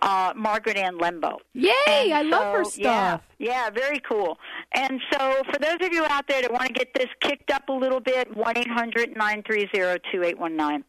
uh, 0.02 0.32
Margaret 0.36 0.76
Ann 0.76 0.98
Lembo. 0.98 1.38
Yay! 1.54 1.72
And 1.86 2.14
I 2.14 2.22
love 2.22 2.54
her 2.54 2.64
stuff. 2.64 3.22
Yeah, 3.38 3.66
yeah, 3.66 3.70
very 3.70 4.00
cool. 4.00 4.38
And 4.74 5.00
so, 5.12 5.42
for 5.52 5.58
those 5.58 5.78
of 5.80 5.92
you 5.92 6.04
out 6.06 6.26
there 6.28 6.42
that 6.42 6.52
want 6.52 6.66
to 6.66 6.72
get 6.72 6.92
this 6.94 7.08
kicked 7.20 7.50
up 7.50 7.68
a 7.68 7.72
little 7.72 8.00
bit, 8.00 8.34
one 8.36 8.56
eight 8.56 8.70
hundred 8.70 9.16
nine 9.16 9.42
three 9.46 9.68
zero 9.74 9.96
two 10.12 10.22
eight 10.24 10.38
one 10.38 10.56
nine. 10.56 10.84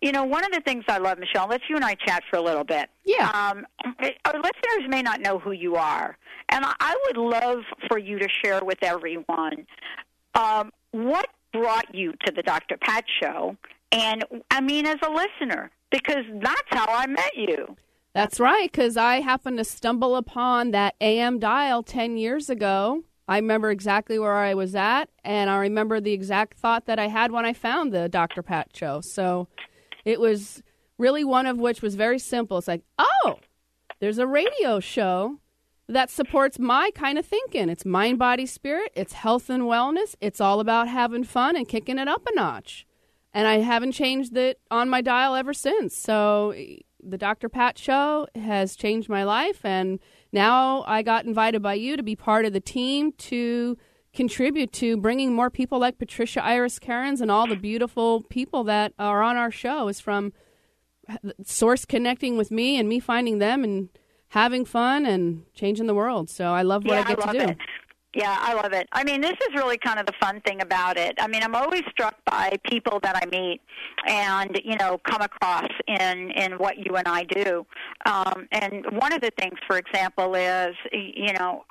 You 0.00 0.12
know, 0.12 0.24
one 0.24 0.44
of 0.44 0.52
the 0.52 0.60
things 0.60 0.84
I 0.88 0.98
love, 0.98 1.18
Michelle, 1.18 1.46
let's 1.48 1.64
you 1.68 1.76
and 1.76 1.84
I 1.84 1.94
chat 1.94 2.22
for 2.30 2.36
a 2.36 2.42
little 2.42 2.64
bit. 2.64 2.88
Yeah. 3.04 3.28
Um, 3.30 3.66
our 4.24 4.34
listeners 4.34 4.88
may 4.88 5.02
not 5.02 5.20
know 5.20 5.38
who 5.38 5.52
you 5.52 5.76
are, 5.76 6.16
and 6.50 6.64
I- 6.64 6.74
I 6.80 6.96
would 7.06 7.16
love 7.16 7.62
for 7.88 7.98
you 7.98 8.18
to 8.18 8.28
share 8.44 8.60
with 8.64 8.78
everyone 8.82 9.66
um, 10.34 10.72
what 10.90 11.28
brought 11.52 11.94
you 11.94 12.12
to 12.26 12.32
the 12.32 12.42
Dr. 12.42 12.76
Pat 12.76 13.04
Show, 13.22 13.56
and 13.92 14.24
I 14.50 14.60
mean, 14.60 14.86
as 14.86 14.96
a 15.06 15.10
listener, 15.10 15.70
because 15.90 16.24
that's 16.40 16.68
how 16.70 16.86
I 16.88 17.06
met 17.06 17.36
you. 17.36 17.76
That's 18.14 18.38
right, 18.40 18.70
because 18.70 18.96
I 18.96 19.20
happened 19.20 19.58
to 19.58 19.64
stumble 19.64 20.16
upon 20.16 20.70
that 20.72 20.94
AM 21.00 21.38
dial 21.38 21.82
10 21.82 22.16
years 22.16 22.48
ago. 22.50 23.02
I 23.26 23.36
remember 23.36 23.70
exactly 23.70 24.18
where 24.18 24.36
I 24.36 24.54
was 24.54 24.74
at, 24.74 25.08
and 25.24 25.48
I 25.48 25.56
remember 25.56 26.00
the 26.00 26.12
exact 26.12 26.58
thought 26.58 26.86
that 26.86 26.98
I 26.98 27.08
had 27.08 27.32
when 27.32 27.46
I 27.46 27.52
found 27.52 27.92
the 27.92 28.08
Dr. 28.08 28.42
Pat 28.42 28.70
show. 28.74 29.00
So 29.02 29.48
it 30.04 30.20
was 30.20 30.62
really 30.98 31.24
one 31.24 31.46
of 31.46 31.58
which 31.58 31.80
was 31.80 31.94
very 31.94 32.18
simple. 32.18 32.58
It's 32.58 32.68
like, 32.68 32.82
oh, 32.98 33.38
there's 34.00 34.18
a 34.18 34.26
radio 34.26 34.78
show 34.80 35.38
that 35.88 36.10
supports 36.10 36.58
my 36.58 36.90
kind 36.94 37.18
of 37.18 37.26
thinking. 37.26 37.68
It's 37.68 37.84
mind, 37.84 38.18
body, 38.18 38.46
spirit, 38.46 38.92
it's 38.94 39.14
health 39.14 39.50
and 39.50 39.64
wellness, 39.64 40.14
it's 40.20 40.40
all 40.40 40.60
about 40.60 40.88
having 40.88 41.24
fun 41.24 41.56
and 41.56 41.68
kicking 41.68 41.98
it 41.98 42.08
up 42.08 42.26
a 42.26 42.34
notch. 42.34 42.86
And 43.32 43.48
I 43.48 43.58
haven't 43.58 43.92
changed 43.92 44.36
it 44.36 44.60
on 44.70 44.88
my 44.88 45.00
dial 45.00 45.34
ever 45.34 45.52
since. 45.52 45.96
So 45.96 46.54
the 47.02 47.18
Dr. 47.18 47.48
Pat 47.48 47.78
show 47.78 48.28
has 48.34 48.76
changed 48.76 49.08
my 49.08 49.24
life 49.24 49.64
and 49.64 49.98
now 50.34 50.84
I 50.86 51.02
got 51.02 51.24
invited 51.24 51.62
by 51.62 51.74
you 51.74 51.96
to 51.96 52.02
be 52.02 52.16
part 52.16 52.44
of 52.44 52.52
the 52.52 52.60
team 52.60 53.12
to 53.12 53.78
contribute 54.12 54.72
to 54.72 54.96
bringing 54.96 55.32
more 55.32 55.48
people 55.48 55.78
like 55.78 55.98
Patricia 55.98 56.44
Iris 56.44 56.78
Cairns 56.78 57.20
and 57.20 57.30
all 57.30 57.46
the 57.46 57.56
beautiful 57.56 58.22
people 58.22 58.64
that 58.64 58.92
are 58.98 59.22
on 59.22 59.36
our 59.36 59.50
show 59.50 59.88
is 59.88 60.00
from 60.00 60.32
source 61.44 61.84
connecting 61.84 62.36
with 62.36 62.50
me 62.50 62.78
and 62.78 62.88
me 62.88 63.00
finding 63.00 63.38
them 63.38 63.64
and 63.64 63.88
having 64.28 64.64
fun 64.64 65.06
and 65.06 65.44
changing 65.54 65.86
the 65.86 65.94
world. 65.94 66.28
So 66.28 66.46
I 66.46 66.62
love 66.62 66.84
what 66.84 66.94
yeah, 66.94 67.00
I 67.00 67.08
get 67.08 67.18
love 67.20 67.32
to 67.32 67.38
do. 67.38 67.52
It. 67.52 67.58
Yeah, 68.14 68.36
I 68.40 68.54
love 68.54 68.72
it. 68.72 68.88
I 68.92 69.02
mean, 69.02 69.20
this 69.20 69.32
is 69.32 69.54
really 69.56 69.76
kind 69.76 69.98
of 69.98 70.06
the 70.06 70.12
fun 70.20 70.40
thing 70.42 70.62
about 70.62 70.96
it. 70.96 71.14
I 71.18 71.26
mean, 71.26 71.42
I'm 71.42 71.56
always 71.56 71.82
struck 71.90 72.14
by 72.24 72.56
people 72.64 73.00
that 73.02 73.16
I 73.20 73.26
meet 73.26 73.60
and, 74.06 74.60
you 74.64 74.76
know, 74.76 75.00
come 75.04 75.20
across 75.20 75.68
in 75.88 76.30
in 76.30 76.52
what 76.52 76.78
you 76.78 76.94
and 76.94 77.08
I 77.08 77.24
do. 77.24 77.66
Um, 78.06 78.46
and 78.52 78.86
one 78.92 79.12
of 79.12 79.20
the 79.20 79.32
things, 79.38 79.58
for 79.66 79.78
example, 79.78 80.36
is, 80.36 80.76
you 80.92 81.32
know, 81.32 81.64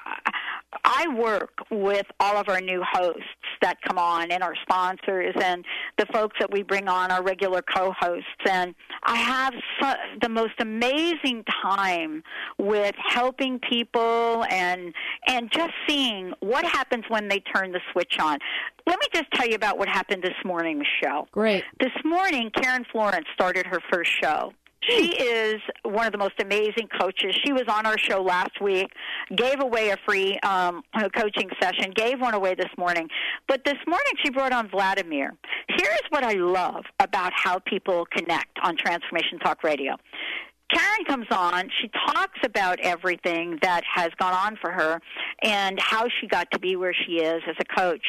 I 0.83 1.07
work 1.15 1.51
with 1.71 2.05
all 2.19 2.37
of 2.37 2.49
our 2.49 2.61
new 2.61 2.83
hosts 2.89 3.23
that 3.61 3.77
come 3.87 3.97
on 3.97 4.31
and 4.31 4.43
our 4.43 4.55
sponsors 4.61 5.33
and 5.41 5.63
the 5.97 6.05
folks 6.07 6.35
that 6.39 6.51
we 6.51 6.63
bring 6.63 6.87
on, 6.87 7.11
our 7.11 7.23
regular 7.23 7.61
co-hosts. 7.61 8.27
And 8.49 8.75
I 9.03 9.15
have 9.15 9.53
so, 9.81 9.93
the 10.21 10.29
most 10.29 10.53
amazing 10.59 11.43
time 11.63 12.23
with 12.57 12.95
helping 13.07 13.59
people 13.59 14.45
and 14.49 14.93
and 15.27 15.51
just 15.51 15.73
seeing 15.87 16.33
what 16.41 16.65
happens 16.65 17.05
when 17.07 17.27
they 17.27 17.39
turn 17.39 17.71
the 17.71 17.81
switch 17.91 18.17
on. 18.19 18.37
Let 18.85 18.99
me 18.99 19.07
just 19.13 19.31
tell 19.33 19.47
you 19.47 19.55
about 19.55 19.77
what 19.77 19.87
happened 19.87 20.23
this 20.23 20.35
morning, 20.43 20.79
Michelle. 20.79 21.27
Great. 21.31 21.63
This 21.79 21.93
morning, 22.03 22.51
Karen 22.55 22.85
Florence 22.91 23.27
started 23.33 23.65
her 23.65 23.79
first 23.91 24.11
show. 24.21 24.53
She 24.87 25.15
is 25.15 25.61
one 25.83 26.05
of 26.05 26.11
the 26.11 26.17
most 26.17 26.39
amazing 26.39 26.87
coaches. 26.99 27.35
She 27.45 27.53
was 27.53 27.63
on 27.67 27.85
our 27.85 27.97
show 27.97 28.21
last 28.21 28.61
week, 28.61 28.87
gave 29.35 29.61
away 29.61 29.89
a 29.89 29.97
free 30.05 30.39
um, 30.39 30.83
coaching 31.15 31.49
session, 31.61 31.91
gave 31.95 32.19
one 32.19 32.33
away 32.33 32.55
this 32.55 32.71
morning. 32.77 33.07
But 33.47 33.63
this 33.65 33.77
morning 33.87 34.13
she 34.23 34.29
brought 34.29 34.51
on 34.51 34.69
Vladimir. 34.69 35.33
Here's 35.69 36.03
what 36.09 36.23
I 36.23 36.33
love 36.33 36.83
about 36.99 37.31
how 37.35 37.59
people 37.59 38.05
connect 38.11 38.59
on 38.63 38.75
Transformation 38.77 39.39
Talk 39.39 39.63
Radio. 39.63 39.95
Karen 40.73 41.05
comes 41.07 41.27
on. 41.31 41.69
She 41.81 41.89
talks 42.07 42.39
about 42.43 42.79
everything 42.81 43.57
that 43.61 43.83
has 43.93 44.09
gone 44.19 44.33
on 44.33 44.57
for 44.61 44.71
her 44.71 44.99
and 45.41 45.79
how 45.79 46.07
she 46.19 46.27
got 46.27 46.49
to 46.51 46.59
be 46.59 46.75
where 46.75 46.93
she 46.93 47.13
is 47.17 47.41
as 47.47 47.55
a 47.59 47.75
coach. 47.75 48.05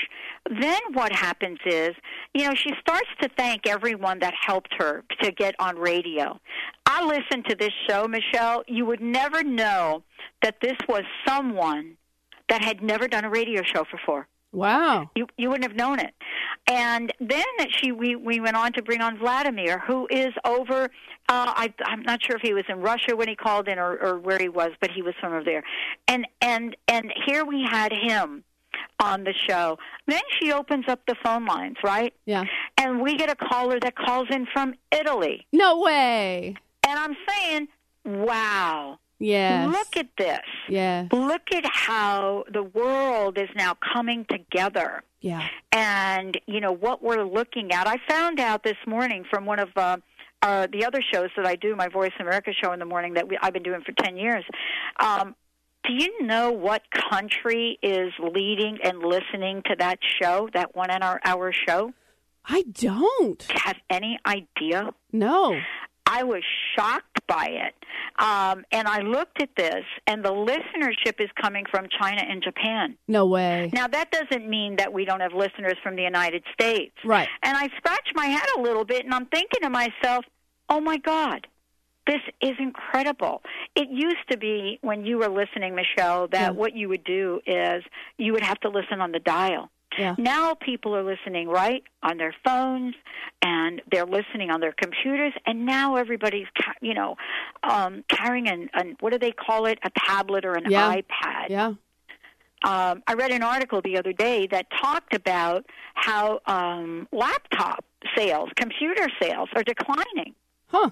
Then 0.49 0.81
what 0.93 1.13
happens 1.13 1.59
is, 1.67 1.91
you 2.33 2.47
know, 2.47 2.55
she 2.55 2.73
starts 2.81 3.09
to 3.23 3.29
thank 3.37 3.67
everyone 3.67 4.19
that 4.21 4.35
helped 4.41 4.75
her 4.79 5.05
to 5.23 5.33
get 5.33 5.55
on 5.59 5.77
radio. 5.77 6.41
I 6.87 7.05
listened 7.05 7.47
to 7.49 7.57
this 7.57 7.73
show, 7.89 8.07
Michelle. 8.07 8.63
You 8.67 8.87
would 8.87 9.01
never 9.01 9.43
know 9.43 10.03
that 10.43 10.57
this 10.61 10.77
was 10.89 11.03
someone 11.27 11.97
that 12.49 12.63
had 12.63 12.83
never 12.83 13.09
done 13.09 13.25
a 13.25 13.31
radio 13.31 13.63
show 13.63 13.85
before. 13.91 14.29
Wow. 14.55 15.11
You 15.17 15.27
you 15.37 15.51
wouldn't 15.51 15.69
have 15.69 15.77
known 15.77 15.99
it. 15.99 16.15
And 16.67 17.13
then 17.21 17.45
she 17.71 17.93
we 17.93 18.17
we 18.17 18.41
went 18.41 18.57
on 18.57 18.73
to 18.75 18.83
bring 18.83 19.01
on 19.01 19.19
Vladimir, 19.19 19.81
who 19.81 20.07
is 20.11 20.33
over. 20.45 20.85
Uh, 21.29 21.53
I, 21.57 21.75
I'm 21.85 22.03
not 22.03 22.23
sure 22.23 22.37
if 22.37 22.43
he 22.43 22.55
was 22.55 22.65
in 22.69 22.81
Russia 22.81 23.17
when 23.17 23.29
he 23.29 23.35
called 23.35 23.67
in 23.69 23.79
or, 23.79 23.97
or 23.97 24.19
where 24.19 24.39
he 24.39 24.49
was, 24.49 24.71
but 24.81 24.91
he 24.91 25.03
was 25.03 25.15
from 25.21 25.33
over 25.33 25.45
there. 25.45 25.65
And 26.09 26.27
and 26.41 26.77
and 26.89 27.13
here 27.27 27.45
we 27.45 27.67
had 27.69 27.93
him 27.93 28.45
on 29.01 29.25
the 29.25 29.35
show. 29.49 29.79
Then 30.07 30.23
she 30.39 30.53
opens 30.53 30.85
up 30.89 31.01
the 31.07 31.17
phone 31.23 31.45
lines, 31.47 31.77
right? 31.83 32.15
Yeah. 32.27 32.45
And 32.79 33.01
we 33.01 33.17
get 33.17 33.31
a 33.31 33.37
caller 33.37 33.79
that 33.81 33.97
calls 33.97 34.29
in 34.31 34.47
from 34.53 34.75
Italy. 34.93 35.47
No 35.53 35.81
way. 35.81 36.57
And 36.87 36.99
I'm 36.99 37.17
saying, 37.29 37.69
wow. 38.05 38.99
Yes. 39.19 39.73
Look 39.73 39.97
at 39.97 40.09
this. 40.19 40.41
Yeah. 40.69 41.09
Look 41.13 41.53
at 41.53 41.65
how 41.67 42.45
the 42.53 42.63
world 42.63 43.39
is 43.39 43.49
now 43.55 43.77
coming 43.93 44.27
together. 44.29 45.03
Yeah. 45.21 45.47
And, 45.73 46.39
you 46.47 46.61
know, 46.61 46.73
what 46.73 47.03
we're 47.03 47.25
looking 47.25 47.73
at. 47.73 47.87
I 47.87 47.97
found 48.09 48.41
out 48.41 48.63
this 48.63 48.77
morning 48.87 49.25
from 49.31 49.47
one 49.47 49.59
of 49.59 49.69
uh, 49.77 49.97
uh, 50.43 50.67
the 50.71 50.85
other 50.85 51.01
shows 51.13 51.31
that 51.37 51.47
I 51.47 51.57
do, 51.57 51.75
my 51.75 51.89
Voice 51.89 52.13
America 52.21 52.51
show 52.53 52.73
in 52.73 52.79
the 52.79 52.85
morning 52.85 53.15
that 53.15 53.29
we, 53.29 53.39
I've 53.41 53.55
been 53.55 53.63
doing 53.63 53.81
for 53.81 53.93
10 53.93 54.17
years. 54.17 54.45
Um, 55.01 55.35
do 55.85 55.93
you 55.93 56.23
know 56.27 56.51
what 56.51 56.83
country 57.11 57.79
is 57.83 58.13
leading 58.19 58.79
and 58.83 58.99
listening 58.99 59.63
to 59.67 59.77
that 59.79 59.99
show, 60.21 60.49
that 60.55 60.75
one 60.75 60.91
hour 60.91 61.21
hour 61.25 61.53
show? 61.67 61.93
I 62.47 62.63
don't. 62.63 63.43
Have 63.51 63.77
any 63.91 64.19
idea? 64.27 64.91
No. 65.13 65.59
I 66.07 66.23
was 66.23 66.43
shocked 66.77 67.21
by 67.27 67.47
it. 67.51 67.75
Um, 68.23 68.65
and 68.71 68.87
I 68.87 69.01
looked 69.01 69.41
at 69.43 69.51
this, 69.57 69.85
and 70.07 70.25
the 70.25 70.31
listenership 70.31 71.21
is 71.21 71.31
coming 71.41 71.65
from 71.71 71.87
China 72.01 72.23
and 72.29 72.43
Japan. 72.43 72.97
No 73.09 73.27
way. 73.27 73.71
Now, 73.73 73.89
that 73.89 74.11
doesn't 74.11 74.49
mean 74.49 74.77
that 74.77 74.93
we 74.93 75.05
don't 75.05 75.21
have 75.21 75.33
listeners 75.33 75.75
from 75.83 75.97
the 75.97 76.03
United 76.03 76.45
States. 76.53 76.95
Right. 77.05 77.29
And 77.43 77.57
I 77.57 77.69
scratched 77.77 78.13
my 78.15 78.27
head 78.27 78.47
a 78.57 78.61
little 78.61 78.85
bit, 78.85 79.05
and 79.05 79.15
I'm 79.15 79.27
thinking 79.27 79.61
to 79.63 79.71
myself, 79.71 80.25
oh 80.69 80.81
my 80.81 80.99
God, 80.99 81.47
this 82.07 82.21
is 82.43 82.53
incredible. 82.59 83.43
It 83.75 83.89
used 83.91 84.29
to 84.31 84.37
be 84.37 84.79
when 84.83 85.07
you 85.07 85.19
were 85.19 85.29
listening, 85.29 85.75
Michelle, 85.75 86.29
that 86.29 86.41
Yeah. 86.41 86.51
what 86.51 86.77
you 86.77 86.89
would 86.91 87.05
do 87.05 87.41
is 87.47 87.83
you 88.19 88.33
would 88.35 88.45
have 88.45 88.61
to 88.61 88.69
listen 88.69 89.01
on 89.01 89.11
the 89.13 89.21
dial. 89.21 89.71
Yeah. 89.99 90.15
Now 90.19 90.55
people 90.55 90.95
are 90.97 91.03
listening 91.05 91.49
right 91.49 91.83
on 92.03 92.17
their 92.19 92.35
phones 92.45 92.95
and 93.43 93.81
they're 93.91 94.07
listening 94.07 94.51
on 94.51 94.61
their 94.61 94.73
computers 94.73 95.33
and 95.47 95.67
now 95.67 95.97
everybody's 95.97 96.47
ca- 96.61 96.75
you 96.81 96.95
know 96.95 97.17
um 97.63 98.05
carrying 98.09 98.49
an, 98.49 98.71
an 98.75 98.97
what 99.01 99.13
do 99.13 99.19
they 99.19 99.33
call 99.33 99.67
it 99.67 99.79
a 99.85 99.91
tablet 100.07 100.45
or 100.45 100.55
an 100.55 100.65
Yeah. 100.69 100.95
iPad. 100.97 101.49
Yeah. 101.49 101.67
Um 102.65 103.03
I 103.07 103.15
read 103.15 103.31
an 103.33 103.43
article 103.43 103.81
the 103.83 103.99
other 103.99 104.13
day 104.13 104.47
that 104.51 104.67
talked 104.83 105.15
about 105.15 105.67
how 105.95 106.41
um 106.47 107.07
laptop 107.13 107.85
sales, 108.17 108.51
computer 108.57 109.09
sales 109.21 109.49
are 109.55 109.63
declining. 109.63 110.35
Huh. 110.69 110.91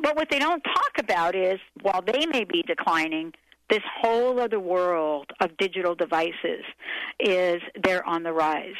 But 0.00 0.16
what 0.16 0.28
they 0.30 0.38
don't 0.38 0.62
talk 0.64 0.92
about 0.98 1.34
is 1.34 1.60
while 1.82 2.02
they 2.02 2.24
may 2.26 2.44
be 2.44 2.62
declining, 2.62 3.32
this 3.72 3.82
whole 4.02 4.38
other 4.38 4.60
world 4.60 5.30
of 5.40 5.56
digital 5.56 5.94
devices 5.94 6.62
is 7.18 7.62
they're 7.82 8.06
on 8.06 8.22
the 8.22 8.32
rise. 8.32 8.74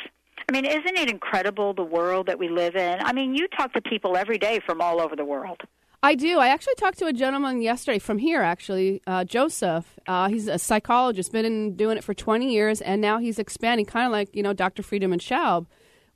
I 0.47 0.53
mean, 0.53 0.66
isn't 0.66 0.99
it 0.99 1.09
incredible 1.09 1.72
the 1.72 1.82
world 1.82 2.26
that 2.26 2.38
we 2.38 2.51
live 2.51 2.76
in? 2.76 2.99
I 3.01 3.14
mean, 3.14 3.34
you 3.34 3.49
talk 3.49 3.72
to 3.72 3.80
people 3.80 4.18
every 4.18 4.36
day 4.36 4.61
from 4.66 4.82
all 4.82 5.01
over 5.01 5.16
the 5.16 5.24
world. 5.24 5.62
I 6.03 6.14
do. 6.14 6.38
I 6.38 6.49
actually 6.49 6.74
talked 6.74 6.99
to 6.99 7.07
a 7.07 7.12
gentleman 7.12 7.62
yesterday 7.62 7.99
from 7.99 8.18
here, 8.18 8.43
actually, 8.43 9.01
uh, 9.07 9.24
Joseph. 9.24 9.99
Uh, 10.07 10.28
he's 10.28 10.47
a 10.47 10.59
psychologist, 10.59 11.32
been 11.32 11.47
in, 11.47 11.74
doing 11.74 11.97
it 11.97 12.05
for 12.05 12.12
20 12.12 12.53
years, 12.53 12.82
and 12.82 13.01
now 13.01 13.18
he's 13.18 13.38
expanding, 13.38 13.86
kind 13.86 14.05
of 14.05 14.12
like, 14.12 14.34
you 14.34 14.43
know, 14.43 14.53
Dr. 14.53 14.82
Friedemann 14.82 15.20
Schaub, 15.20 15.66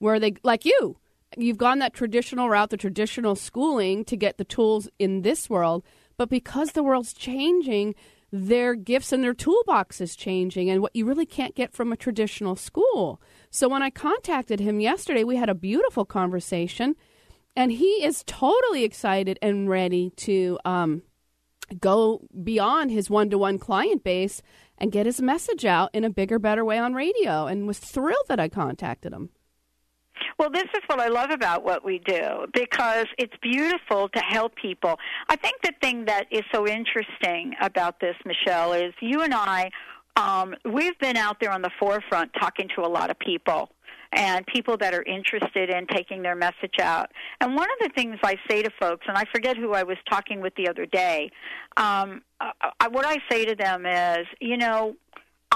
where 0.01 0.21
they, 0.21 0.35
like 0.43 0.67
you, 0.67 0.99
you've 1.39 1.57
gone 1.57 1.79
that 1.79 1.95
traditional 1.95 2.51
route, 2.51 2.69
the 2.69 2.77
traditional 2.77 3.37
schooling 3.37 4.05
to 4.05 4.17
get 4.17 4.37
the 4.37 4.45
tools 4.45 4.87
in 4.99 5.23
this 5.23 5.49
world. 5.49 5.83
But 6.19 6.31
because 6.31 6.73
the 6.73 6.83
world's 6.83 7.13
changing, 7.13 7.95
their 8.45 8.75
gifts 8.75 9.13
and 9.13 9.23
their 9.23 9.35
toolbox 9.35 10.01
is 10.01 10.17
changing, 10.17 10.71
and 10.71 10.83
what 10.83 10.95
you 10.95 11.07
really 11.07 11.27
can't 11.27 11.55
get 11.55 11.73
from 11.73 11.93
a 11.93 11.97
traditional 11.97 12.57
school. 12.57 13.21
So 13.51 13.69
when 13.69 13.83
I 13.83 13.91
contacted 13.91 14.61
him 14.61 14.81
yesterday, 14.81 15.25
we 15.25 15.37
had 15.37 15.49
a 15.49 15.55
beautiful 15.55 16.05
conversation, 16.05 16.95
and 17.55 17.73
he 17.73 18.05
is 18.05 18.25
totally 18.27 18.85
excited 18.85 19.39
and 19.41 19.69
ready 19.69 20.11
to 20.17 20.59
um, 20.65 21.03
go 21.81 22.27
beyond 22.45 22.91
his 22.91 23.09
one 23.09 23.31
to 23.31 23.39
one 23.39 23.59
client 23.59 24.05
base 24.05 24.43
and 24.79 24.93
get 24.93 25.07
his 25.07 25.23
message 25.23 25.65
out 25.65 25.91
in 25.95 26.05
a 26.05 26.11
bigger, 26.11 26.39
better 26.39 26.65
way 26.65 26.79
on 26.79 26.93
radio, 26.93 27.47
and 27.47 27.67
was 27.67 27.79
thrilled 27.79 28.27
that 28.29 28.41
I 28.41 28.49
contacted 28.49 29.13
him. 29.13 29.31
Well, 30.39 30.51
this 30.51 30.65
is 30.65 30.81
what 30.87 31.01
I 31.01 31.09
love 31.09 31.31
about 31.31 31.65
what 31.65 31.85
we 31.85 31.99
do 32.01 32.47
because 32.53 33.07
it's 33.19 33.35
beautiful 33.43 34.09
to 34.11 34.21
help 34.21 34.55
people. 34.57 34.99
I 35.29 35.37
think 35.37 35.57
the 35.63 35.73
thing 35.81 36.05
that 36.07 36.27
is 36.31 36.43
so 36.53 36.67
interesting 36.67 37.55
about 37.61 38.01
this, 38.01 38.17
Michelle, 38.25 38.73
is 38.73 38.93
you 39.01 39.23
and 39.23 39.35
I, 39.35 39.71
um, 40.17 40.55
we've 40.65 40.99
been 40.99 41.17
out 41.17 41.39
there 41.41 41.51
on 41.51 41.63
the 41.63 41.71
forefront 41.79 42.33
talking 42.39 42.69
to 42.77 42.83
a 42.83 42.89
lot 42.89 43.11
of 43.11 43.19
people 43.19 43.71
and 44.13 44.47
people 44.47 44.77
that 44.79 44.95
are 44.95 45.03
interested 45.03 45.69
in 45.69 45.87
taking 45.89 46.23
their 46.23 46.37
message 46.37 46.79
out. 46.81 47.11
And 47.41 47.55
one 47.55 47.69
of 47.81 47.89
the 47.89 47.91
things 47.95 48.17
I 48.23 48.37
say 48.49 48.63
to 48.63 48.71
folks, 48.81 49.05
and 49.09 49.17
I 49.17 49.25
forget 49.33 49.57
who 49.57 49.73
I 49.73 49.83
was 49.83 49.97
talking 50.09 50.41
with 50.41 50.55
the 50.55 50.69
other 50.69 50.87
day, 50.87 51.31
um, 51.77 52.23
uh, 52.41 52.51
uh, 52.81 52.89
what 52.91 53.05
I 53.05 53.19
say 53.31 53.45
to 53.45 53.55
them 53.55 53.85
is, 53.85 54.27
you 54.41 54.57
know, 54.57 54.97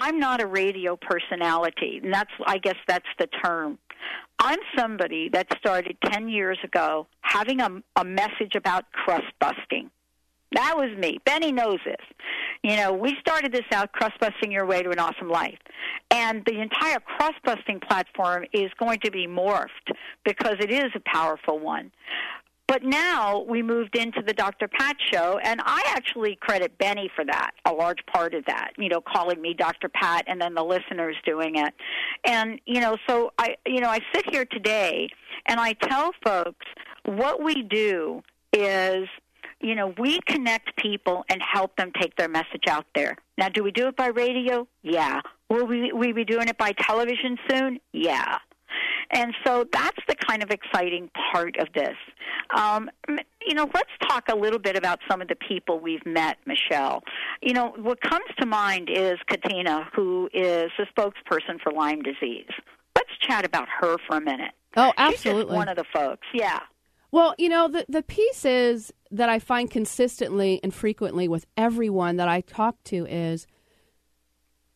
I'm 0.01 0.19
not 0.19 0.41
a 0.41 0.47
radio 0.47 0.97
personality, 0.97 2.01
and 2.03 2.13
that's 2.13 2.31
I 2.47 2.57
guess 2.57 2.77
that's 2.89 3.07
the 3.19 3.27
term. 3.45 3.79
I'm 4.39 4.59
somebody 4.77 5.29
that 5.29 5.47
started 5.59 5.99
10 6.07 6.31
years 6.31 6.59
ago 6.65 7.07
having 7.21 7.61
a, 7.61 7.69
a 7.97 8.05
message 8.05 8.55
about 8.57 8.91
crust 8.93 9.27
busting. 9.39 9.91
That 10.53 10.75
was 10.77 10.97
me. 10.99 11.19
Benny 11.27 11.53
knows 11.53 11.79
this. 11.85 12.01
You 12.63 12.77
know, 12.77 12.95
we 12.95 13.15
started 13.21 13.53
this 13.53 13.67
out, 13.73 13.93
crust 13.93 14.19
busting 14.19 14.51
your 14.51 14.65
way 14.65 14.83
to 14.83 14.91
an 14.91 14.99
awesome 14.99 15.29
life. 15.29 15.59
And 16.11 16.43
the 16.47 16.61
entire 16.61 16.99
crust 17.01 17.37
busting 17.45 17.81
platform 17.81 18.47
is 18.55 18.71
going 18.79 19.01
to 19.05 19.11
be 19.11 19.27
morphed 19.27 19.93
because 20.25 20.57
it 20.61 20.73
is 20.73 20.91
a 20.95 21.01
powerful 21.05 21.59
one. 21.59 21.93
But 22.71 22.85
now 22.85 23.41
we 23.49 23.65
moved 23.65 23.97
into 23.97 24.23
the 24.25 24.33
Dr. 24.33 24.69
Pat 24.69 24.97
show, 25.13 25.41
and 25.43 25.61
I 25.65 25.83
actually 25.89 26.39
credit 26.41 26.79
Benny 26.79 27.11
for 27.17 27.25
that, 27.25 27.51
a 27.65 27.73
large 27.73 27.99
part 28.07 28.33
of 28.33 28.45
that, 28.45 28.71
you 28.79 28.89
know, 28.89 29.01
calling 29.01 29.43
me 29.43 29.55
Dr. 29.55 29.89
Pat 29.89 30.25
and 30.29 30.41
then 30.41 30.55
the 30.55 30.63
listeners 30.63 31.17
doing 31.27 31.57
it. 31.57 31.75
And, 32.25 32.61
you 32.67 32.81
know, 32.81 32.97
so 33.09 33.33
I, 33.39 33.57
you 33.67 33.81
know, 33.81 33.89
I 33.89 33.99
sit 34.15 34.31
here 34.31 34.45
today 34.45 35.09
and 35.47 35.59
I 35.59 35.73
tell 35.73 36.13
folks 36.25 36.65
what 37.07 37.43
we 37.43 37.65
do 37.65 38.23
is, 38.53 39.09
you 39.61 39.75
know, 39.75 39.93
we 39.99 40.21
connect 40.29 40.77
people 40.77 41.25
and 41.29 41.43
help 41.43 41.75
them 41.75 41.91
take 42.01 42.15
their 42.15 42.29
message 42.29 42.69
out 42.69 42.87
there. 42.95 43.17
Now, 43.37 43.49
do 43.49 43.65
we 43.65 43.73
do 43.73 43.89
it 43.89 43.97
by 43.97 44.11
radio? 44.11 44.69
Yeah. 44.85 45.23
Will 45.49 45.67
we, 45.67 45.91
we 45.93 46.13
be 46.13 46.25
doing 46.25 46.47
it 46.47 46.57
by 46.57 46.71
television 46.71 47.37
soon? 47.51 47.81
Yeah. 47.93 48.39
And 49.13 49.35
so 49.45 49.67
that's 49.73 49.99
the 50.09 50.15
kind 50.15 50.43
of 50.43 50.51
exciting 50.51 51.11
part 51.33 51.57
of 51.59 51.69
this. 51.75 51.97
Um, 52.57 52.91
you 53.47 53.55
know, 53.55 53.69
let's 53.75 53.91
talk 54.09 54.29
a 54.29 54.37
little 54.37 54.59
bit 54.59 54.77
about 54.77 55.01
some 55.11 55.21
of 55.21 55.29
the 55.29 55.37
people 55.37 55.81
we've 55.81 56.05
met, 56.07 56.39
Michelle. 56.47 57.03
You 57.43 57.55
know, 57.55 57.75
what 57.77 58.01
comes 58.01 58.27
to 58.39 58.47
mind 58.47 58.89
is 58.91 59.19
Katina, 59.29 59.89
who 59.95 60.29
is 60.33 60.71
the 60.79 60.87
spokesperson 60.97 61.61
for 61.63 61.73
Lyme 61.73 62.03
disease. 62.03 62.51
Let's 62.97 63.11
chat 63.21 63.45
about 63.45 63.69
her 63.81 63.97
for 64.07 64.17
a 64.19 64.21
minute. 64.21 64.53
Oh, 64.77 64.93
absolutely. 64.97 65.57
one 65.57 65.69
of 65.69 65.77
the 65.77 65.85
folks. 65.93 66.27
Yeah. 66.33 66.61
Well, 67.13 67.35
you 67.39 67.49
know, 67.49 67.67
the 67.67 67.85
the 67.89 68.03
piece 68.03 68.45
is 68.45 68.93
that 69.11 69.29
I 69.29 69.41
find 69.41 69.69
consistently 69.69 70.61
and 70.63 70.73
frequently 70.73 71.27
with 71.27 71.47
everyone 71.57 72.17
that 72.17 72.29
I 72.29 72.41
talk 72.41 72.77
to 72.85 73.05
is 73.07 73.49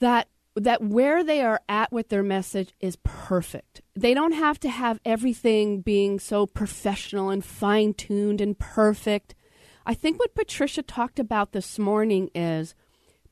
that 0.01 0.29
that 0.57 0.83
where 0.83 1.23
they 1.23 1.43
are 1.43 1.61
at 1.69 1.93
with 1.93 2.09
their 2.09 2.23
message 2.23 2.75
is 2.81 2.97
perfect. 3.05 3.83
They 3.97 4.13
don't 4.13 4.33
have 4.33 4.59
to 4.61 4.69
have 4.69 5.01
everything 5.05 5.81
being 5.81 6.19
so 6.19 6.47
professional 6.47 7.31
and 7.31 7.45
fine-tuned 7.45 8.41
and 8.41 8.59
perfect. 8.59 9.35
I 9.87 9.95
think 9.95 10.19
what 10.19 10.35
Patricia 10.35 10.83
talked 10.83 11.21
about 11.21 11.53
this 11.53 11.79
morning 11.79 12.31
is 12.35 12.75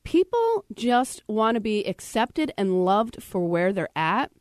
people 0.05 0.63
just 0.73 1.21
want 1.27 1.55
to 1.55 1.61
be 1.61 1.83
accepted 1.85 2.53
and 2.57 2.85
loved 2.85 3.21
for 3.21 3.45
where 3.45 3.73
they're 3.73 3.89
at. 3.95 4.31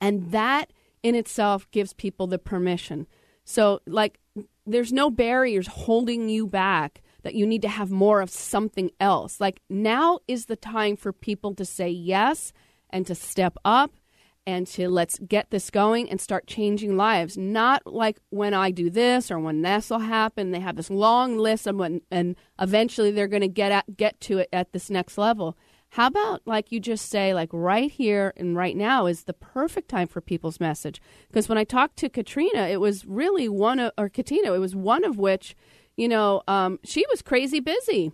And 0.00 0.30
that 0.32 0.72
in 1.02 1.14
itself 1.14 1.70
gives 1.70 1.92
people 1.92 2.26
the 2.26 2.38
permission. 2.38 3.06
So, 3.44 3.80
like, 3.86 4.18
there's 4.66 4.92
no 4.92 5.10
barriers 5.10 5.66
holding 5.66 6.28
you 6.28 6.46
back 6.46 7.02
that 7.22 7.34
you 7.34 7.46
need 7.46 7.62
to 7.62 7.68
have 7.68 7.90
more 7.90 8.20
of 8.20 8.30
something 8.30 8.90
else. 9.00 9.40
Like, 9.40 9.60
now 9.68 10.20
is 10.26 10.46
the 10.46 10.56
time 10.56 10.96
for 10.96 11.12
people 11.12 11.54
to 11.54 11.64
say 11.64 11.90
yes 11.90 12.52
and 12.88 13.06
to 13.06 13.14
step 13.14 13.56
up 13.64 13.92
and 14.46 14.66
to 14.68 14.88
let's 14.88 15.18
get 15.18 15.50
this 15.50 15.70
going 15.70 16.08
and 16.08 16.20
start 16.20 16.46
changing 16.46 16.96
lives. 16.96 17.36
Not 17.36 17.86
like 17.86 18.18
when 18.30 18.54
I 18.54 18.70
do 18.70 18.88
this 18.88 19.30
or 19.30 19.38
when 19.38 19.62
this 19.62 19.90
will 19.90 19.98
happen. 19.98 20.52
They 20.52 20.60
have 20.60 20.76
this 20.76 20.90
long 20.90 21.36
list 21.36 21.66
of 21.66 21.76
when, 21.76 22.02
and 22.10 22.36
eventually 22.60 23.10
they're 23.10 23.26
going 23.26 23.42
to 23.42 23.48
get 23.48 23.72
at, 23.72 23.96
get 23.96 24.20
to 24.22 24.38
it 24.38 24.48
at 24.52 24.72
this 24.72 24.88
next 24.88 25.18
level. 25.18 25.56
How 25.90 26.08
about 26.08 26.42
like 26.46 26.70
you 26.70 26.80
just 26.80 27.08
say 27.08 27.32
like 27.32 27.48
right 27.52 27.90
here 27.90 28.32
and 28.36 28.56
right 28.56 28.76
now 28.76 29.06
is 29.06 29.24
the 29.24 29.32
perfect 29.32 29.88
time 29.88 30.08
for 30.08 30.20
people's 30.20 30.60
message? 30.60 31.00
Because 31.28 31.48
when 31.48 31.58
I 31.58 31.64
talked 31.64 31.96
to 31.98 32.08
Katrina, 32.08 32.68
it 32.68 32.80
was 32.80 33.06
really 33.06 33.48
one 33.48 33.78
of 33.78 33.92
or 33.96 34.08
Katina, 34.08 34.52
it 34.52 34.58
was 34.58 34.76
one 34.76 35.04
of 35.04 35.16
which, 35.16 35.56
you 35.96 36.08
know, 36.08 36.42
um, 36.46 36.78
she 36.84 37.04
was 37.10 37.22
crazy 37.22 37.60
busy. 37.60 38.12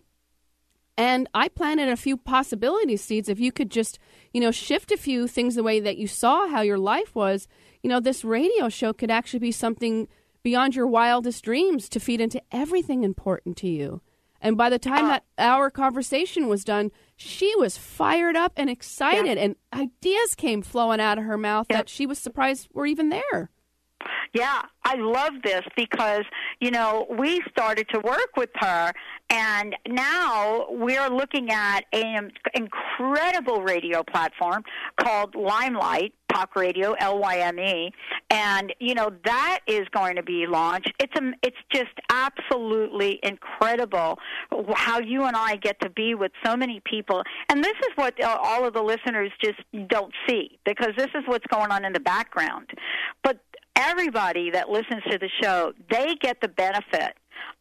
And 0.99 1.28
I 1.32 1.49
planted 1.49 1.88
a 1.88 1.97
few 1.97 2.16
possibility 2.16 2.97
seeds. 2.97 3.28
If 3.28 3.40
you 3.40 3.51
could 3.51 3.70
just, 3.70 3.99
you 4.32 4.40
know, 4.40 4.51
shift 4.51 4.93
a 4.93 4.97
few 4.97 5.26
things 5.26 5.55
the 5.55 5.62
way 5.62 5.80
that 5.80 5.97
you 5.97 6.07
saw 6.07 6.49
how 6.49 6.61
your 6.61 6.78
life 6.78 7.14
was, 7.14 7.49
you 7.82 7.88
know, 7.88 7.99
this 8.01 8.24
radio 8.24 8.68
show 8.68 8.93
could 8.93 9.11
actually 9.11 9.38
be 9.40 9.53
something 9.53 10.07
beyond 10.43 10.74
your 10.74 10.86
wildest 10.86 11.45
dreams 11.45 11.88
to 11.88 12.01
feed 12.01 12.20
into 12.20 12.43
everything 12.53 13.05
important 13.05 13.57
to 13.59 13.68
you. 13.68 14.03
And 14.40 14.57
by 14.57 14.68
the 14.70 14.78
time 14.78 15.05
uh, 15.05 15.09
that 15.09 15.24
our 15.38 15.70
conversation 15.70 16.49
was 16.49 16.64
done, 16.64 16.90
she 17.16 17.55
was 17.57 17.78
fired 17.78 18.36
up 18.36 18.53
and 18.57 18.68
excited, 18.68 19.38
Yeah. 19.38 19.45
and 19.45 19.57
ideas 19.72 20.34
came 20.36 20.62
flowing 20.62 21.01
out 21.01 21.16
of 21.16 21.24
her 21.24 21.38
mouth 21.38 21.68
that 21.70 21.88
she 21.88 22.07
was 22.07 22.18
surprised 22.18 22.68
were 22.74 22.86
even 22.86 23.09
there. 23.09 23.51
Yeah, 24.32 24.62
I 24.84 24.96
love 24.96 25.32
this 25.44 25.62
because, 25.76 26.24
you 26.61 26.70
know, 26.70 27.07
we 27.11 27.40
started 27.50 27.86
to 27.92 28.00
work 28.00 28.36
with 28.36 28.50
her 28.57 28.92
and 29.30 29.74
now 29.88 30.66
we're 30.70 31.09
looking 31.09 31.50
at 31.50 31.84
an 31.92 32.30
incredible 32.55 33.62
radio 33.62 34.03
platform 34.03 34.62
called 35.00 35.34
Limelight 35.34 36.12
Talk 36.32 36.57
Radio 36.57 36.92
L 36.98 37.18
Y 37.18 37.38
M 37.38 37.59
E 37.59 37.92
and 38.30 38.72
you 38.78 38.94
know 38.94 39.11
that 39.24 39.61
is 39.66 39.86
going 39.94 40.16
to 40.16 40.22
be 40.22 40.46
launched. 40.46 40.90
It's 40.98 41.12
a, 41.18 41.32
it's 41.42 41.57
just 41.72 41.92
absolutely 42.11 43.20
incredible 43.22 44.18
how 44.74 44.98
you 45.00 45.24
and 45.24 45.36
I 45.36 45.57
get 45.57 45.78
to 45.80 45.90
be 45.90 46.14
with 46.14 46.32
so 46.44 46.57
many 46.57 46.80
people 46.84 47.22
and 47.48 47.62
this 47.62 47.76
is 47.82 47.90
what 47.96 48.22
uh, 48.22 48.38
all 48.42 48.66
of 48.66 48.72
the 48.74 48.82
listeners 48.82 49.30
just 49.42 49.61
don't 49.88 50.12
see 50.26 50.59
because 50.64 50.90
this 50.96 51.09
is 51.14 51.22
what's 51.26 51.46
going 51.48 51.70
on 51.70 51.84
in 51.84 51.92
the 51.92 52.00
background. 52.00 52.70
But 53.22 53.40
everybody 53.76 54.50
that 54.50 54.68
listens 54.68 55.02
to 55.10 55.18
the 55.18 55.28
show, 55.42 55.72
they 55.90 56.14
get 56.20 56.40
the 56.40 56.48
benefit 56.48 57.14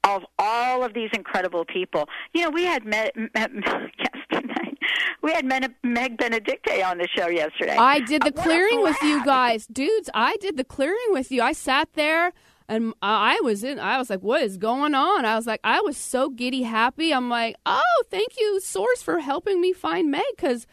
of 0.03 0.23
all 0.39 0.83
of 0.83 0.93
these 0.93 1.09
incredible 1.13 1.65
people. 1.65 2.07
You 2.33 2.43
know, 2.43 2.49
we 2.49 2.65
had 2.65 2.85
met, 2.85 3.15
met 3.15 3.51
yesterday. 3.97 4.77
We 5.21 5.31
had 5.31 5.45
Meg, 5.45 5.71
Meg 5.83 6.17
Benedicte 6.17 6.83
on 6.83 6.97
the 6.97 7.07
show 7.15 7.27
yesterday. 7.27 7.75
I 7.77 7.99
did 7.99 8.23
the 8.23 8.27
uh, 8.27 8.31
What 8.33 8.43
clearing 8.43 8.81
with 8.81 9.01
you 9.03 9.23
guys, 9.23 9.67
dudes. 9.67 10.09
I 10.13 10.35
did 10.41 10.57
the 10.57 10.63
clearing 10.63 10.97
with 11.09 11.31
you. 11.31 11.41
I 11.41 11.51
sat 11.53 11.89
there 11.93 12.33
and 12.67 12.93
I 13.01 13.39
was 13.43 13.63
in. 13.63 13.79
I 13.79 13.97
was 13.97 14.09
like, 14.09 14.21
"What 14.21 14.41
is 14.41 14.57
going 14.57 14.95
on?" 14.95 15.25
I 15.25 15.35
was 15.35 15.45
like, 15.45 15.59
I 15.63 15.81
was 15.81 15.97
so 15.97 16.29
giddy 16.29 16.63
happy. 16.63 17.13
I'm 17.13 17.29
like, 17.29 17.55
"Oh, 17.65 18.03
thank 18.09 18.39
you, 18.39 18.59
Source, 18.61 19.03
for 19.03 19.19
helping 19.19 19.61
me 19.61 19.73
find 19.73 20.09
Meg 20.09 20.23
because 20.35 20.65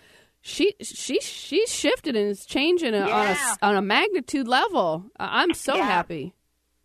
she 0.48 0.74
she 0.82 1.20
she's 1.20 1.72
shifted 1.72 2.16
and 2.16 2.30
is 2.30 2.46
changing 2.46 2.94
a, 2.94 3.00
on 3.02 3.26
a 3.28 3.36
on 3.62 3.76
a 3.76 3.82
magnitude 3.82 4.48
level. 4.48 5.04
I- 5.18 5.42
I'm 5.42 5.54
so 5.54 5.76
Yeah. 5.76 5.84
happy." 5.86 6.34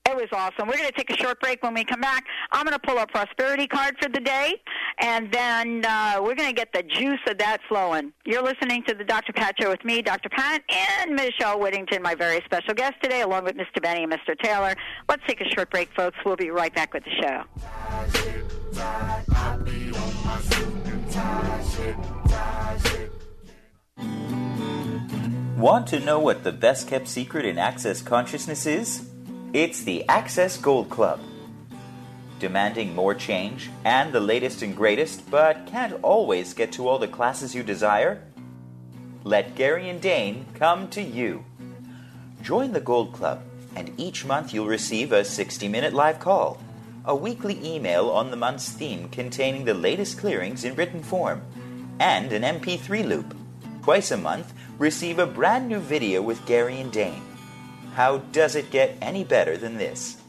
It 0.06 0.18
was 0.18 0.28
awesome. 0.34 0.68
We're 0.68 0.76
going 0.78 0.90
to 0.90 0.96
take 0.98 1.10
a 1.12 1.16
short 1.18 1.40
break. 1.40 1.64
When 1.64 1.74
we 1.74 1.86
come 1.86 2.02
back, 2.02 2.26
I'm 2.52 2.66
going 2.66 2.78
to 2.78 2.88
pull 2.88 3.00
our 3.00 3.08
prosperity 3.08 3.68
card 3.68 3.96
for 4.02 4.10
the 4.10 4.20
day, 4.20 4.56
and 5.00 5.32
then 5.32 5.86
uh, 5.86 6.18
we're 6.22 6.36
going 6.36 6.50
to 6.50 6.54
get 6.54 6.74
the 6.74 6.84
juice 6.84 7.22
of 7.30 7.38
that 7.38 7.60
flowing. 7.70 8.12
You're 8.26 8.44
listening 8.44 8.84
to 8.90 8.94
the 8.94 9.06
Dr. 9.06 9.32
Pat 9.32 9.56
Show 9.60 9.70
with 9.70 9.84
me, 9.86 10.02
Dr. 10.02 10.28
Pat, 10.28 10.62
and 10.70 11.16
Michelle 11.16 11.58
Whittington, 11.58 12.02
my 12.04 12.16
very 12.16 12.42
special 12.44 12.74
guest 12.74 12.96
today, 13.02 13.22
along 13.22 13.46
with 13.46 13.56
Mr. 13.56 13.82
Benny 13.82 14.04
and 14.04 14.12
Mr. 14.12 14.38
Taylor. 14.44 14.76
Let's 15.08 15.24
take 15.26 15.40
a 15.40 15.50
short 15.56 15.72
break, 15.72 15.90
folks. 15.96 16.18
We'll 16.26 16.36
be 16.36 16.50
right 16.52 16.76
back 16.76 16.94
with 16.94 17.06
the 17.06 17.12
show. 17.22 17.44
Want 25.64 25.88
to 25.88 26.00
know 26.02 26.20
what 26.20 26.44
the 26.44 26.52
best 26.52 26.90
kept 26.90 27.08
secret 27.08 27.46
in 27.46 27.58
Access 27.58 28.02
Consciousness 28.02 28.66
is? 28.66 29.08
It's 29.54 29.84
the 29.84 30.04
Access 30.10 30.58
Gold 30.58 30.90
Club. 30.90 31.22
Demanding 32.40 32.94
more 32.94 33.16
change 33.16 33.70
and 33.86 34.12
the 34.12 34.20
latest 34.20 34.62
and 34.62 34.76
greatest, 34.76 35.32
but 35.32 35.66
can't 35.66 35.94
always 36.04 36.54
get 36.54 36.74
to 36.74 36.88
all 36.88 37.00
the 37.00 37.08
classes 37.08 37.56
you 37.56 37.64
desire? 37.64 38.22
Let 39.24 39.56
Gary 39.56 39.88
and 39.88 40.02
Dane 40.02 40.46
come 40.54 40.90
to 40.90 41.02
you. 41.02 41.46
Join 42.42 42.74
the 42.74 42.82
Gold 42.82 43.14
Club, 43.14 43.42
and 43.76 43.94
each 43.98 44.26
month 44.26 44.54
you'll 44.54 44.68
receive 44.68 45.14
a 45.14 45.24
60 45.24 45.70
minute 45.70 45.94
live 45.94 46.20
call, 46.20 46.60
a 47.06 47.16
weekly 47.16 47.58
email 47.64 48.10
on 48.10 48.32
the 48.32 48.38
month's 48.38 48.70
theme 48.70 49.08
containing 49.08 49.64
the 49.64 49.74
latest 49.74 50.18
clearings 50.18 50.66
in 50.66 50.76
written 50.76 51.02
form, 51.02 51.42
and 52.02 52.34
an 52.34 52.42
MP3 52.42 53.08
loop. 53.08 53.34
Twice 53.84 54.12
a 54.12 54.18
month, 54.18 54.54
receive 54.78 55.20
a 55.20 55.26
brand 55.26 55.68
new 55.68 55.80
video 55.80 56.22
with 56.22 56.46
Gary 56.46 56.80
and 56.80 56.90
Dane. 56.90 57.22
How 57.96 58.18
does 58.18 58.56
it 58.56 58.72
get 58.72 58.98
any 59.02 59.26
better 59.26 59.58
than 59.58 59.78
this? 59.78 60.22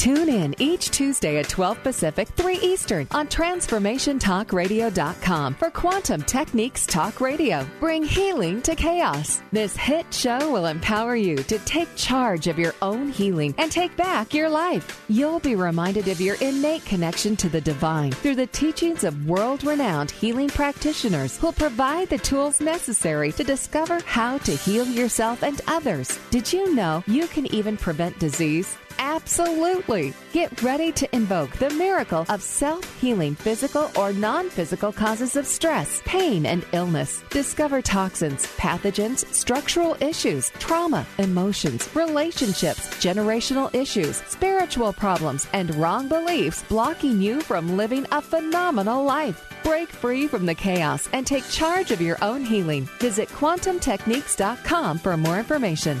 Tune 0.00 0.30
in 0.30 0.54
each 0.58 0.90
Tuesday 0.90 1.38
at 1.40 1.50
12 1.50 1.82
Pacific, 1.82 2.28
3 2.28 2.56
Eastern 2.62 3.06
on 3.10 3.28
TransformationTalkRadio.com 3.28 5.54
for 5.56 5.68
Quantum 5.68 6.22
Techniques 6.22 6.86
Talk 6.86 7.20
Radio. 7.20 7.66
Bring 7.80 8.02
healing 8.02 8.62
to 8.62 8.74
chaos. 8.74 9.42
This 9.52 9.76
hit 9.76 10.06
show 10.14 10.50
will 10.50 10.64
empower 10.64 11.16
you 11.16 11.36
to 11.36 11.58
take 11.66 11.94
charge 11.96 12.46
of 12.46 12.58
your 12.58 12.74
own 12.80 13.10
healing 13.10 13.54
and 13.58 13.70
take 13.70 13.94
back 13.98 14.32
your 14.32 14.48
life. 14.48 15.04
You'll 15.10 15.40
be 15.40 15.54
reminded 15.54 16.08
of 16.08 16.18
your 16.18 16.36
innate 16.36 16.86
connection 16.86 17.36
to 17.36 17.50
the 17.50 17.60
divine 17.60 18.12
through 18.12 18.36
the 18.36 18.46
teachings 18.46 19.04
of 19.04 19.26
world 19.26 19.64
renowned 19.64 20.12
healing 20.12 20.48
practitioners 20.48 21.36
who'll 21.36 21.52
provide 21.52 22.08
the 22.08 22.16
tools 22.16 22.58
necessary 22.58 23.32
to 23.32 23.44
discover 23.44 24.00
how 24.06 24.38
to 24.38 24.52
heal 24.52 24.86
yourself 24.86 25.42
and 25.42 25.60
others. 25.66 26.18
Did 26.30 26.50
you 26.50 26.74
know 26.74 27.04
you 27.06 27.26
can 27.26 27.44
even 27.54 27.76
prevent 27.76 28.18
disease? 28.18 28.78
Absolutely. 29.00 30.12
Get 30.34 30.62
ready 30.62 30.92
to 30.92 31.16
invoke 31.16 31.52
the 31.52 31.70
miracle 31.70 32.26
of 32.28 32.42
self 32.42 32.84
healing 33.00 33.34
physical 33.34 33.90
or 33.96 34.12
non 34.12 34.50
physical 34.50 34.92
causes 34.92 35.36
of 35.36 35.46
stress, 35.46 36.02
pain, 36.04 36.44
and 36.44 36.66
illness. 36.72 37.24
Discover 37.30 37.80
toxins, 37.80 38.46
pathogens, 38.58 39.24
structural 39.32 39.96
issues, 40.00 40.50
trauma, 40.58 41.06
emotions, 41.16 41.88
relationships, 41.96 42.86
generational 43.02 43.74
issues, 43.74 44.18
spiritual 44.28 44.92
problems, 44.92 45.48
and 45.54 45.74
wrong 45.76 46.06
beliefs 46.06 46.62
blocking 46.68 47.22
you 47.22 47.40
from 47.40 47.78
living 47.78 48.06
a 48.12 48.20
phenomenal 48.20 49.02
life. 49.02 49.50
Break 49.64 49.88
free 49.88 50.26
from 50.26 50.44
the 50.44 50.54
chaos 50.54 51.08
and 51.14 51.26
take 51.26 51.48
charge 51.48 51.90
of 51.90 52.02
your 52.02 52.18
own 52.20 52.44
healing. 52.44 52.84
Visit 52.98 53.30
quantumtechniques.com 53.30 54.98
for 54.98 55.16
more 55.16 55.38
information. 55.38 55.98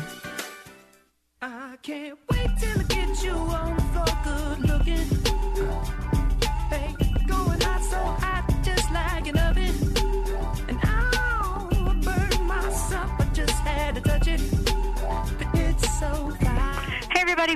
I 1.42 1.76
can't 1.82 2.18
wait 2.30 2.39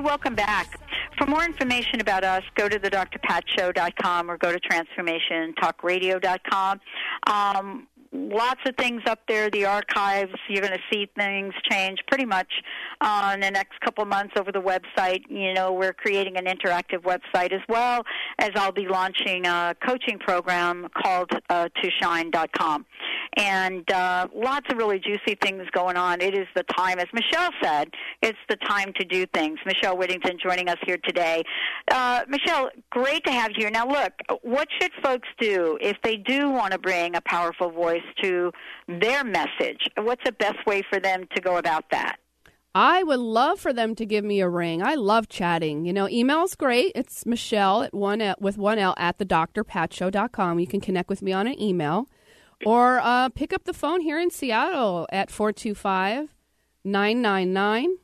welcome 0.04 0.36
back. 0.36 0.78
For 1.18 1.26
more 1.26 1.44
information 1.44 2.00
about 2.00 2.24
us, 2.24 2.42
go 2.54 2.66
to 2.68 2.78
the 2.78 2.90
drpatshow.com 2.90 4.30
or 4.30 4.38
go 4.38 4.52
to 4.52 4.60
transformationtalkradio.com. 4.60 6.80
Um, 7.26 7.88
lots 8.14 8.60
of 8.66 8.76
things 8.76 9.02
up 9.06 9.20
there, 9.28 9.50
the 9.50 9.64
archives. 9.64 10.32
You're 10.48 10.62
going 10.62 10.72
to 10.72 10.82
see 10.92 11.08
things 11.16 11.52
change 11.70 11.98
pretty 12.06 12.24
much 12.24 12.48
uh, 13.00 13.32
in 13.34 13.40
the 13.40 13.50
next 13.50 13.80
couple 13.80 14.04
months 14.04 14.34
over 14.38 14.52
the 14.52 14.60
website. 14.60 15.22
You 15.28 15.52
know, 15.52 15.72
we're 15.72 15.92
creating 15.92 16.36
an 16.36 16.44
interactive 16.44 17.02
website 17.02 17.52
as 17.52 17.60
well 17.68 18.02
as 18.38 18.50
I'll 18.54 18.72
be 18.72 18.86
launching 18.88 19.46
a 19.46 19.74
coaching 19.86 20.18
program 20.18 20.88
called 21.02 21.30
uh, 21.50 21.68
toshine.com. 21.82 22.86
And 23.36 23.90
uh, 23.90 24.28
lots 24.34 24.66
of 24.70 24.78
really 24.78 25.00
juicy 25.00 25.36
things 25.42 25.62
going 25.72 25.96
on. 25.96 26.20
It 26.20 26.34
is 26.34 26.46
the 26.54 26.62
time, 26.76 26.98
as 26.98 27.06
Michelle 27.12 27.50
said, 27.62 27.88
it's 28.22 28.38
the 28.48 28.56
time 28.56 28.92
to 28.98 29.04
do 29.04 29.26
things. 29.34 29.58
Michelle 29.66 29.96
Whittington 29.96 30.38
joining 30.42 30.68
us 30.68 30.78
here 30.86 30.98
today. 31.04 31.42
Uh, 31.90 32.22
Michelle, 32.28 32.70
great 32.90 33.24
to 33.24 33.32
have 33.32 33.50
you 33.50 33.64
here. 33.64 33.70
Now, 33.70 33.88
look, 33.88 34.12
what 34.42 34.68
should 34.80 34.92
folks 35.02 35.28
do 35.40 35.78
if 35.80 35.96
they 36.02 36.16
do 36.16 36.50
want 36.50 36.72
to 36.72 36.78
bring 36.78 37.16
a 37.16 37.20
powerful 37.22 37.70
voice 37.70 38.02
to 38.22 38.52
their 38.88 39.24
message? 39.24 39.80
What's 39.96 40.22
the 40.24 40.32
best 40.32 40.64
way 40.66 40.82
for 40.90 41.00
them 41.00 41.24
to 41.34 41.40
go 41.40 41.56
about 41.56 41.84
that? 41.90 42.16
I 42.76 43.04
would 43.04 43.20
love 43.20 43.60
for 43.60 43.72
them 43.72 43.94
to 43.94 44.04
give 44.04 44.24
me 44.24 44.40
a 44.40 44.48
ring. 44.48 44.82
I 44.82 44.96
love 44.96 45.28
chatting. 45.28 45.84
You 45.84 45.92
know, 45.92 46.08
email's 46.08 46.56
great. 46.56 46.90
It's 46.96 47.24
Michelle 47.24 47.84
at 47.84 47.94
one 47.94 48.20
L, 48.20 48.34
with 48.40 48.58
one 48.58 48.80
L 48.80 48.94
at 48.96 49.18
the 49.18 49.24
drpatshow.com. 49.24 50.58
You 50.58 50.66
can 50.66 50.80
connect 50.80 51.08
with 51.08 51.22
me 51.22 51.32
on 51.32 51.46
an 51.46 51.60
email 51.60 52.08
or 52.64 53.00
uh, 53.00 53.28
pick 53.30 53.52
up 53.52 53.64
the 53.64 53.72
phone 53.72 54.00
here 54.00 54.18
in 54.18 54.30
Seattle 54.30 55.06
at 55.10 55.30
425 55.30 56.34
999 56.84 57.98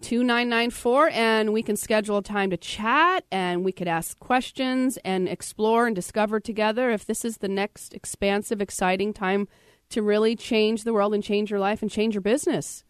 2994 0.00 1.08
and 1.10 1.52
we 1.52 1.62
can 1.62 1.76
schedule 1.76 2.18
a 2.18 2.22
time 2.22 2.50
to 2.50 2.56
chat 2.56 3.24
and 3.32 3.64
we 3.64 3.72
could 3.72 3.88
ask 3.88 4.18
questions 4.18 4.98
and 5.04 5.28
explore 5.28 5.86
and 5.86 5.96
discover 5.96 6.38
together 6.38 6.90
if 6.90 7.06
this 7.06 7.24
is 7.24 7.38
the 7.38 7.48
next 7.48 7.94
expansive, 7.94 8.60
exciting 8.60 9.14
time 9.14 9.48
to 9.88 10.02
really 10.02 10.36
change 10.36 10.84
the 10.84 10.92
world 10.92 11.14
and 11.14 11.24
change 11.24 11.50
your 11.50 11.60
life 11.60 11.80
and 11.80 11.90
change 11.90 12.14
your 12.14 12.20
business. 12.20 12.84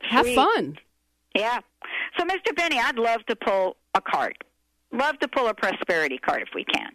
Have 0.00 0.24
Sweet. 0.24 0.36
fun. 0.36 0.78
Yeah. 1.34 1.60
So, 2.18 2.24
Mr. 2.24 2.54
Benny, 2.56 2.78
I'd 2.78 2.98
love 2.98 3.24
to 3.26 3.36
pull 3.36 3.76
a 3.94 4.00
card. 4.00 4.36
Love 4.92 5.18
to 5.18 5.28
pull 5.28 5.48
a 5.48 5.54
prosperity 5.54 6.18
card 6.18 6.42
if 6.42 6.48
we 6.54 6.64
can. 6.64 6.90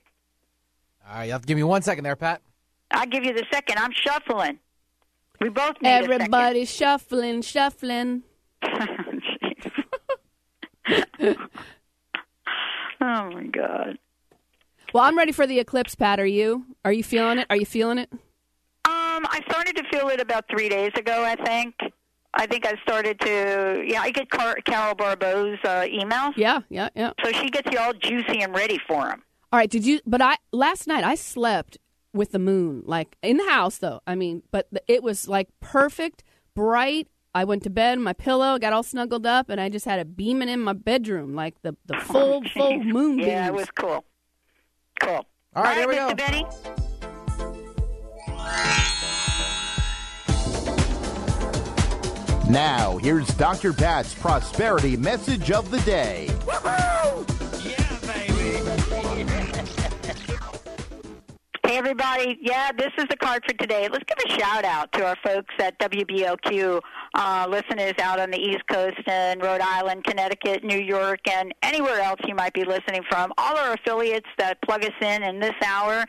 All 1.07 1.17
right, 1.17 1.25
you 1.25 1.31
have 1.31 1.41
to 1.41 1.47
give 1.47 1.57
me 1.57 1.63
one 1.63 1.81
second 1.81 2.03
there, 2.03 2.15
Pat. 2.15 2.41
I'll 2.93 3.07
give 3.07 3.25
you 3.25 3.33
the 3.33 3.45
second. 3.51 3.79
I'm 3.79 3.91
shuffling. 3.91 4.59
We 5.41 5.49
both 5.49 5.81
need 5.81 5.89
a 5.89 6.01
second. 6.01 6.11
Everybody 6.13 6.65
shuffling, 6.65 7.41
shuffling. 7.41 8.23
Oh 13.01 13.29
my 13.31 13.43
God. 13.47 13.97
Well, 14.93 15.03
I'm 15.03 15.17
ready 15.17 15.31
for 15.33 15.45
the 15.45 15.59
eclipse, 15.59 15.95
Pat. 15.95 16.19
Are 16.19 16.25
you? 16.25 16.65
Are 16.85 16.93
you 16.93 17.03
feeling 17.03 17.39
it? 17.39 17.47
Are 17.49 17.55
you 17.55 17.65
feeling 17.65 17.97
it? 17.97 18.09
Um, 18.13 18.19
I 18.85 19.41
started 19.49 19.75
to 19.77 19.83
feel 19.91 20.07
it 20.09 20.21
about 20.21 20.45
three 20.49 20.69
days 20.69 20.91
ago. 20.95 21.23
I 21.23 21.35
think. 21.35 21.75
I 22.35 22.47
think 22.47 22.65
I 22.65 22.73
started 22.81 23.19
to. 23.21 23.83
Yeah, 23.85 24.01
I 24.01 24.11
get 24.11 24.29
Car- 24.29 24.57
Carol 24.65 24.95
Barbeau's 24.95 25.59
uh, 25.63 25.81
emails. 25.81 26.33
Yeah, 26.37 26.61
yeah, 26.69 26.89
yeah. 26.95 27.11
So 27.23 27.31
she 27.31 27.49
gets 27.49 27.71
you 27.71 27.79
all 27.79 27.93
juicy 27.93 28.41
and 28.41 28.55
ready 28.55 28.79
for 28.87 29.03
them. 29.03 29.23
All 29.51 29.59
right. 29.59 29.69
Did 29.69 29.85
you? 29.85 29.99
But 30.05 30.21
I 30.21 30.37
last 30.51 30.87
night 30.87 31.03
I 31.03 31.15
slept 31.15 31.77
with 32.13 32.31
the 32.31 32.39
moon, 32.39 32.83
like 32.85 33.17
in 33.21 33.37
the 33.37 33.49
house, 33.49 33.77
though. 33.77 34.01
I 34.05 34.15
mean, 34.15 34.43
but 34.51 34.67
it 34.87 35.03
was 35.03 35.27
like 35.27 35.49
perfect, 35.59 36.23
bright. 36.55 37.07
I 37.35 37.45
went 37.45 37.63
to 37.63 37.71
bed, 37.71 37.97
my 37.99 38.13
pillow 38.13 38.59
got 38.59 38.73
all 38.73 38.83
snuggled 38.83 39.25
up, 39.25 39.49
and 39.49 39.59
I 39.59 39.69
just 39.69 39.85
had 39.85 39.99
it 39.99 40.15
beaming 40.15 40.49
in 40.49 40.59
my 40.59 40.73
bedroom, 40.73 41.33
like 41.33 41.61
the 41.63 41.75
the 41.85 41.97
oh, 41.97 42.01
full 42.01 42.43
full 42.53 42.83
moon 42.83 43.17
beams. 43.17 43.27
Yeah, 43.27 43.47
it 43.47 43.53
was 43.53 43.69
cool. 43.71 44.05
Cool. 44.99 45.25
All 45.55 45.63
right, 45.63 45.77
here 45.77 45.87
we 45.87 45.95
Mr. 45.95 46.09
go. 46.09 46.15
Benny. 46.15 46.45
Now, 52.49 52.97
here's 52.97 53.27
Dr. 53.29 53.73
Pat's 53.73 54.13
prosperity 54.13 54.95
message 54.95 55.49
of 55.49 55.71
the 55.71 55.79
day. 55.81 56.29
Hey, 61.73 61.79
everybody. 61.79 62.37
Yeah, 62.39 62.71
this 62.71 62.91
is 62.99 63.05
the 63.09 63.17
card 63.17 63.41
for 63.47 63.53
today. 63.55 63.89
Let's 63.91 64.03
give 64.03 64.19
a 64.27 64.39
shout 64.39 64.63
out 64.63 64.91
to 64.91 65.07
our 65.07 65.15
folks 65.25 65.55
at 65.57 65.79
WBLQ, 65.79 66.79
uh, 67.15 67.47
listeners 67.49 67.95
out 67.99 68.19
on 68.19 68.29
the 68.29 68.37
East 68.37 68.61
Coast 68.69 69.01
and 69.07 69.41
Rhode 69.41 69.59
Island, 69.59 70.03
Connecticut, 70.03 70.63
New 70.63 70.77
York, 70.77 71.21
and 71.27 71.51
anywhere 71.63 71.99
else 71.99 72.19
you 72.27 72.35
might 72.35 72.53
be 72.53 72.63
listening 72.63 73.01
from. 73.09 73.33
All 73.39 73.57
our 73.57 73.73
affiliates 73.73 74.27
that 74.37 74.61
plug 74.61 74.85
us 74.85 74.91
in 75.01 75.23
in 75.23 75.39
this 75.39 75.55
hour 75.65 76.05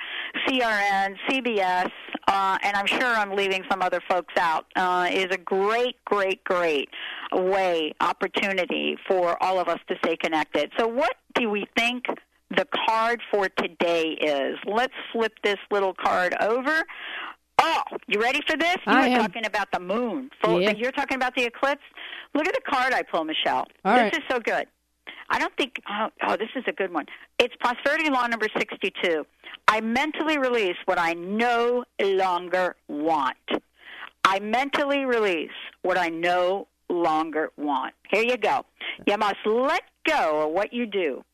CRN, 0.46 1.16
CBS, 1.30 1.90
uh, 2.28 2.58
and 2.62 2.76
I'm 2.76 2.86
sure 2.86 3.14
I'm 3.14 3.34
leaving 3.34 3.64
some 3.70 3.80
other 3.80 4.02
folks 4.06 4.34
out, 4.38 4.66
uh, 4.76 5.08
is 5.10 5.28
a 5.30 5.38
great, 5.38 5.96
great, 6.04 6.44
great 6.44 6.90
way, 7.32 7.94
opportunity 8.02 8.98
for 9.08 9.42
all 9.42 9.58
of 9.58 9.68
us 9.68 9.78
to 9.88 9.96
stay 10.04 10.18
connected. 10.18 10.70
So, 10.76 10.86
what 10.86 11.16
do 11.34 11.48
we 11.48 11.64
think 11.74 12.04
the 12.50 12.66
card 12.86 13.20
for 13.32 13.48
today 13.48 14.16
is? 14.20 14.58
Let's 14.66 14.94
flip 15.12 15.32
this 15.42 15.58
little 15.70 15.94
card 15.94 16.34
over. 16.40 16.82
Oh, 17.60 17.82
you 18.08 18.20
ready 18.20 18.40
for 18.48 18.56
this? 18.56 18.76
You 18.86 18.92
I 18.92 19.08
were 19.08 19.14
am. 19.14 19.20
talking 19.20 19.46
about 19.46 19.70
the 19.72 19.80
moon. 19.80 20.30
Full, 20.42 20.60
Yeah. 20.60 20.72
You're 20.76 20.92
talking 20.92 21.16
about 21.16 21.34
the 21.36 21.44
eclipse. 21.44 21.82
Look 22.34 22.46
at 22.46 22.54
the 22.54 22.60
card 22.68 22.92
I 22.92 23.02
pulled, 23.02 23.28
Michelle. 23.28 23.66
All 23.84 23.94
this 23.94 24.02
right. 24.02 24.14
is 24.16 24.22
so 24.30 24.40
good. 24.40 24.66
I 25.30 25.38
don't 25.38 25.56
think. 25.56 25.76
Oh, 25.88 26.08
oh, 26.28 26.36
this 26.36 26.50
is 26.56 26.64
a 26.66 26.72
good 26.72 26.92
one. 26.92 27.06
It's 27.38 27.54
prosperity 27.60 28.10
law 28.10 28.26
number 28.26 28.46
sixty-two. 28.58 29.24
I 29.68 29.80
mentally 29.80 30.36
release 30.36 30.76
what 30.84 30.98
I 30.98 31.14
no 31.14 31.84
longer 32.00 32.76
want. 32.88 33.36
I 34.24 34.40
mentally 34.40 35.04
release 35.04 35.50
what 35.82 35.96
I 35.96 36.08
no 36.08 36.66
longer 36.90 37.50
want. 37.56 37.94
Here 38.10 38.22
you 38.22 38.36
go. 38.36 38.66
You 39.06 39.16
must 39.16 39.36
let 39.46 39.82
go 40.06 40.46
of 40.46 40.52
what 40.52 40.72
you 40.72 40.86
do. 40.86 41.24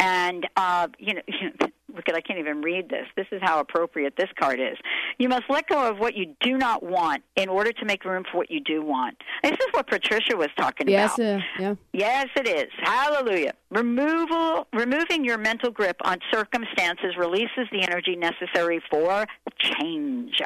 And, 0.00 0.46
uh, 0.56 0.88
you 0.98 1.14
know, 1.14 1.20
look 1.94 2.08
at, 2.08 2.14
I 2.14 2.20
can't 2.20 2.38
even 2.38 2.62
read 2.62 2.88
this. 2.88 3.06
This 3.16 3.26
is 3.32 3.40
how 3.42 3.58
appropriate 3.58 4.14
this 4.16 4.28
card 4.38 4.60
is. 4.60 4.76
You 5.18 5.28
must 5.28 5.44
let 5.48 5.68
go 5.68 5.88
of 5.90 5.98
what 5.98 6.14
you 6.14 6.34
do 6.40 6.56
not 6.56 6.82
want 6.82 7.24
in 7.36 7.48
order 7.48 7.72
to 7.72 7.84
make 7.84 8.04
room 8.04 8.24
for 8.30 8.38
what 8.38 8.50
you 8.50 8.60
do 8.60 8.82
want. 8.82 9.16
This 9.42 9.52
is 9.52 9.66
what 9.72 9.86
Patricia 9.88 10.36
was 10.36 10.48
talking 10.56 10.88
Yes, 10.88 11.18
about. 11.18 11.40
uh, 11.40 11.42
yeah. 11.58 11.74
Yes, 11.92 12.26
it 12.36 12.46
is. 12.46 12.68
Hallelujah. 12.82 13.54
Removal, 13.70 14.68
removing 14.72 15.24
your 15.24 15.38
mental 15.38 15.70
grip 15.70 15.96
on 16.04 16.18
circumstances 16.30 17.16
releases 17.18 17.66
the 17.72 17.82
energy 17.82 18.14
necessary 18.14 18.80
for 18.90 19.26
change. 19.58 20.40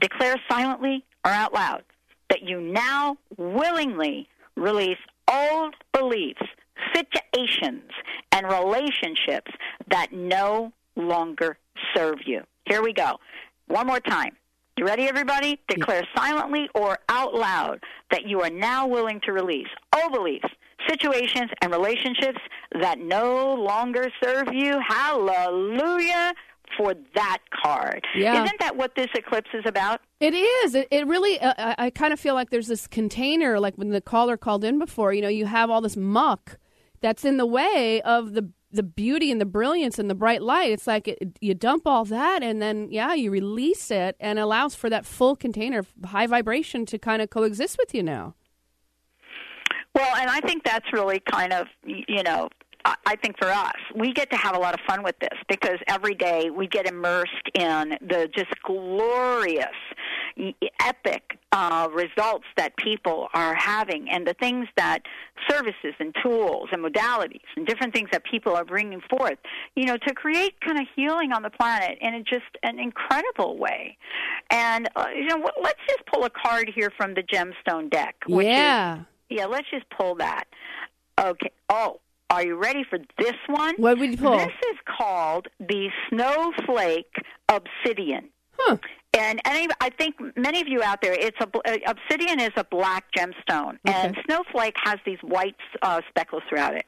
Declare 0.00 0.36
silently 0.48 1.04
or 1.24 1.30
out 1.32 1.52
loud 1.52 1.82
that 2.30 2.42
you 2.42 2.60
now 2.60 3.16
willingly 3.36 4.28
release 4.56 4.98
old 5.30 5.74
beliefs, 5.92 6.42
situations, 6.94 7.90
and 8.32 8.46
relationships 8.46 9.50
that 9.90 10.12
no 10.12 10.72
longer 10.96 11.58
serve 11.94 12.18
you. 12.26 12.42
Here 12.66 12.82
we 12.82 12.92
go. 12.92 13.16
One 13.66 13.86
more 13.86 14.00
time. 14.00 14.36
You 14.76 14.84
ready, 14.86 15.08
everybody? 15.08 15.60
Declare 15.68 16.04
silently 16.16 16.68
or 16.74 16.98
out 17.08 17.34
loud 17.34 17.82
that 18.12 18.28
you 18.28 18.40
are 18.42 18.50
now 18.50 18.86
willing 18.86 19.20
to 19.24 19.32
release 19.32 19.66
all 19.92 20.10
beliefs, 20.10 20.48
situations, 20.88 21.50
and 21.60 21.72
relationships 21.72 22.38
that 22.80 23.00
no 23.00 23.54
longer 23.54 24.08
serve 24.22 24.52
you. 24.52 24.78
Hallelujah 24.86 26.32
for 26.76 26.94
that 27.14 27.38
card. 27.62 28.04
Yeah. 28.14 28.44
Isn't 28.44 28.60
that 28.60 28.76
what 28.76 28.94
this 28.94 29.08
eclipse 29.14 29.50
is 29.52 29.64
about? 29.66 30.00
It 30.20 30.34
is. 30.34 30.74
It, 30.74 30.86
it 30.90 31.06
really. 31.06 31.40
Uh, 31.40 31.54
I, 31.58 31.86
I 31.86 31.90
kind 31.90 32.12
of 32.12 32.20
feel 32.20 32.34
like 32.34 32.50
there's 32.50 32.68
this 32.68 32.86
container, 32.86 33.58
like 33.58 33.74
when 33.74 33.88
the 33.88 34.00
caller 34.00 34.36
called 34.36 34.64
in 34.64 34.78
before. 34.78 35.12
You 35.12 35.22
know, 35.22 35.28
you 35.28 35.46
have 35.46 35.70
all 35.70 35.80
this 35.80 35.96
muck 35.96 36.58
that's 37.00 37.24
in 37.24 37.36
the 37.36 37.46
way 37.46 38.00
of 38.02 38.34
the 38.34 38.50
the 38.70 38.82
beauty 38.82 39.30
and 39.30 39.40
the 39.40 39.46
brilliance 39.46 39.98
and 39.98 40.10
the 40.10 40.14
bright 40.14 40.42
light. 40.42 40.70
It's 40.70 40.86
like 40.86 41.08
it, 41.08 41.38
you 41.40 41.54
dump 41.54 41.86
all 41.86 42.04
that, 42.06 42.42
and 42.42 42.60
then 42.60 42.88
yeah, 42.90 43.14
you 43.14 43.30
release 43.30 43.90
it, 43.90 44.16
and 44.20 44.38
allows 44.38 44.74
for 44.74 44.90
that 44.90 45.06
full 45.06 45.36
container 45.36 45.78
of 45.78 45.88
high 46.04 46.26
vibration 46.26 46.84
to 46.86 46.98
kind 46.98 47.22
of 47.22 47.30
coexist 47.30 47.78
with 47.78 47.94
you 47.94 48.02
now. 48.02 48.34
Well, 49.94 50.16
and 50.16 50.30
I 50.30 50.40
think 50.40 50.64
that's 50.64 50.92
really 50.92 51.20
kind 51.20 51.52
of, 51.52 51.66
you 51.84 52.22
know, 52.22 52.50
I 52.84 53.16
think 53.16 53.36
for 53.38 53.48
us, 53.48 53.74
we 53.94 54.12
get 54.12 54.30
to 54.30 54.36
have 54.36 54.54
a 54.54 54.58
lot 54.58 54.74
of 54.74 54.80
fun 54.86 55.02
with 55.02 55.18
this 55.18 55.36
because 55.48 55.78
every 55.88 56.14
day 56.14 56.50
we 56.50 56.66
get 56.68 56.86
immersed 56.86 57.32
in 57.54 57.96
the 58.00 58.28
just 58.34 58.52
glorious, 58.64 59.66
epic 60.80 61.38
uh, 61.52 61.88
results 61.92 62.44
that 62.56 62.76
people 62.76 63.28
are 63.34 63.54
having 63.54 64.08
and 64.10 64.26
the 64.26 64.34
things 64.34 64.66
that 64.76 65.00
services 65.48 65.94
and 65.98 66.14
tools 66.22 66.68
and 66.72 66.84
modalities 66.84 67.40
and 67.56 67.66
different 67.66 67.92
things 67.94 68.08
that 68.12 68.22
people 68.24 68.54
are 68.54 68.64
bringing 68.64 69.00
forth, 69.08 69.38
you 69.74 69.84
know, 69.84 69.96
to 69.96 70.14
create 70.14 70.60
kind 70.60 70.78
of 70.78 70.86
healing 70.94 71.32
on 71.32 71.42
the 71.42 71.50
planet 71.50 71.98
in 72.00 72.14
a, 72.14 72.22
just 72.22 72.44
an 72.62 72.78
incredible 72.78 73.58
way. 73.58 73.96
And, 74.50 74.88
uh, 74.96 75.06
you 75.14 75.26
know, 75.26 75.48
let's 75.62 75.80
just 75.88 76.06
pull 76.06 76.24
a 76.24 76.30
card 76.30 76.70
here 76.74 76.92
from 76.96 77.14
the 77.14 77.22
gemstone 77.22 77.90
deck. 77.90 78.16
Which 78.26 78.46
Yeah. 78.46 79.00
Is, 79.00 79.04
yeah, 79.30 79.46
let's 79.46 79.68
just 79.70 79.86
pull 79.90 80.14
that. 80.16 80.44
Okay. 81.20 81.50
Oh, 81.68 82.00
are 82.30 82.44
you 82.44 82.56
ready 82.56 82.84
for 82.88 82.98
this 83.18 83.34
one? 83.46 83.74
What 83.78 83.98
would 83.98 84.10
you 84.12 84.16
pull? 84.16 84.36
This 84.36 84.48
is 84.70 84.76
called 84.98 85.48
the 85.58 85.88
snowflake 86.08 87.14
obsidian. 87.48 88.28
Huh. 88.58 88.76
And 89.18 89.40
any, 89.44 89.66
I 89.80 89.90
think 89.90 90.14
many 90.36 90.60
of 90.60 90.68
you 90.68 90.82
out 90.82 91.02
there, 91.02 91.12
it's 91.12 91.36
a 91.40 91.46
uh, 91.46 91.76
obsidian 91.86 92.40
is 92.40 92.52
a 92.56 92.64
black 92.64 93.04
gemstone, 93.16 93.78
and 93.84 94.16
snowflake 94.26 94.76
has 94.84 94.98
these 95.04 95.18
white 95.22 95.56
uh, 95.82 96.00
speckles 96.08 96.42
throughout 96.48 96.74
it. 96.74 96.86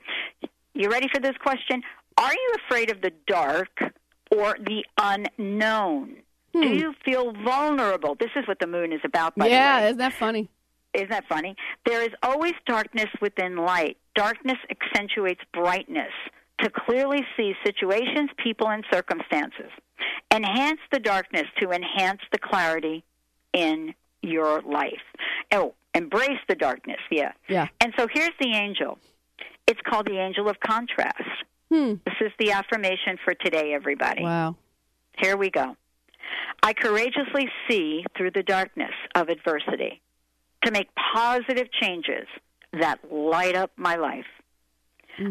You 0.74 0.90
ready 0.90 1.08
for 1.12 1.20
this 1.20 1.36
question? 1.42 1.82
Are 2.16 2.32
you 2.32 2.54
afraid 2.64 2.90
of 2.90 3.00
the 3.00 3.12
dark 3.26 3.80
or 4.30 4.56
the 4.60 4.84
unknown? 4.98 6.16
Do 6.52 6.68
you 6.68 6.94
feel 7.04 7.32
vulnerable? 7.44 8.16
This 8.18 8.30
is 8.36 8.46
what 8.48 8.58
the 8.58 8.66
moon 8.66 8.92
is 8.92 9.00
about, 9.04 9.36
by 9.36 9.44
the 9.44 9.50
way. 9.50 9.56
yeah, 9.56 9.86
isn't 9.86 9.98
that 9.98 10.12
funny? 10.12 10.48
Isn't 10.94 11.10
that 11.10 11.24
funny? 11.28 11.54
There 11.86 12.02
is 12.02 12.10
always 12.22 12.54
darkness 12.66 13.06
within 13.20 13.56
light. 13.56 13.96
Darkness 14.16 14.58
accentuates 14.68 15.40
brightness 15.52 16.12
to 16.62 16.70
clearly 16.70 17.24
see 17.36 17.54
situations, 17.64 18.30
people, 18.36 18.68
and 18.68 18.84
circumstances. 18.92 19.70
Enhance 20.32 20.80
the 20.92 20.98
darkness 20.98 21.46
to 21.60 21.70
enhance 21.70 22.20
the 22.32 22.38
clarity 22.38 23.04
in 23.52 23.94
your 24.22 24.62
life. 24.62 25.02
Oh, 25.52 25.74
embrace 25.94 26.38
the 26.48 26.54
darkness, 26.54 27.00
yeah. 27.10 27.32
Yeah. 27.48 27.68
And 27.80 27.92
so 27.98 28.06
here's 28.12 28.30
the 28.40 28.54
angel. 28.54 28.98
It's 29.66 29.80
called 29.86 30.06
the 30.06 30.18
angel 30.18 30.48
of 30.48 30.58
contrast. 30.60 31.22
Hmm. 31.70 31.94
This 32.04 32.14
is 32.20 32.32
the 32.38 32.52
affirmation 32.52 33.18
for 33.24 33.34
today, 33.34 33.72
everybody. 33.74 34.22
Wow. 34.22 34.56
Here 35.18 35.36
we 35.36 35.50
go. 35.50 35.76
I 36.62 36.72
courageously 36.72 37.48
see 37.68 38.04
through 38.16 38.32
the 38.32 38.42
darkness 38.42 38.92
of 39.14 39.28
adversity 39.28 40.00
to 40.64 40.70
make 40.70 40.88
positive 41.14 41.70
changes 41.72 42.26
that 42.72 42.98
light 43.10 43.56
up 43.56 43.72
my 43.76 43.96
life. 43.96 44.26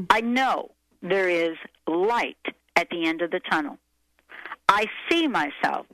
I 0.09 0.21
know 0.21 0.71
there 1.02 1.30
is 1.30 1.58
light 1.88 2.38
at 2.76 2.89
the 2.89 3.08
end 3.08 3.22
of 3.22 3.32
the 3.32 3.39
tunnel. 3.52 3.78
I 4.68 4.86
see 5.10 5.28
myself, 5.28 5.86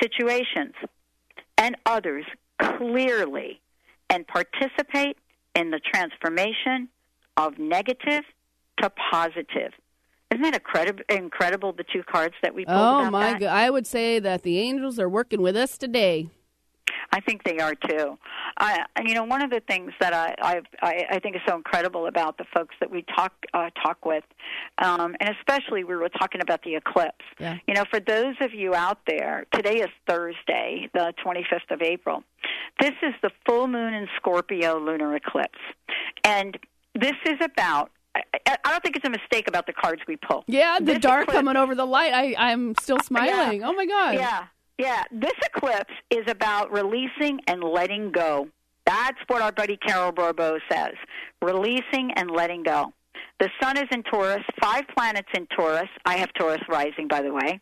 situations, 0.00 0.74
and 1.58 1.76
others 1.86 2.24
clearly 2.60 3.60
and 4.10 4.26
participate 4.26 5.18
in 5.54 5.70
the 5.70 5.80
transformation 5.80 6.88
of 7.36 7.58
negative 7.58 8.24
to 8.80 8.90
positive. 9.12 9.72
Isn't 10.30 10.42
that 10.42 10.54
incredible, 10.54 11.02
incredible 11.08 11.72
the 11.72 11.84
two 11.84 12.02
cards 12.02 12.34
that 12.42 12.54
we 12.54 12.64
pulled 12.64 12.76
Oh 12.78 13.10
my 13.10 13.32
that? 13.32 13.40
god! 13.40 13.48
I 13.48 13.70
would 13.70 13.86
say 13.86 14.18
that 14.18 14.42
the 14.42 14.58
angels 14.58 14.98
are 14.98 15.08
working 15.08 15.42
with 15.42 15.56
us 15.56 15.78
today. 15.78 16.28
I 17.12 17.20
think 17.20 17.44
they 17.44 17.58
are 17.58 17.74
too. 17.74 18.18
I, 18.58 18.84
you 19.04 19.14
know, 19.14 19.24
one 19.24 19.42
of 19.42 19.50
the 19.50 19.60
things 19.60 19.92
that 20.00 20.12
I, 20.12 20.34
I, 20.42 20.60
I 20.82 21.04
I 21.12 21.18
think 21.20 21.36
is 21.36 21.42
so 21.46 21.54
incredible 21.56 22.06
about 22.06 22.38
the 22.38 22.44
folks 22.52 22.74
that 22.80 22.90
we 22.90 23.02
talk 23.16 23.32
uh, 23.52 23.70
talk 23.82 24.04
with, 24.04 24.24
um, 24.78 25.14
and 25.20 25.34
especially 25.38 25.84
we 25.84 25.94
were 25.96 26.08
talking 26.08 26.40
about 26.40 26.62
the 26.62 26.74
eclipse. 26.74 27.24
Yeah. 27.38 27.58
You 27.68 27.74
know, 27.74 27.84
for 27.90 28.00
those 28.00 28.34
of 28.40 28.52
you 28.52 28.74
out 28.74 28.98
there, 29.06 29.46
today 29.52 29.76
is 29.80 29.88
Thursday, 30.08 30.88
the 30.92 31.12
25th 31.24 31.70
of 31.70 31.82
April. 31.82 32.24
This 32.80 32.92
is 33.02 33.14
the 33.22 33.30
full 33.46 33.68
moon 33.68 33.94
in 33.94 34.08
Scorpio 34.16 34.78
lunar 34.78 35.14
eclipse, 35.14 35.58
and 36.24 36.58
this 36.94 37.14
is 37.26 37.36
about. 37.42 37.90
I, 38.16 38.22
I 38.46 38.56
I 38.64 38.70
don't 38.70 38.82
think 38.82 38.96
it's 38.96 39.06
a 39.06 39.10
mistake 39.10 39.48
about 39.48 39.66
the 39.66 39.72
cards 39.72 40.02
we 40.06 40.16
pull. 40.16 40.44
Yeah, 40.46 40.78
the 40.78 40.84
This 40.94 40.98
dark 41.00 41.22
eclipse- 41.24 41.36
coming 41.38 41.56
over 41.56 41.74
the 41.74 41.86
light. 41.86 42.12
I 42.12 42.34
I'm 42.50 42.74
still 42.76 42.98
smiling. 43.00 43.60
Yeah. 43.60 43.68
Oh 43.68 43.72
my 43.72 43.86
god. 43.86 44.14
Yeah, 44.14 44.44
yeah. 44.78 45.04
This 45.12 45.34
eclipse 45.54 45.94
is 46.10 46.24
about 46.28 46.72
releasing 46.72 47.40
and 47.46 47.62
letting 47.62 48.10
go. 48.10 48.48
That's 48.86 49.18
what 49.28 49.40
our 49.40 49.52
buddy 49.52 49.76
Carol 49.76 50.12
Bourbeau 50.12 50.58
says 50.70 50.92
releasing 51.42 52.10
and 52.16 52.30
letting 52.30 52.62
go. 52.62 52.92
The 53.40 53.50
sun 53.60 53.76
is 53.76 53.84
in 53.90 54.02
Taurus, 54.04 54.42
five 54.62 54.84
planets 54.96 55.28
in 55.36 55.46
Taurus. 55.56 55.88
I 56.04 56.18
have 56.18 56.32
Taurus 56.34 56.62
rising, 56.68 57.08
by 57.08 57.20
the 57.22 57.32
way. 57.32 57.60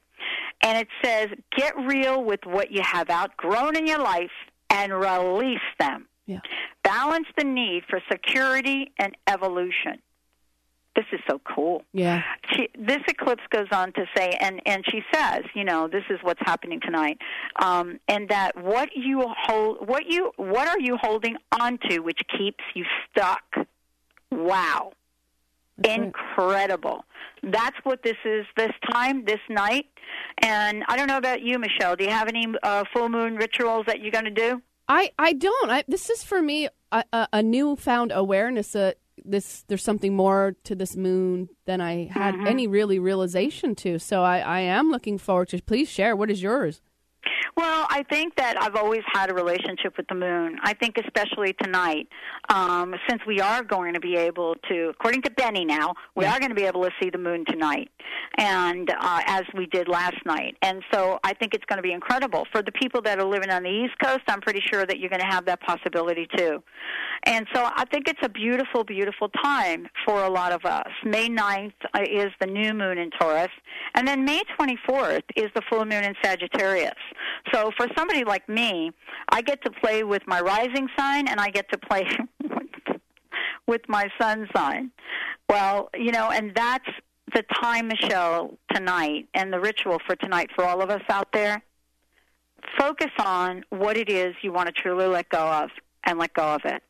And 0.63 0.79
it 0.79 0.89
says, 1.03 1.29
get 1.57 1.75
real 1.77 2.23
with 2.23 2.41
what 2.45 2.71
you 2.71 2.83
have 2.83 3.11
outgrown 3.11 3.77
in 3.77 3.87
your 3.87 3.99
life 3.99 4.31
and 4.71 4.93
release 4.93 5.59
them. 5.81 6.07
Yeah. 6.27 6.41
Balance 6.85 7.27
the 7.37 7.45
need 7.45 7.83
for 7.89 8.01
security 8.11 8.93
and 8.99 9.17
evolution. 9.27 10.01
This 10.95 11.07
is 11.13 11.21
so 11.29 11.41
cool 11.45 11.85
Yeah. 11.95 12.23
she, 12.53 12.69
this 12.79 13.01
eclipse 13.09 13.43
goes 13.51 13.69
on 13.73 13.93
to 13.95 14.05
say, 14.17 14.37
and 14.41 14.61
and 14.67 14.85
she 14.91 15.03
says, 15.13 15.43
you 15.55 15.65
know, 15.65 15.89
this 15.89 16.05
is 16.11 16.19
what's 16.23 16.41
happening 16.45 16.81
tonight, 16.81 17.19
um, 17.63 17.99
and 18.09 18.29
that 18.29 18.57
what 18.63 18.91
you 18.95 19.25
hold, 19.45 19.89
what 19.89 20.05
you, 20.07 20.33
what 20.37 20.69
are 20.69 20.79
you 20.81 20.99
holding 21.01 21.37
onto, 21.59 22.03
which 22.03 22.21
keeps 22.37 22.63
you 22.75 22.85
stuck? 23.11 23.43
Wow, 24.31 24.93
incredible. 25.83 27.05
That's 27.43 27.77
what 27.85 28.03
this 28.03 28.17
is 28.25 28.47
this 28.57 28.73
time, 28.93 29.25
this 29.25 29.41
night, 29.49 29.87
and 30.39 30.85
I 30.89 30.97
don't 30.97 31.09
know 31.09 31.17
about 31.17 31.43
you, 31.43 31.59
Michelle. 31.59 31.97
Do 31.97 32.05
you 32.05 32.11
have 32.11 32.29
any 32.29 32.47
uh, 32.63 32.85
full 32.93 33.09
moon 33.09 33.37
rituals 33.37 33.87
that 33.87 34.01
you're 34.01 34.13
going 34.13 34.27
to 34.27 34.31
do? 34.31 34.63
I 34.89 35.11
I 35.19 35.33
don't. 35.33 35.71
I, 35.71 35.85
this 35.89 36.11
is 36.11 36.23
for 36.23 36.43
me 36.43 36.69
a, 36.93 37.05
a, 37.13 37.29
a 37.35 37.43
newfound 37.43 38.13
awareness 38.15 38.73
that 38.73 38.99
this 39.25 39.65
there's 39.69 39.83
something 39.85 40.15
more 40.15 40.55
to 40.65 40.75
this 40.75 40.97
moon 40.97 41.49
than 41.67 41.81
I 41.81 42.07
had 42.07 42.35
Mhm. 42.35 42.47
any 42.49 42.67
really 42.67 42.99
realization 42.99 43.75
to. 43.77 43.99
So 43.99 44.23
I 44.23 44.39
I 44.41 44.61
am 44.61 44.91
looking 44.91 45.19
forward 45.19 45.49
to. 45.51 45.63
Please 45.63 45.89
share. 45.89 46.15
What 46.17 46.31
is 46.31 46.43
yours? 46.43 46.81
Well, 47.55 47.87
I 47.91 48.03
think 48.09 48.37
that 48.37 48.61
I've 48.61 48.77
always 48.77 49.03
had 49.13 49.31
a 49.31 49.35
relationship 49.35 49.99
with 49.99 50.07
the 50.09 50.15
moon. 50.15 50.57
I 50.63 50.73
think 50.73 50.97
especially 50.97 51.55
tonight, 51.63 52.09
um, 52.49 52.95
since 53.09 53.21
we 53.27 53.41
are 53.41 53.63
going 53.63 53.93
to 53.93 54.01
be 54.01 54.17
able 54.17 54.55
to, 54.71 54.89
according 54.89 55.21
to 55.23 55.31
Benny 55.33 55.67
now, 55.67 55.93
we 56.17 56.25
are 56.25 56.39
going 56.39 56.49
to 56.49 56.55
be 56.55 56.65
able 56.65 56.83
to 56.83 56.91
see 57.01 57.11
the 57.11 57.19
moon 57.19 57.45
tonight, 57.47 57.91
and 58.39 58.89
uh, 58.99 59.21
as 59.27 59.43
we 59.55 59.67
did 59.67 59.87
last 59.87 60.17
night. 60.25 60.57
And 60.63 60.83
so 60.93 61.19
I 61.25 61.35
think 61.35 61.53
it's 61.53 61.65
going 61.67 61.77
to 61.77 61.83
be 61.83 61.93
incredible 61.93 62.47
for 62.53 62.63
the 62.63 62.73
people 62.73 63.03
that 63.03 63.19
are 63.19 63.25
living 63.25 63.51
on 63.51 63.65
the 63.65 63.71
East 63.71 63.99
Coast. 64.03 64.23
I'm 64.29 64.41
pretty 64.41 64.63
sure 64.73 64.87
that 64.87 64.99
you're 64.99 65.11
going 65.11 65.21
to 65.21 65.27
have 65.27 65.45
that 65.45 65.61
possibility 65.61 66.27
too. 66.35 66.63
And 67.25 67.47
so 67.55 67.69
I 67.77 67.85
think 67.93 68.09
it's 68.09 68.19
a 68.23 68.31
beautiful, 68.31 68.83
beautiful 68.83 69.29
time 69.45 69.89
for 70.07 70.25
a 70.25 70.31
lot 70.31 70.53
of 70.53 70.65
us. 70.65 70.89
May 71.05 71.29
9th 71.29 71.73
uh, 71.95 72.01
is 72.01 72.31
the 72.41 72.47
new 72.47 72.73
moon 72.73 72.97
in 72.97 73.11
Taurus, 73.11 73.51
and 73.95 74.09
then 74.09 74.25
May 74.25 74.43
24th 74.59 75.23
is 75.37 75.51
the 75.55 75.63
full 75.69 75.85
moon 75.85 76.03
in 76.03 76.15
Sagittarius. 76.25 76.95
So 77.53 77.71
for 77.77 77.87
somebody 77.97 78.25
like 78.25 78.49
me, 78.49 78.93
I 79.31 79.43
get 79.43 79.63
to 79.65 79.71
play 79.71 80.05
with 80.05 80.23
my 80.27 80.41
rising 80.41 80.89
sign 80.99 81.29
and 81.29 81.41
I 81.41 81.49
get 81.49 81.71
to 81.73 81.79
play 81.79 82.07
with 83.67 83.83
my 83.89 84.09
sun 84.21 84.49
sign. 84.55 84.91
Well, 85.49 85.91
you 85.95 86.13
know, 86.13 86.31
and 86.31 86.55
that's 86.55 86.89
the 87.35 87.43
time, 87.63 87.89
Michelle, 87.89 88.57
tonight, 88.75 89.29
and 89.35 89.53
the 89.53 89.61
ritual 89.61 89.99
for 90.07 90.17
tonight 90.17 90.51
for 90.55 90.65
all 90.65 90.83
of 90.83 90.91
us 90.91 91.03
out 91.09 91.29
there. 91.33 91.63
Focus 92.79 93.11
on 93.19 93.65
what 93.71 93.97
it 93.97 94.09
is 94.09 94.35
you 94.43 94.53
want 94.53 94.67
to 94.67 94.73
truly 94.73 95.07
let 95.07 95.29
go 95.29 95.39
of 95.47 95.71
and 96.05 96.19
let 96.19 96.33
go 96.35 96.55
of 96.55 96.63
it. 96.65 96.83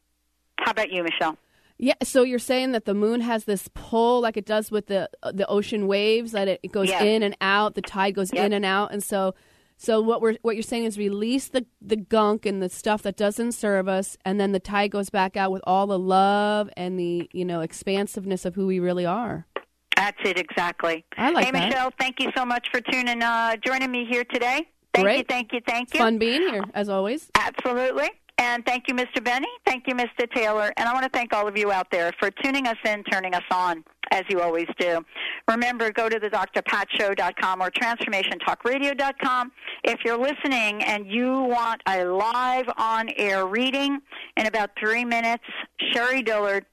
How 0.58 0.70
about 0.72 0.90
you, 0.92 1.02
Michelle? 1.02 1.36
Yeah. 1.78 1.94
So 2.02 2.22
you're 2.22 2.38
saying 2.38 2.72
that 2.72 2.84
the 2.84 2.94
moon 2.94 3.20
has 3.22 3.44
this 3.44 3.68
pull, 3.74 4.20
like 4.20 4.36
it 4.36 4.44
does 4.44 4.70
with 4.70 4.86
the 4.86 5.08
uh, 5.22 5.32
the 5.32 5.46
ocean 5.48 5.86
waves, 5.88 6.32
that 6.32 6.46
it, 6.46 6.60
it 6.62 6.70
goes 6.72 6.88
Yes. 6.88 7.02
in 7.02 7.22
and 7.22 7.36
out. 7.40 7.74
The 7.74 7.82
tide 7.82 8.14
goes 8.14 8.30
in 8.30 8.52
and 8.52 8.64
out, 8.64 8.92
and 8.92 9.02
so. 9.02 9.34
So 9.82 10.00
what 10.00 10.22
we're 10.22 10.36
what 10.42 10.54
you're 10.54 10.62
saying 10.62 10.84
is 10.84 10.96
release 10.96 11.48
the 11.48 11.66
the 11.80 11.96
gunk 11.96 12.46
and 12.46 12.62
the 12.62 12.68
stuff 12.68 13.02
that 13.02 13.16
doesn't 13.16 13.50
serve 13.50 13.88
us, 13.88 14.16
and 14.24 14.38
then 14.38 14.52
the 14.52 14.60
tide 14.60 14.92
goes 14.92 15.10
back 15.10 15.36
out 15.36 15.50
with 15.50 15.60
all 15.66 15.88
the 15.88 15.98
love 15.98 16.70
and 16.76 16.96
the 16.96 17.28
you 17.32 17.44
know 17.44 17.62
expansiveness 17.62 18.44
of 18.44 18.54
who 18.54 18.68
we 18.68 18.78
really 18.78 19.04
are. 19.04 19.48
That's 19.96 20.18
it 20.24 20.38
exactly. 20.38 21.04
I 21.16 21.30
like 21.30 21.46
hey, 21.46 21.50
that. 21.50 21.68
Michelle, 21.68 21.92
thank 21.98 22.20
you 22.20 22.30
so 22.36 22.44
much 22.44 22.68
for 22.70 22.80
tuning, 22.80 23.24
uh, 23.24 23.56
joining 23.56 23.90
me 23.90 24.06
here 24.08 24.22
today. 24.22 24.68
Thank 24.94 25.18
you, 25.18 25.24
thank 25.28 25.52
you, 25.52 25.60
thank 25.66 25.92
you. 25.92 25.98
Fun 25.98 26.16
being 26.16 26.42
here 26.42 26.62
as 26.74 26.88
always. 26.88 27.28
Absolutely. 27.34 28.08
And 28.38 28.64
thank 28.66 28.88
you, 28.88 28.94
Mr. 28.94 29.22
Benny. 29.22 29.48
Thank 29.66 29.86
you, 29.86 29.94
Mr. 29.94 30.30
Taylor. 30.34 30.72
And 30.76 30.88
I 30.88 30.92
want 30.92 31.04
to 31.04 31.10
thank 31.10 31.32
all 31.32 31.46
of 31.46 31.56
you 31.56 31.70
out 31.70 31.90
there 31.90 32.12
for 32.18 32.30
tuning 32.30 32.66
us 32.66 32.76
in, 32.84 33.04
turning 33.04 33.34
us 33.34 33.44
on, 33.52 33.84
as 34.10 34.22
you 34.28 34.40
always 34.40 34.66
do. 34.78 35.04
Remember, 35.48 35.92
go 35.92 36.08
to 36.08 36.18
the 36.18 36.28
drpatshow.com 36.30 37.62
or 37.62 37.70
transformationtalkradio.com. 37.70 39.52
If 39.84 40.00
you're 40.04 40.18
listening 40.18 40.82
and 40.82 41.06
you 41.06 41.42
want 41.42 41.82
a 41.86 42.04
live 42.04 42.66
on 42.78 43.10
air 43.16 43.46
reading 43.46 44.00
in 44.36 44.46
about 44.46 44.70
three 44.78 45.04
minutes, 45.04 45.44
Sherrie 45.92 46.22
Dillard 46.22 46.64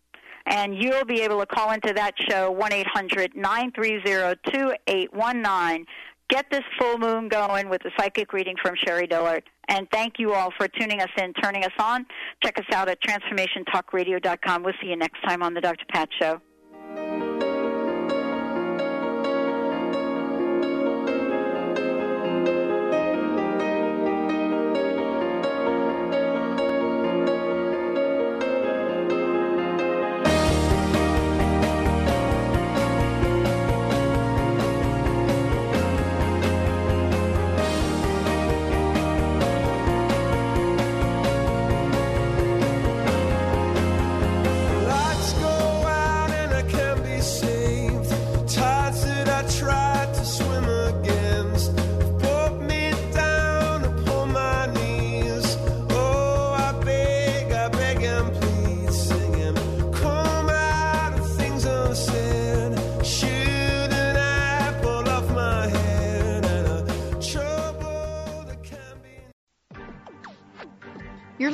And 0.46 0.76
you'll 0.76 1.06
be 1.06 1.22
able 1.22 1.40
to 1.40 1.46
call 1.46 1.72
into 1.72 1.94
that 1.94 2.14
show, 2.30 2.52
1 2.52 2.74
800 2.74 3.36
930 3.36 4.40
2819. 4.52 5.86
Get 6.30 6.46
this 6.52 6.64
full 6.80 6.98
moon 7.00 7.28
going 7.28 7.70
with 7.70 7.84
a 7.86 7.92
psychic 7.98 8.34
reading 8.34 8.56
from 8.62 8.76
Sherrie 8.76 9.08
Dillard. 9.08 9.44
And 9.70 9.88
thank 9.92 10.16
you 10.18 10.34
all 10.34 10.52
for 10.58 10.68
tuning 10.68 11.00
us 11.00 11.10
in, 11.18 11.32
turning 11.34 11.64
us 11.64 11.72
on. 11.80 12.06
Check 12.44 12.58
us 12.58 12.66
out 12.74 12.90
at 12.90 12.98
transformationtalkradio.com. 13.02 14.64
We'll 14.64 14.74
see 14.82 14.90
you 14.90 14.98
next 14.98 15.22
time 15.28 15.44
on 15.44 15.54
the 15.54 15.62
Dr. 15.62 15.86
Pat 15.92 16.10
Show. 16.20 16.42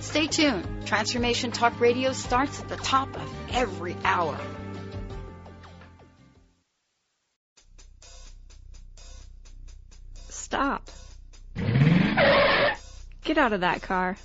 Stay 0.00 0.26
tuned. 0.26 0.86
Transformation 0.86 1.50
Talk 1.50 1.80
Radio 1.80 2.12
starts 2.12 2.60
at 2.60 2.68
the 2.68 2.76
top 2.76 3.16
of 3.16 3.34
every 3.50 3.96
hour. 4.04 4.38
Stop. 10.28 10.88
Get 13.24 13.38
out 13.38 13.52
of 13.52 13.62
that 13.62 13.82
car. 13.82 14.16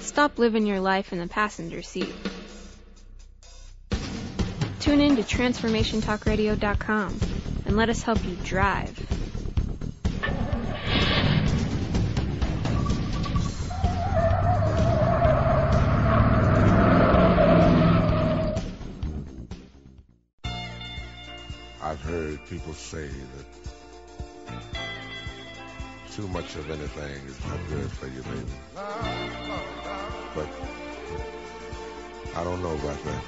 Stop 0.00 0.38
living 0.38 0.66
your 0.66 0.80
life 0.80 1.12
in 1.12 1.18
the 1.18 1.26
passenger 1.26 1.82
seat. 1.82 2.14
Tune 4.80 5.00
in 5.00 5.16
to 5.16 5.22
TransformationTalkRadio.com 5.22 7.20
and 7.66 7.76
let 7.76 7.88
us 7.88 8.02
help 8.02 8.24
you 8.24 8.36
drive. 8.44 9.15
I've 21.96 22.10
heard 22.10 22.46
people 22.50 22.74
say 22.74 23.08
that 23.08 23.46
too 26.12 26.28
much 26.28 26.54
of 26.56 26.70
anything 26.70 27.26
is 27.26 27.42
not 27.46 27.58
good 27.70 27.90
for 27.90 28.06
you, 28.06 28.22
baby. 28.22 28.44
But 30.34 30.46
I 32.36 32.44
don't 32.44 32.62
know 32.62 32.74
about 32.74 33.02
that. 33.02 33.22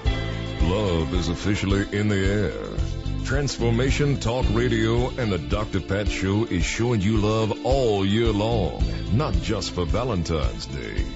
Love 0.65 1.15
is 1.15 1.29
officially 1.31 1.99
in 1.99 2.09
the 2.09 2.19
air. 2.19 3.25
Transformation 3.25 4.21
Talk 4.21 4.45
Radio 4.51 5.09
and 5.17 5.33
the 5.33 5.39
Dr. 5.39 5.81
Pat 5.81 6.09
Show 6.09 6.45
is 6.45 6.63
showing 6.63 7.01
you 7.01 7.17
love 7.17 7.65
all 7.65 8.05
year 8.05 8.33
long, 8.33 8.85
not 9.17 9.33
just 9.33 9.71
for 9.71 9.87
Valentine's 9.87 10.67
Day. 10.67 11.07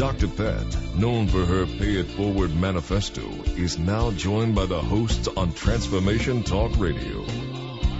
Dr. 0.00 0.28
Pat, 0.28 0.96
known 0.96 1.28
for 1.28 1.44
her 1.44 1.66
Pay 1.66 2.00
It 2.00 2.06
Forward 2.06 2.56
manifesto, 2.56 3.20
is 3.58 3.78
now 3.78 4.10
joined 4.12 4.54
by 4.54 4.64
the 4.64 4.80
hosts 4.80 5.28
on 5.28 5.52
Transformation 5.52 6.42
Talk 6.42 6.72
Radio. 6.78 7.22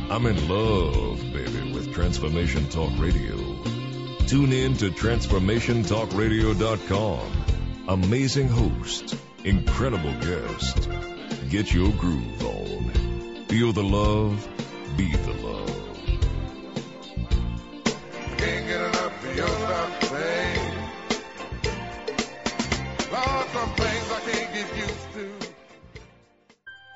I'm 0.09 0.25
in 0.25 0.49
love, 0.49 1.21
baby, 1.31 1.75
with 1.75 1.93
Transformation 1.93 2.67
Talk 2.71 2.91
Radio. 2.99 3.37
Tune 4.27 4.51
in 4.51 4.79
to 4.79 4.91
TransformationTalkRadio.com. 4.91 7.45
Amazing 7.89 8.49
host, 8.49 9.15
incredible 9.45 10.15
guest. 10.21 10.89
Get 11.51 11.75
your 11.75 11.93
groove 11.93 12.43
on. 12.43 13.45
Feel 13.49 13.75
the 13.75 13.85
love, 13.85 14.49
be 14.97 15.15
the 15.15 15.35
love. 15.35 15.60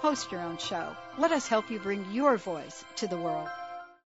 Host 0.00 0.30
your 0.30 0.42
own 0.42 0.58
show. 0.58 0.94
Let 1.18 1.32
us 1.32 1.48
help 1.48 1.70
you 1.70 1.80
bring 1.80 2.12
your 2.12 2.36
voice 2.36 2.84
to 2.96 3.08
the 3.08 3.16
world. 3.16 3.48